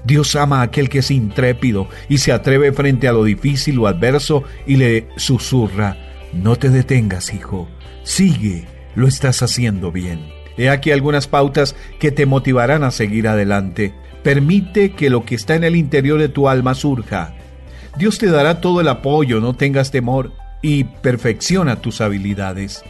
[0.04, 3.88] Dios ama a aquel que es intrépido y se atreve frente a lo difícil o
[3.88, 5.96] adverso y le susurra,
[6.36, 7.68] no te detengas, hijo.
[8.02, 10.28] Sigue, lo estás haciendo bien.
[10.56, 13.94] He aquí algunas pautas que te motivarán a seguir adelante.
[14.22, 17.34] Permite que lo que está en el interior de tu alma surja.
[17.98, 20.32] Dios te dará todo el apoyo, no tengas temor
[20.62, 22.82] y perfecciona tus habilidades.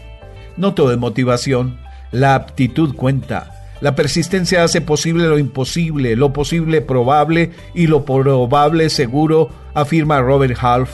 [0.56, 1.78] No todo es motivación,
[2.12, 3.52] la aptitud cuenta.
[3.81, 10.56] La persistencia hace posible lo imposible, lo posible probable y lo probable seguro, afirma Robert
[10.59, 10.90] Half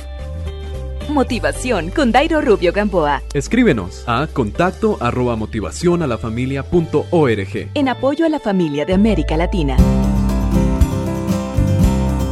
[1.08, 3.22] Motivación con Dairo Rubio Gamboa.
[3.34, 7.68] Escríbenos a contacto arroba motivación a la familia punto org.
[7.74, 9.76] En apoyo a la familia de América Latina.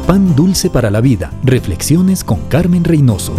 [0.07, 1.31] Pan dulce para la vida.
[1.43, 3.33] Reflexiones con Carmen Reynoso.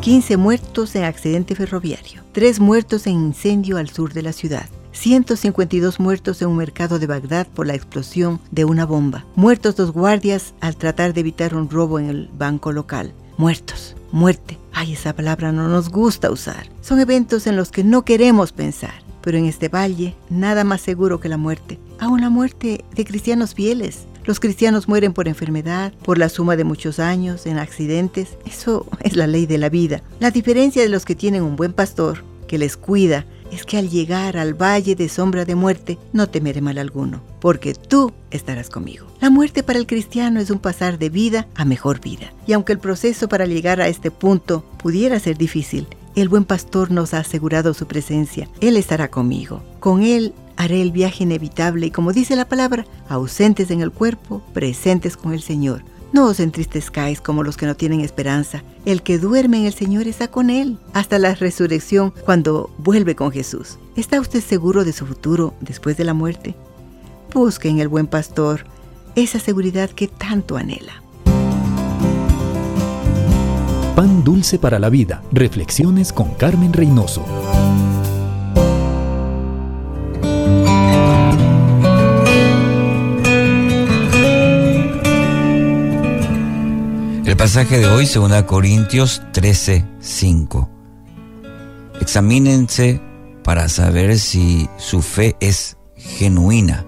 [0.00, 2.22] 15 muertos en accidente ferroviario.
[2.32, 4.66] 3 muertos en incendio al sur de la ciudad.
[4.92, 9.26] 152 muertos en un mercado de Bagdad por la explosión de una bomba.
[9.34, 14.58] Muertos dos guardias al tratar de evitar un robo en el banco local muertos, muerte.
[14.72, 16.68] Ay, esa palabra no nos gusta usar.
[16.80, 18.94] Son eventos en los que no queremos pensar.
[19.22, 21.78] Pero en este valle, nada más seguro que la muerte.
[21.98, 24.06] Aún la muerte de cristianos fieles.
[24.24, 28.38] Los cristianos mueren por enfermedad, por la suma de muchos años, en accidentes.
[28.44, 30.02] Eso es la ley de la vida.
[30.20, 33.90] La diferencia de los que tienen un buen pastor, que les cuida, es que al
[33.90, 39.06] llegar al valle de sombra de muerte no temeré mal alguno, porque tú estarás conmigo.
[39.20, 42.32] La muerte para el cristiano es un pasar de vida a mejor vida.
[42.46, 46.90] Y aunque el proceso para llegar a este punto pudiera ser difícil, el buen pastor
[46.90, 48.48] nos ha asegurado su presencia.
[48.60, 49.62] Él estará conmigo.
[49.80, 54.42] Con Él haré el viaje inevitable y como dice la palabra, ausentes en el cuerpo,
[54.54, 55.82] presentes con el Señor.
[56.16, 58.62] No os entristezcáis como los que no tienen esperanza.
[58.86, 63.30] El que duerme en el Señor está con Él hasta la resurrección cuando vuelve con
[63.32, 63.76] Jesús.
[63.96, 66.54] ¿Está usted seguro de su futuro después de la muerte?
[67.34, 68.64] Busque en el buen pastor
[69.14, 71.02] esa seguridad que tanto anhela.
[73.94, 75.22] Pan dulce para la vida.
[75.32, 77.26] Reflexiones con Carmen Reynoso.
[87.26, 90.70] El pasaje de hoy, 2 Corintios 13, 5.
[92.00, 93.00] Examínense
[93.42, 96.86] para saber si su fe es genuina.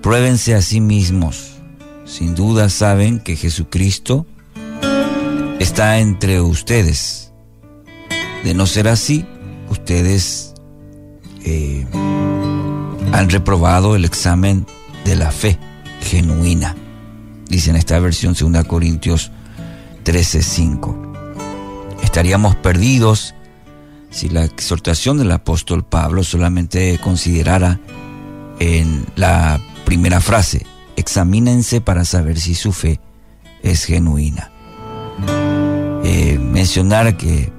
[0.00, 1.54] Pruébense a sí mismos.
[2.04, 4.26] Sin duda saben que Jesucristo
[5.58, 7.32] está entre ustedes.
[8.44, 9.26] De no ser así,
[9.68, 10.54] ustedes
[11.44, 11.84] eh,
[13.10, 14.66] han reprobado el examen
[15.04, 15.58] de la fe
[16.00, 16.76] genuina.
[17.52, 19.30] Dice en esta versión 2 Corintios
[20.04, 20.96] 13:5.
[22.02, 23.34] Estaríamos perdidos
[24.08, 27.78] si la exhortación del apóstol Pablo solamente considerara
[28.58, 30.64] en la primera frase,
[30.96, 33.00] examínense para saber si su fe
[33.62, 34.50] es genuina.
[36.04, 37.52] Eh, mencionar que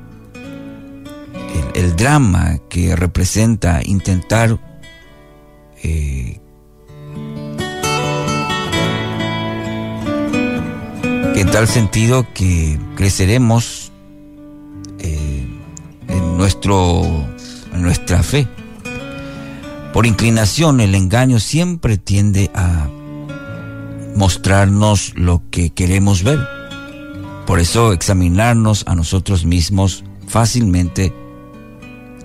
[1.76, 4.60] el, drama que representa intentar
[5.84, 6.40] eh,
[11.36, 13.92] en tal sentido que creceremos
[15.00, 15.48] eh,
[16.08, 17.04] en, nuestro,
[17.74, 18.48] en nuestra fe.
[19.94, 22.88] Por inclinación, el engaño siempre tiende a
[24.16, 26.40] mostrarnos lo que queremos ver.
[27.48, 31.14] Por eso examinarnos a nosotros mismos fácilmente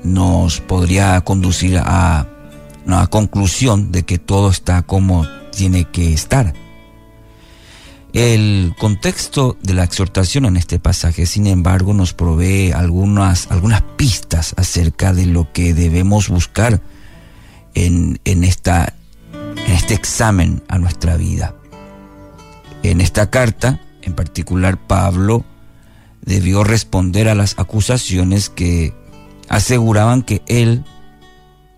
[0.04, 2.26] nos podría conducir a
[2.86, 6.54] una conclusión de que todo está como tiene que estar.
[8.14, 14.54] El contexto de la exhortación en este pasaje, sin embargo, nos provee algunas, algunas pistas
[14.56, 16.80] acerca de lo que debemos buscar
[17.74, 18.94] en, esta,
[19.32, 21.54] en este examen a nuestra vida.
[22.82, 25.44] En esta carta, en particular, Pablo
[26.22, 28.94] debió responder a las acusaciones que
[29.48, 30.84] aseguraban que él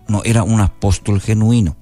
[0.07, 1.75] no era un apóstol genuino.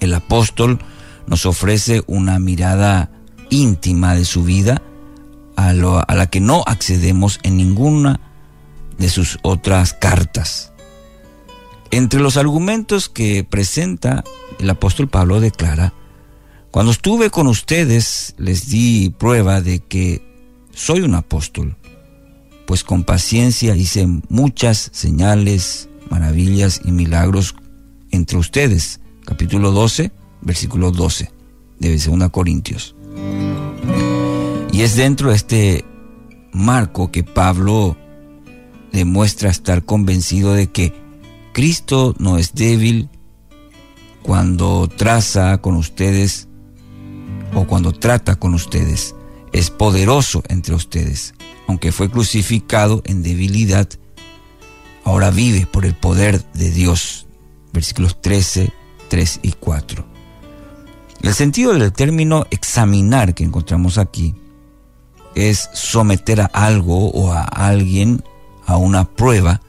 [0.00, 0.78] El apóstol
[1.26, 3.10] nos ofrece una mirada
[3.50, 4.82] íntima de su vida
[5.56, 8.20] a, la que no accedemos en ninguna
[8.98, 10.72] de sus otras cartas.
[11.90, 14.24] Entre los argumentos que presenta
[14.58, 15.92] el apóstol Pablo declara,
[16.70, 20.22] cuando estuve con ustedes les di prueba de que
[20.74, 21.76] soy un apóstol,
[22.66, 27.54] pues con paciencia hice muchas señales, maravillas y milagros
[28.10, 29.00] entre ustedes.
[29.24, 30.12] Capítulo 12,
[30.46, 31.30] versículo 12
[31.80, 32.94] de 2 Corintios.
[34.72, 35.84] Y es dentro de este
[36.52, 37.96] marco que Pablo
[38.92, 40.94] demuestra estar convencido de que
[41.52, 43.10] Cristo no es débil
[44.22, 46.48] cuando traza con ustedes
[47.54, 49.14] o cuando trata con ustedes.
[49.52, 51.34] Es poderoso entre ustedes.
[51.66, 53.88] Aunque fue crucificado en debilidad,
[55.04, 57.26] ahora vive por el poder de Dios.
[57.72, 58.70] Versículos 13,
[59.08, 60.15] 3 y 4.
[61.22, 64.34] El sentido del término examinar que encontramos aquí
[65.34, 68.22] es someter a algo o a alguien
[68.66, 69.60] a una prueba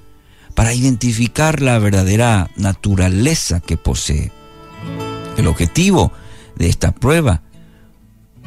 [0.55, 4.31] para identificar la verdadera naturaleza que posee.
[5.37, 6.11] El objetivo
[6.55, 7.43] de esta prueba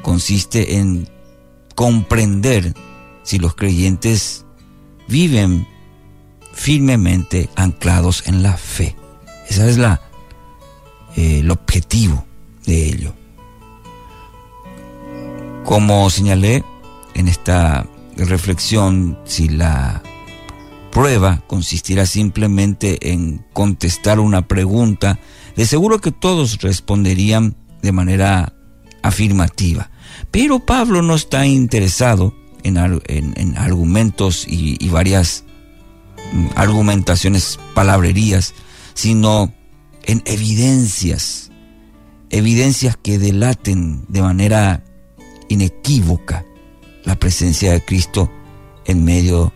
[0.03, 1.09] consiste en
[1.75, 2.75] comprender
[3.23, 4.45] si los creyentes
[5.09, 5.67] viven
[6.53, 8.97] firmemente anclados en la fe.
[9.49, 10.01] Ese es la,
[11.17, 12.27] eh, el objetivo
[12.71, 13.15] de ello.
[15.65, 16.65] Como señalé
[17.15, 17.87] en esta
[18.17, 20.03] reflexión, si la
[20.93, 25.19] prueba consistirá simplemente en contestar una pregunta,
[25.57, 28.53] de seguro que todos responderían de manera
[29.03, 29.91] afirmativa.
[30.31, 32.79] Pero Pablo no está interesado en,
[33.57, 35.45] argumentos y, varias
[36.33, 38.55] mm, argumentaciones, palabrerías,
[38.95, 39.53] sino
[40.05, 41.50] en evidencias
[42.31, 44.85] evidencias que delaten de manera
[45.49, 46.45] inequívoca
[47.05, 48.31] la presencia de Cristo
[48.85, 49.53] en medio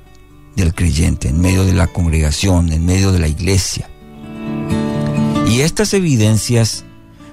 [0.56, 3.88] del creyente, en medio de la congregación, en medio de la iglesia.
[5.48, 6.84] Y estas evidencias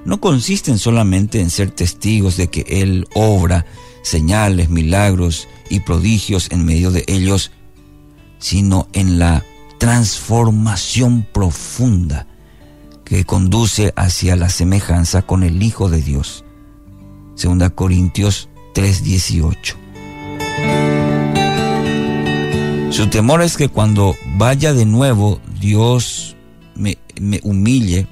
[0.05, 3.65] no consisten solamente en ser testigos de que Él obra
[4.03, 7.51] señales, milagros y prodigios en medio de ellos,
[8.39, 9.45] sino en la
[9.77, 12.27] transformación profunda
[13.11, 16.45] que conduce hacia la semejanza con el Hijo de Dios.
[17.35, 19.75] Segunda Corintios 3:18.
[22.89, 26.37] Su temor es que cuando vaya de nuevo Dios
[26.75, 28.07] me, me humille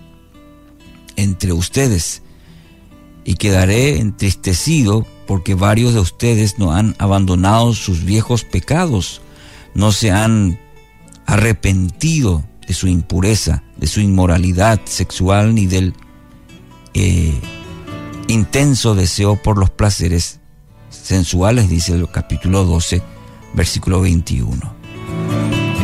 [1.15, 2.21] entre ustedes
[3.23, 9.21] y quedaré entristecido porque varios de ustedes no han abandonado sus viejos pecados,
[9.73, 10.59] no se han
[11.25, 15.95] arrepentido de su impureza, de su inmoralidad sexual, ni del
[16.93, 17.33] eh,
[18.27, 20.39] intenso deseo por los placeres
[20.91, 23.01] sensuales, dice el capítulo 12,
[23.55, 24.75] versículo 21.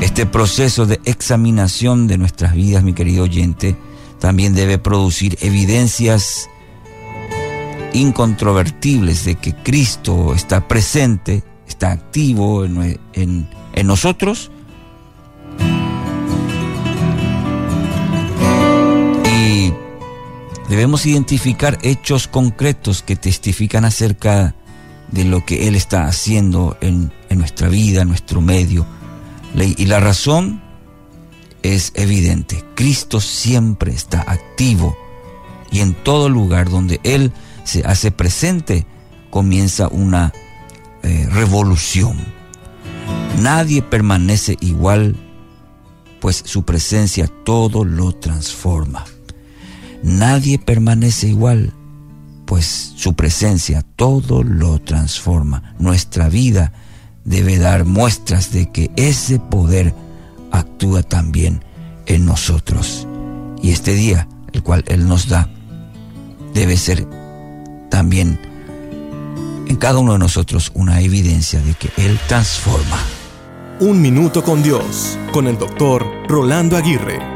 [0.02, 3.76] Este proceso de examinación de nuestras vidas, mi querido oyente,
[4.20, 6.52] también debe producir evidencias
[7.94, 14.52] incontrovertibles de que Cristo está presente, está activo en, en nosotros
[20.70, 24.56] debemos identificar hechos concretos que testifican acerca
[25.12, 28.86] de lo que Él está haciendo en, nuestra vida, en nuestro medio.
[29.56, 30.62] Y la razón
[31.64, 32.64] es evidente.
[32.76, 34.98] Cristo siempre está activo
[35.72, 37.32] y en todo lugar donde Él
[37.64, 38.86] se hace presente
[39.30, 40.34] comienza una
[41.04, 42.18] eh, revolución.
[43.40, 45.16] Nadie permanece igual,
[46.20, 49.06] pues su presencia todo lo transforma.
[50.06, 51.74] Nadie permanece igual,
[52.46, 55.74] pues su presencia todo lo transforma.
[55.80, 56.72] Nuestra vida
[57.24, 59.96] debe dar muestras de que ese poder
[60.52, 61.66] actúa también
[62.06, 63.08] en nosotros.
[63.64, 65.50] Y este día, el cual Él nos da,
[66.54, 67.08] debe ser
[67.90, 68.40] también
[69.68, 73.00] en cada uno de nosotros una evidencia de que Él transforma.
[73.80, 77.35] Un minuto con Dios, con el doctor Rolando Aguirre.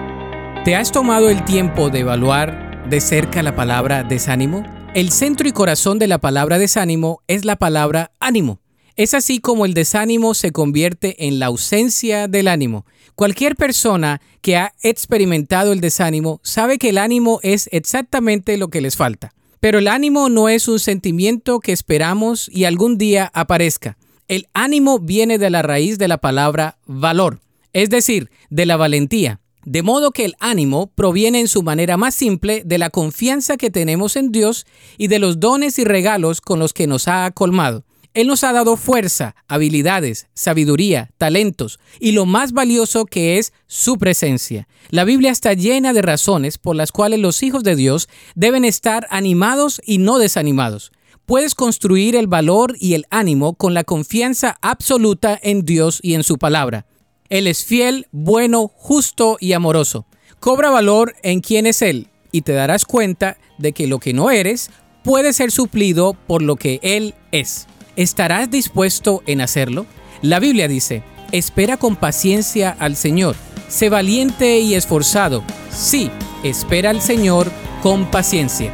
[0.65, 4.65] ¿Te has tomado el tiempo de evaluar de cerca la palabra desánimo?
[4.93, 8.59] El centro y corazón de la palabra desánimo es la palabra ánimo.
[8.97, 12.85] Es así como el desánimo se convierte en la ausencia del ánimo.
[13.15, 18.81] Cualquier persona que ha experimentado el desánimo sabe que el ánimo es exactamente lo que
[18.81, 19.33] les falta.
[19.61, 23.97] Pero el ánimo no es un sentimiento que esperamos y algún día aparezca.
[24.27, 27.39] El ánimo viene de la raíz de la palabra valor,
[27.71, 29.39] es decir, de la valentía.
[29.65, 33.69] De modo que el ánimo proviene en su manera más simple de la confianza que
[33.69, 34.65] tenemos en Dios
[34.97, 37.83] y de los dones y regalos con los que nos ha colmado.
[38.15, 43.97] Él nos ha dado fuerza, habilidades, sabiduría, talentos y lo más valioso que es su
[43.97, 44.67] presencia.
[44.89, 49.05] La Biblia está llena de razones por las cuales los hijos de Dios deben estar
[49.11, 50.91] animados y no desanimados.
[51.27, 56.23] Puedes construir el valor y el ánimo con la confianza absoluta en Dios y en
[56.23, 56.87] su palabra.
[57.29, 60.05] Él es fiel, bueno, justo y amoroso.
[60.39, 64.31] Cobra valor en quién es Él y te darás cuenta de que lo que no
[64.31, 64.71] eres
[65.03, 67.67] puede ser suplido por lo que Él es.
[67.95, 69.85] ¿Estarás dispuesto en hacerlo?
[70.21, 73.35] La Biblia dice, espera con paciencia al Señor,
[73.67, 75.43] sé valiente y esforzado.
[75.71, 76.09] Sí,
[76.43, 77.51] espera al Señor
[77.83, 78.73] con paciencia.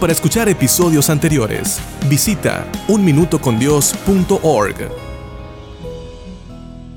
[0.00, 5.05] Para escuchar episodios anteriores, visita unminutocondios.org.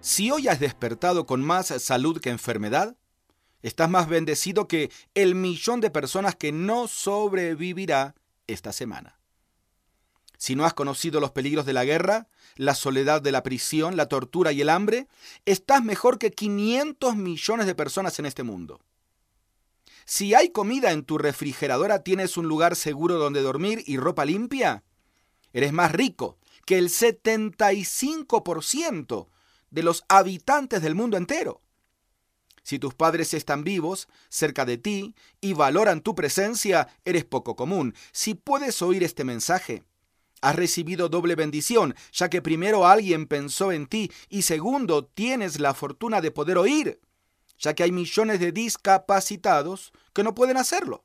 [0.00, 2.96] Si hoy has despertado con más salud que enfermedad,
[3.62, 8.14] estás más bendecido que el millón de personas que no sobrevivirá
[8.46, 9.18] esta semana.
[10.38, 14.08] Si no has conocido los peligros de la guerra, la soledad de la prisión, la
[14.08, 15.06] tortura y el hambre,
[15.44, 18.80] estás mejor que 500 millones de personas en este mundo.
[20.06, 24.82] Si hay comida en tu refrigeradora, tienes un lugar seguro donde dormir y ropa limpia,
[25.52, 29.28] eres más rico que el 75%
[29.70, 31.62] de los habitantes del mundo entero.
[32.62, 37.94] Si tus padres están vivos, cerca de ti, y valoran tu presencia, eres poco común.
[38.12, 39.84] Si puedes oír este mensaje,
[40.42, 45.74] Has recibido doble bendición, ya que primero alguien pensó en ti y segundo tienes la
[45.74, 46.98] fortuna de poder oír,
[47.58, 51.04] ya que hay millones de discapacitados que no pueden hacerlo.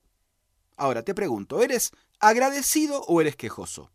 [0.77, 3.91] Ahora te pregunto, ¿eres agradecido o eres quejoso?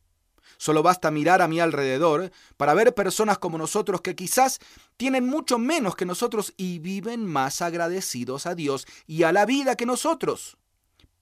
[0.61, 4.59] Solo basta mirar a mi alrededor para ver personas como nosotros que quizás
[4.99, 9.74] tienen mucho menos que nosotros y viven más agradecidos a Dios y a la vida
[9.74, 10.59] que nosotros.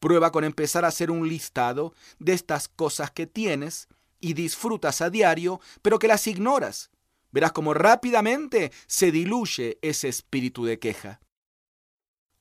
[0.01, 3.87] Prueba con empezar a hacer un listado de estas cosas que tienes
[4.19, 6.91] y disfrutas a diario, pero que las ignoras.
[7.31, 11.21] Verás cómo rápidamente se diluye ese espíritu de queja.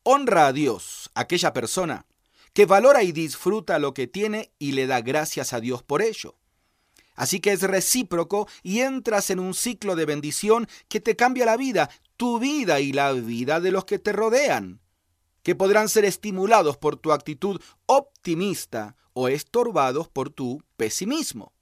[0.01, 2.07] Honra a Dios, aquella persona
[2.53, 6.39] que valora y disfruta lo que tiene y le da gracias a Dios por ello.
[7.17, 11.57] Así que es recíproco y entras en un ciclo de bendición que te cambia la
[11.57, 14.79] vida, tu vida y la vida de los que te rodean,
[15.41, 21.53] que podrán ser estimulados por tu actitud optimista o estorbados por tu pesimismo.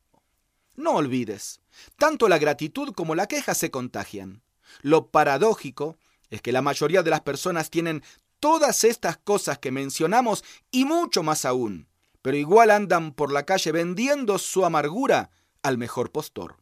[0.75, 1.61] No olvides,
[1.97, 4.43] tanto la gratitud como la queja se contagian.
[4.81, 5.95] Lo paradójico
[6.29, 8.03] es que la mayoría de las personas tienen
[8.41, 11.87] todas estas cosas que mencionamos y mucho más aún,
[12.21, 15.31] pero igual andan por la calle vendiendo su amargura
[15.65, 16.57] al mejor postor.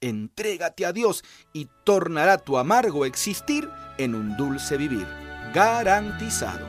[0.00, 5.06] Entrégate a Dios y tornará tu amargo existir en un dulce vivir,
[5.54, 6.66] garantizado.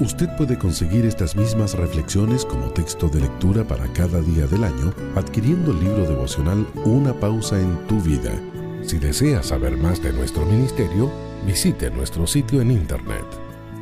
[0.00, 4.94] Usted puede conseguir estas mismas reflexiones como texto de lectura para cada día del año
[5.16, 8.32] adquiriendo el libro devocional Una pausa en tu vida.
[8.82, 11.12] Si desea saber más de nuestro ministerio,
[11.46, 13.26] visite nuestro sitio en internet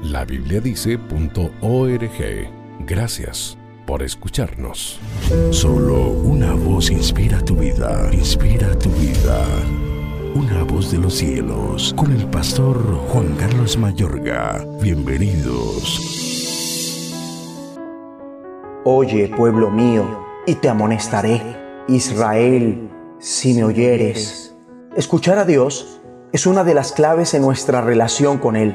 [0.03, 2.87] labibliadice.org.
[2.87, 3.57] Gracias
[3.87, 5.01] por escucharnos.
[5.51, 9.45] Solo una voz inspira tu vida, inspira tu vida.
[10.35, 12.77] Una voz de los cielos, con el pastor
[13.09, 14.67] Juan Carlos Mayorga.
[14.81, 16.01] Bienvenidos.
[18.85, 20.05] Oye, pueblo mío,
[20.47, 21.41] y te amonestaré,
[21.89, 24.55] Israel, si me oyeres.
[24.97, 26.01] Escuchar a Dios
[26.33, 28.75] es una de las claves en nuestra relación con Él.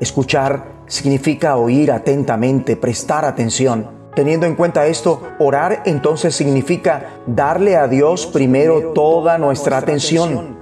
[0.00, 3.99] Escuchar significa oír atentamente, prestar atención.
[4.20, 10.58] Teniendo en cuenta esto, orar entonces significa darle a Dios primero toda nuestra atención.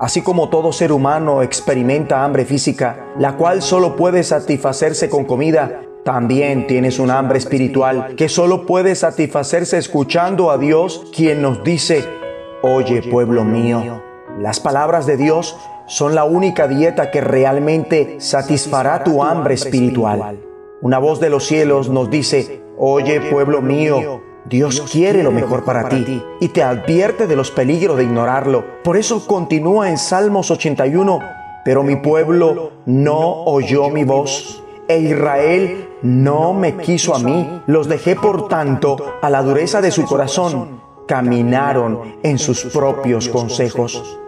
[0.00, 5.80] Así como todo ser humano experimenta hambre física, la cual solo puede satisfacerse con comida,
[6.04, 12.04] también tienes un hambre espiritual que solo puede satisfacerse escuchando a Dios, quien nos dice,
[12.62, 14.02] oye pueblo mío,
[14.40, 15.56] las palabras de Dios
[15.86, 20.40] son la única dieta que realmente satisfará tu hambre espiritual.
[20.80, 25.88] Una voz de los cielos nos dice, oye pueblo mío, Dios quiere lo mejor para
[25.88, 28.64] ti y te advierte de los peligros de ignorarlo.
[28.82, 31.20] Por eso continúa en Salmos 81,
[31.64, 37.62] pero mi pueblo no oyó mi voz e Israel no me quiso a mí.
[37.66, 40.80] Los dejé por tanto a la dureza de su corazón.
[41.06, 44.18] Caminaron en sus propios consejos.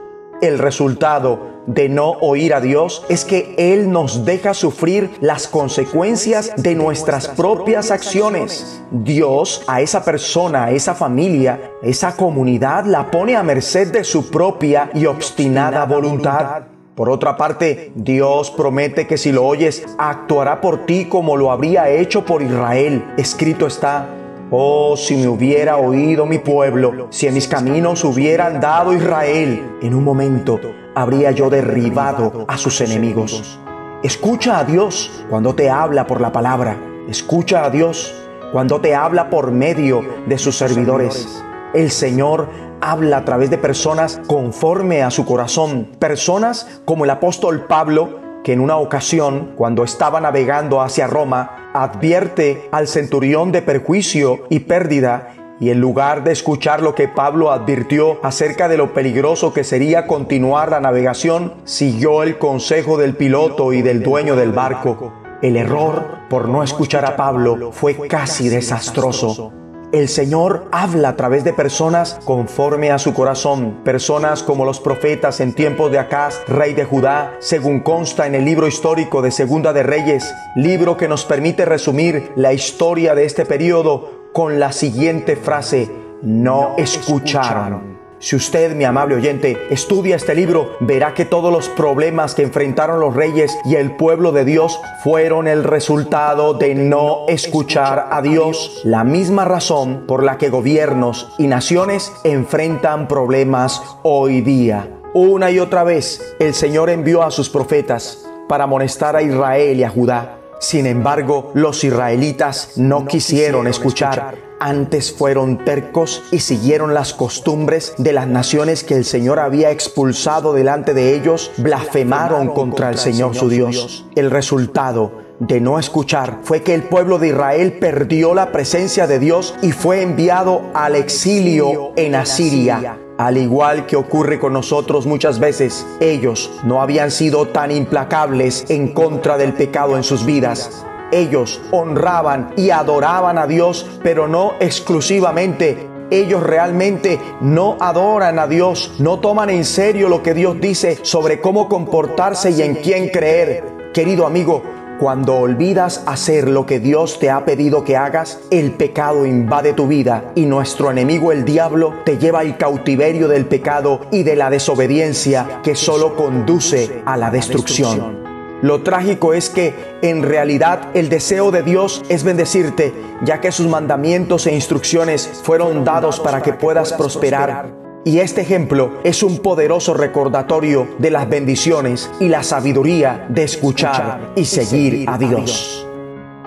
[0.40, 6.52] El resultado de no oír a Dios es que Él nos deja sufrir las consecuencias
[6.56, 8.82] de nuestras propias acciones.
[8.90, 14.30] Dios a esa persona, a esa familia, esa comunidad la pone a merced de su
[14.30, 16.62] propia y obstinada voluntad.
[16.94, 21.90] Por otra parte, Dios promete que si lo oyes, actuará por ti como lo habría
[21.90, 23.04] hecho por Israel.
[23.16, 24.06] Escrito está,
[24.52, 29.94] Oh, si me hubiera oído mi pueblo, si en mis caminos hubiera andado Israel, en
[29.94, 30.58] un momento
[30.92, 33.60] habría yo derribado a sus enemigos.
[34.02, 36.76] Escucha a Dios cuando te habla por la palabra.
[37.08, 38.12] Escucha a Dios
[38.50, 41.44] cuando te habla por medio de sus servidores.
[41.72, 42.48] El Señor
[42.80, 45.90] habla a través de personas conforme a su corazón.
[46.00, 52.68] Personas como el apóstol Pablo, que en una ocasión, cuando estaba navegando hacia Roma, advierte
[52.72, 58.18] al centurión de perjuicio y pérdida y en lugar de escuchar lo que Pablo advirtió
[58.24, 63.82] acerca de lo peligroso que sería continuar la navegación, siguió el consejo del piloto y
[63.82, 65.12] del dueño del barco.
[65.42, 69.52] El error por no escuchar a Pablo fue casi desastroso.
[69.92, 75.40] El Señor habla a través de personas conforme a su corazón, personas como los profetas
[75.40, 79.72] en tiempos de Acaz, rey de Judá, según consta en el libro histórico de Segunda
[79.72, 85.34] de Reyes, libro que nos permite resumir la historia de este periodo con la siguiente
[85.34, 85.90] frase,
[86.22, 87.99] no escucharon.
[88.22, 93.00] Si usted, mi amable oyente, estudia este libro, verá que todos los problemas que enfrentaron
[93.00, 98.82] los reyes y el pueblo de Dios fueron el resultado de no escuchar a Dios.
[98.84, 104.86] La misma razón por la que gobiernos y naciones enfrentan problemas hoy día.
[105.14, 109.84] Una y otra vez el Señor envió a sus profetas para amonestar a Israel y
[109.84, 110.40] a Judá.
[110.60, 118.12] Sin embargo, los israelitas no quisieron escuchar antes fueron tercos y siguieron las costumbres de
[118.12, 123.48] las naciones que el Señor había expulsado delante de ellos, blasfemaron contra el Señor su
[123.48, 124.04] Dios.
[124.14, 129.18] El resultado de no escuchar fue que el pueblo de Israel perdió la presencia de
[129.18, 132.98] Dios y fue enviado al exilio en Asiria.
[133.16, 138.92] Al igual que ocurre con nosotros muchas veces, ellos no habían sido tan implacables en
[138.92, 145.88] contra del pecado en sus vidas ellos honraban y adoraban a Dios, pero no exclusivamente.
[146.10, 151.40] Ellos realmente no adoran a Dios, no toman en serio lo que Dios dice sobre
[151.40, 153.64] cómo comportarse y en quién creer.
[153.94, 154.62] Querido amigo,
[155.00, 159.86] cuando olvidas hacer lo que Dios te ha pedido que hagas, el pecado invade tu
[159.86, 164.50] vida y nuestro enemigo el diablo te lleva al cautiverio del pecado y de la
[164.50, 168.29] desobediencia que solo conduce a la destrucción.
[168.62, 172.92] Lo trágico es que en realidad el deseo de Dios es bendecirte,
[173.24, 177.80] ya que sus mandamientos e instrucciones fueron dados para que puedas prosperar.
[178.04, 184.32] Y este ejemplo es un poderoso recordatorio de las bendiciones y la sabiduría de escuchar
[184.36, 185.86] y seguir a Dios.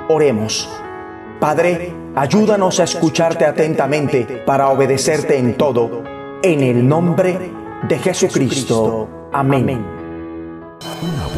[0.10, 0.69] Oremos.
[1.40, 6.03] Padre, ayúdanos a escucharte atentamente para obedecerte en todo.
[6.41, 7.52] En el nombre
[7.88, 9.30] de Jesucristo.
[9.31, 9.85] Amén.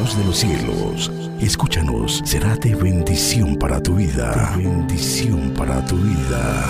[0.05, 1.11] De los cielos,
[1.41, 4.53] escúchanos, será de bendición para tu vida.
[4.55, 6.63] De bendición para tu vida.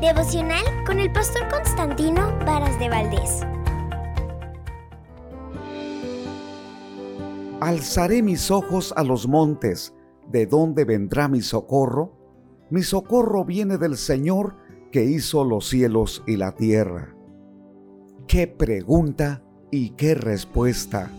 [0.00, 3.40] Devocional con el pastor Constantino Varas de Valdés.
[7.60, 9.92] Alzaré mis ojos a los montes,
[10.28, 12.16] ¿de dónde vendrá mi socorro?
[12.70, 14.57] Mi socorro viene del Señor
[14.90, 17.14] que hizo los cielos y la tierra.
[18.26, 21.10] Qué pregunta y qué respuesta.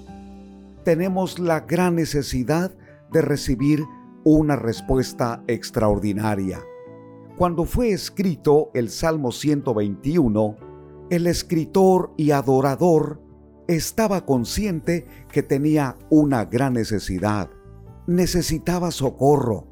[0.83, 2.71] Tenemos la gran necesidad
[3.11, 3.83] de recibir
[4.23, 6.61] una respuesta extraordinaria.
[7.37, 10.57] Cuando fue escrito el Salmo 121,
[11.09, 13.21] el escritor y adorador
[13.67, 17.49] estaba consciente que tenía una gran necesidad.
[18.07, 19.67] Necesitaba socorro.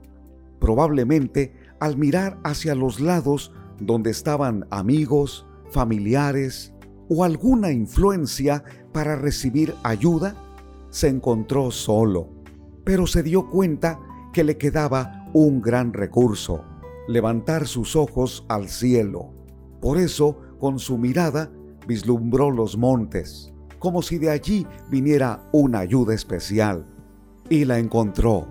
[0.59, 6.73] Probablemente al mirar hacia los lados donde estaban amigos, familiares
[7.09, 10.35] o alguna influencia para recibir ayuda,
[10.89, 12.29] se encontró solo,
[12.83, 13.99] pero se dio cuenta
[14.33, 16.63] que le quedaba un gran recurso
[17.07, 19.33] levantar sus ojos al cielo.
[19.81, 21.51] Por eso, con su mirada,
[21.87, 26.85] vislumbró los montes, como si de allí viniera una ayuda especial.
[27.49, 28.47] Y la encontró,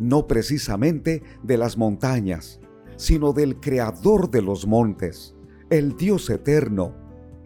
[0.00, 2.60] no precisamente de las montañas,
[3.02, 5.34] sino del Creador de los montes,
[5.70, 6.94] el Dios eterno,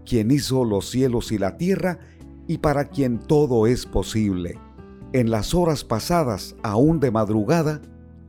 [0.04, 1.98] quien hizo los cielos y la tierra
[2.46, 4.58] y para quien todo es posible.
[5.14, 7.80] En las horas pasadas, aún de madrugada,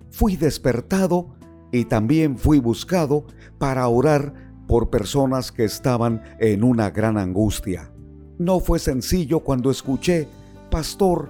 [0.10, 1.36] fui despertado
[1.74, 3.26] y también fui buscado
[3.58, 4.34] para orar
[4.66, 7.91] por personas que estaban en una gran angustia.
[8.40, 10.30] No fue sencillo cuando escuché,
[10.72, 11.30] Pastor,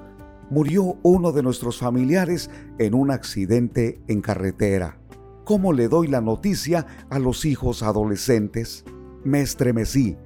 [0.52, 5.00] murió uno de nuestros familiares en un accidente en carretera.
[5.48, 8.84] ¿Cómo le doy la noticia a los hijos adolescentes?
[9.24, 10.18] Me estremecí,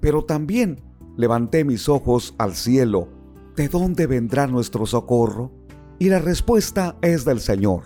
[0.00, 0.80] pero también
[1.18, 3.06] levanté mis ojos al cielo.
[3.56, 5.52] ¿De dónde vendrá nuestro socorro?
[5.98, 7.82] Y la respuesta es del Señor.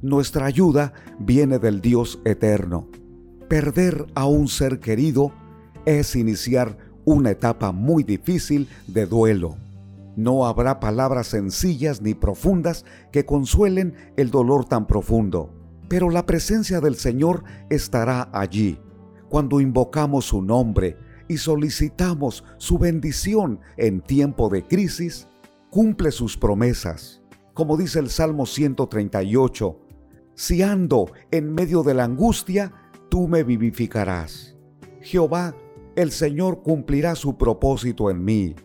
[0.00, 2.88] Nuestra ayuda viene del Dios eterno.
[3.48, 5.30] Perder a un ser querido
[5.84, 9.58] es iniciar una etapa muy difícil de duelo.
[10.16, 15.61] No habrá palabras sencillas ni profundas que consuelen el dolor tan profundo,
[15.92, 18.80] pero la presencia del Señor estará allí.
[19.28, 20.96] Cuando invocamos su nombre
[21.28, 25.28] y solicitamos su bendición en tiempo de crisis,
[25.68, 27.20] cumple sus promesas.
[27.52, 29.80] Como dice el Salmo 138,
[30.34, 32.72] si ando en medio de la angustia,
[33.10, 34.56] tú me vivificarás.
[35.02, 35.54] Jehová,
[35.94, 38.56] el Señor cumplirá su propósito en mí.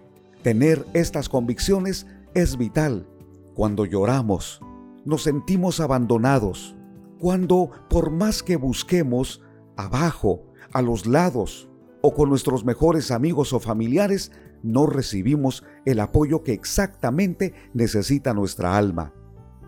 [0.43, 3.05] Tener estas convicciones es vital.
[3.53, 4.61] Cuando lloramos,
[5.03, 6.76] nos sentimos abandonados.
[7.19, 9.41] Cuando, por más que busquemos,
[9.75, 11.69] abajo, a los lados
[12.01, 14.31] o con nuestros mejores amigos o familiares,
[14.63, 19.13] no recibimos el apoyo que exactamente necesita nuestra alma.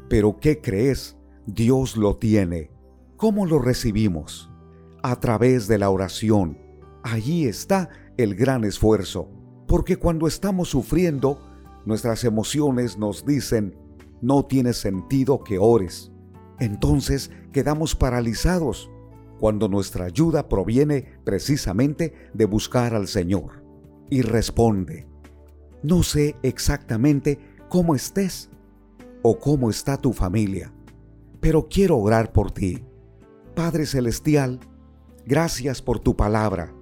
[0.09, 1.17] Pero ¿qué crees?
[1.45, 2.71] Dios lo tiene.
[3.17, 4.51] ¿Cómo lo recibimos?
[5.03, 6.57] A través de la oración.
[7.03, 9.29] Allí está el gran esfuerzo,
[9.67, 11.39] porque cuando estamos sufriendo,
[11.85, 13.77] nuestras emociones nos dicen,
[14.21, 16.11] no tiene sentido que ores.
[16.59, 18.89] Entonces quedamos paralizados
[19.39, 23.63] cuando nuestra ayuda proviene precisamente de buscar al Señor.
[24.09, 25.07] Y responde,
[25.83, 28.49] no sé exactamente cómo estés
[29.21, 30.73] o cómo está tu familia
[31.39, 32.83] pero quiero orar por ti.
[33.55, 34.59] Padre Celestial,
[35.25, 36.73] gracias por tu palabra.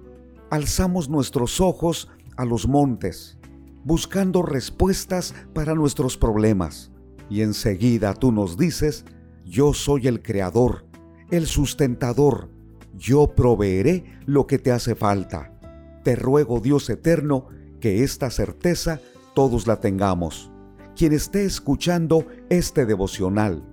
[0.50, 3.38] Alzamos nuestros ojos a los montes,
[3.84, 6.90] buscando respuestas para nuestros problemas.
[7.30, 9.04] Y enseguida tú nos dices,
[9.48, 10.84] yo soy el creador,
[11.30, 12.50] el sustentador,
[12.94, 15.58] yo proveeré lo que te hace falta.
[16.04, 17.46] Te ruego, Dios eterno,
[17.80, 19.00] que esta certeza
[19.34, 20.52] todos la tengamos.
[20.94, 23.64] Quien esté escuchando este devocional,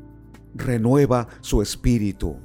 [0.53, 2.37] renueva su espíritu.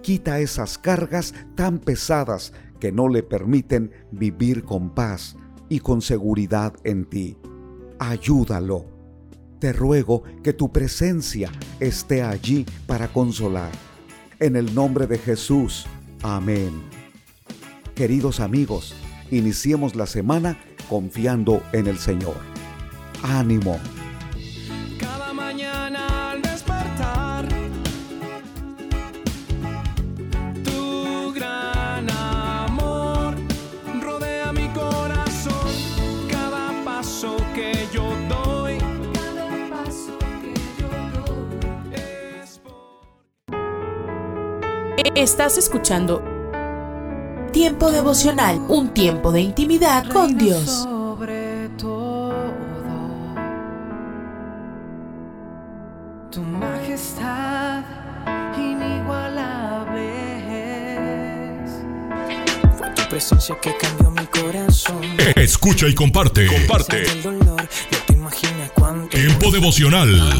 [0.00, 5.36] Quita esas cargas tan pesadas que no le permiten vivir con paz
[5.68, 7.36] y con seguridad en ti.
[7.98, 8.97] Ayúdalo.
[9.58, 13.72] Te ruego que tu presencia esté allí para consolar.
[14.38, 15.86] En el nombre de Jesús.
[16.22, 16.70] Amén.
[17.96, 18.94] Queridos amigos,
[19.32, 20.58] iniciemos la semana
[20.88, 22.36] confiando en el Señor.
[23.24, 23.80] Ánimo.
[45.18, 46.22] Estás escuchando
[47.52, 50.84] Tiempo devocional, un tiempo de intimidad con Dios.
[50.84, 52.32] sobre todo.
[56.30, 57.82] Tu majestad
[58.56, 60.04] inigualable
[61.64, 61.70] es.
[62.78, 65.00] Fue tu presencia que cambió mi corazón.
[65.34, 66.46] Escucha y comparte.
[66.46, 67.02] Comparte.
[67.02, 69.16] El dolor, no te imaginas cuánto.
[69.16, 70.14] Tiempo devocional.
[70.14, 70.36] A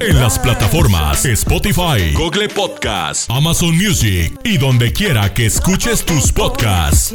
[0.00, 7.14] En las plataformas Spotify, Google Podcast, Amazon Music y donde quiera que escuches tus podcasts.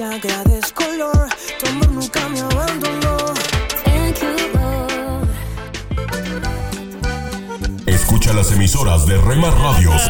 [7.85, 10.01] Escucha las emisoras de Rema Radios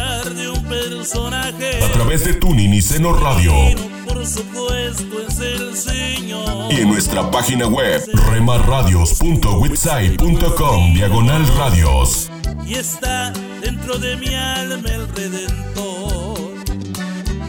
[1.82, 6.72] a través de Tuning y Seno Radio Por supuesto es el Señor.
[6.72, 12.30] y en nuestra página web remarradios.witsai.com diagonal radios.
[12.66, 13.30] Y está
[13.60, 16.38] dentro de mi alma el Redentor.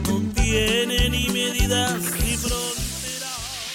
[0.07, 3.69] No tiene ni medidas ni fronteras.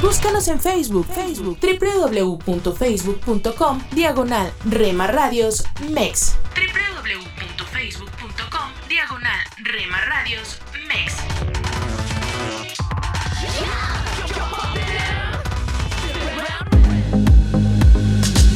[0.00, 6.34] Búscanos en Facebook, Facebook, www.facebook.com, diagonal Rema Radios MEX.
[6.54, 10.00] www.facebook.com, diagonal Rema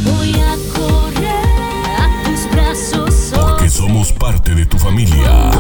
[0.05, 3.33] Voy a correr a tus brazos.
[3.35, 5.51] Porque somos parte de tu familia.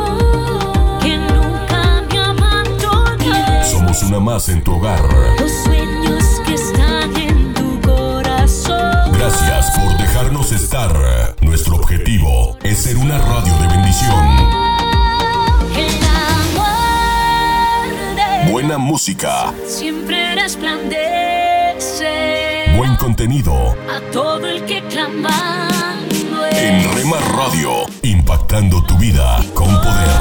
[1.00, 3.70] Que nunca me abandones.
[3.70, 5.00] Somos una más en tu hogar.
[5.40, 9.12] Los sueños que están en tu corazón.
[9.12, 11.34] Gracias por dejarnos estar.
[11.40, 14.66] Nuestro objetivo es ser una radio de bendición.
[18.51, 22.06] Buena música, siempre resplandece
[22.77, 23.74] buen contenido.
[23.90, 30.20] a todo el que clamando En Rema Radio, impactando tu vida con poder.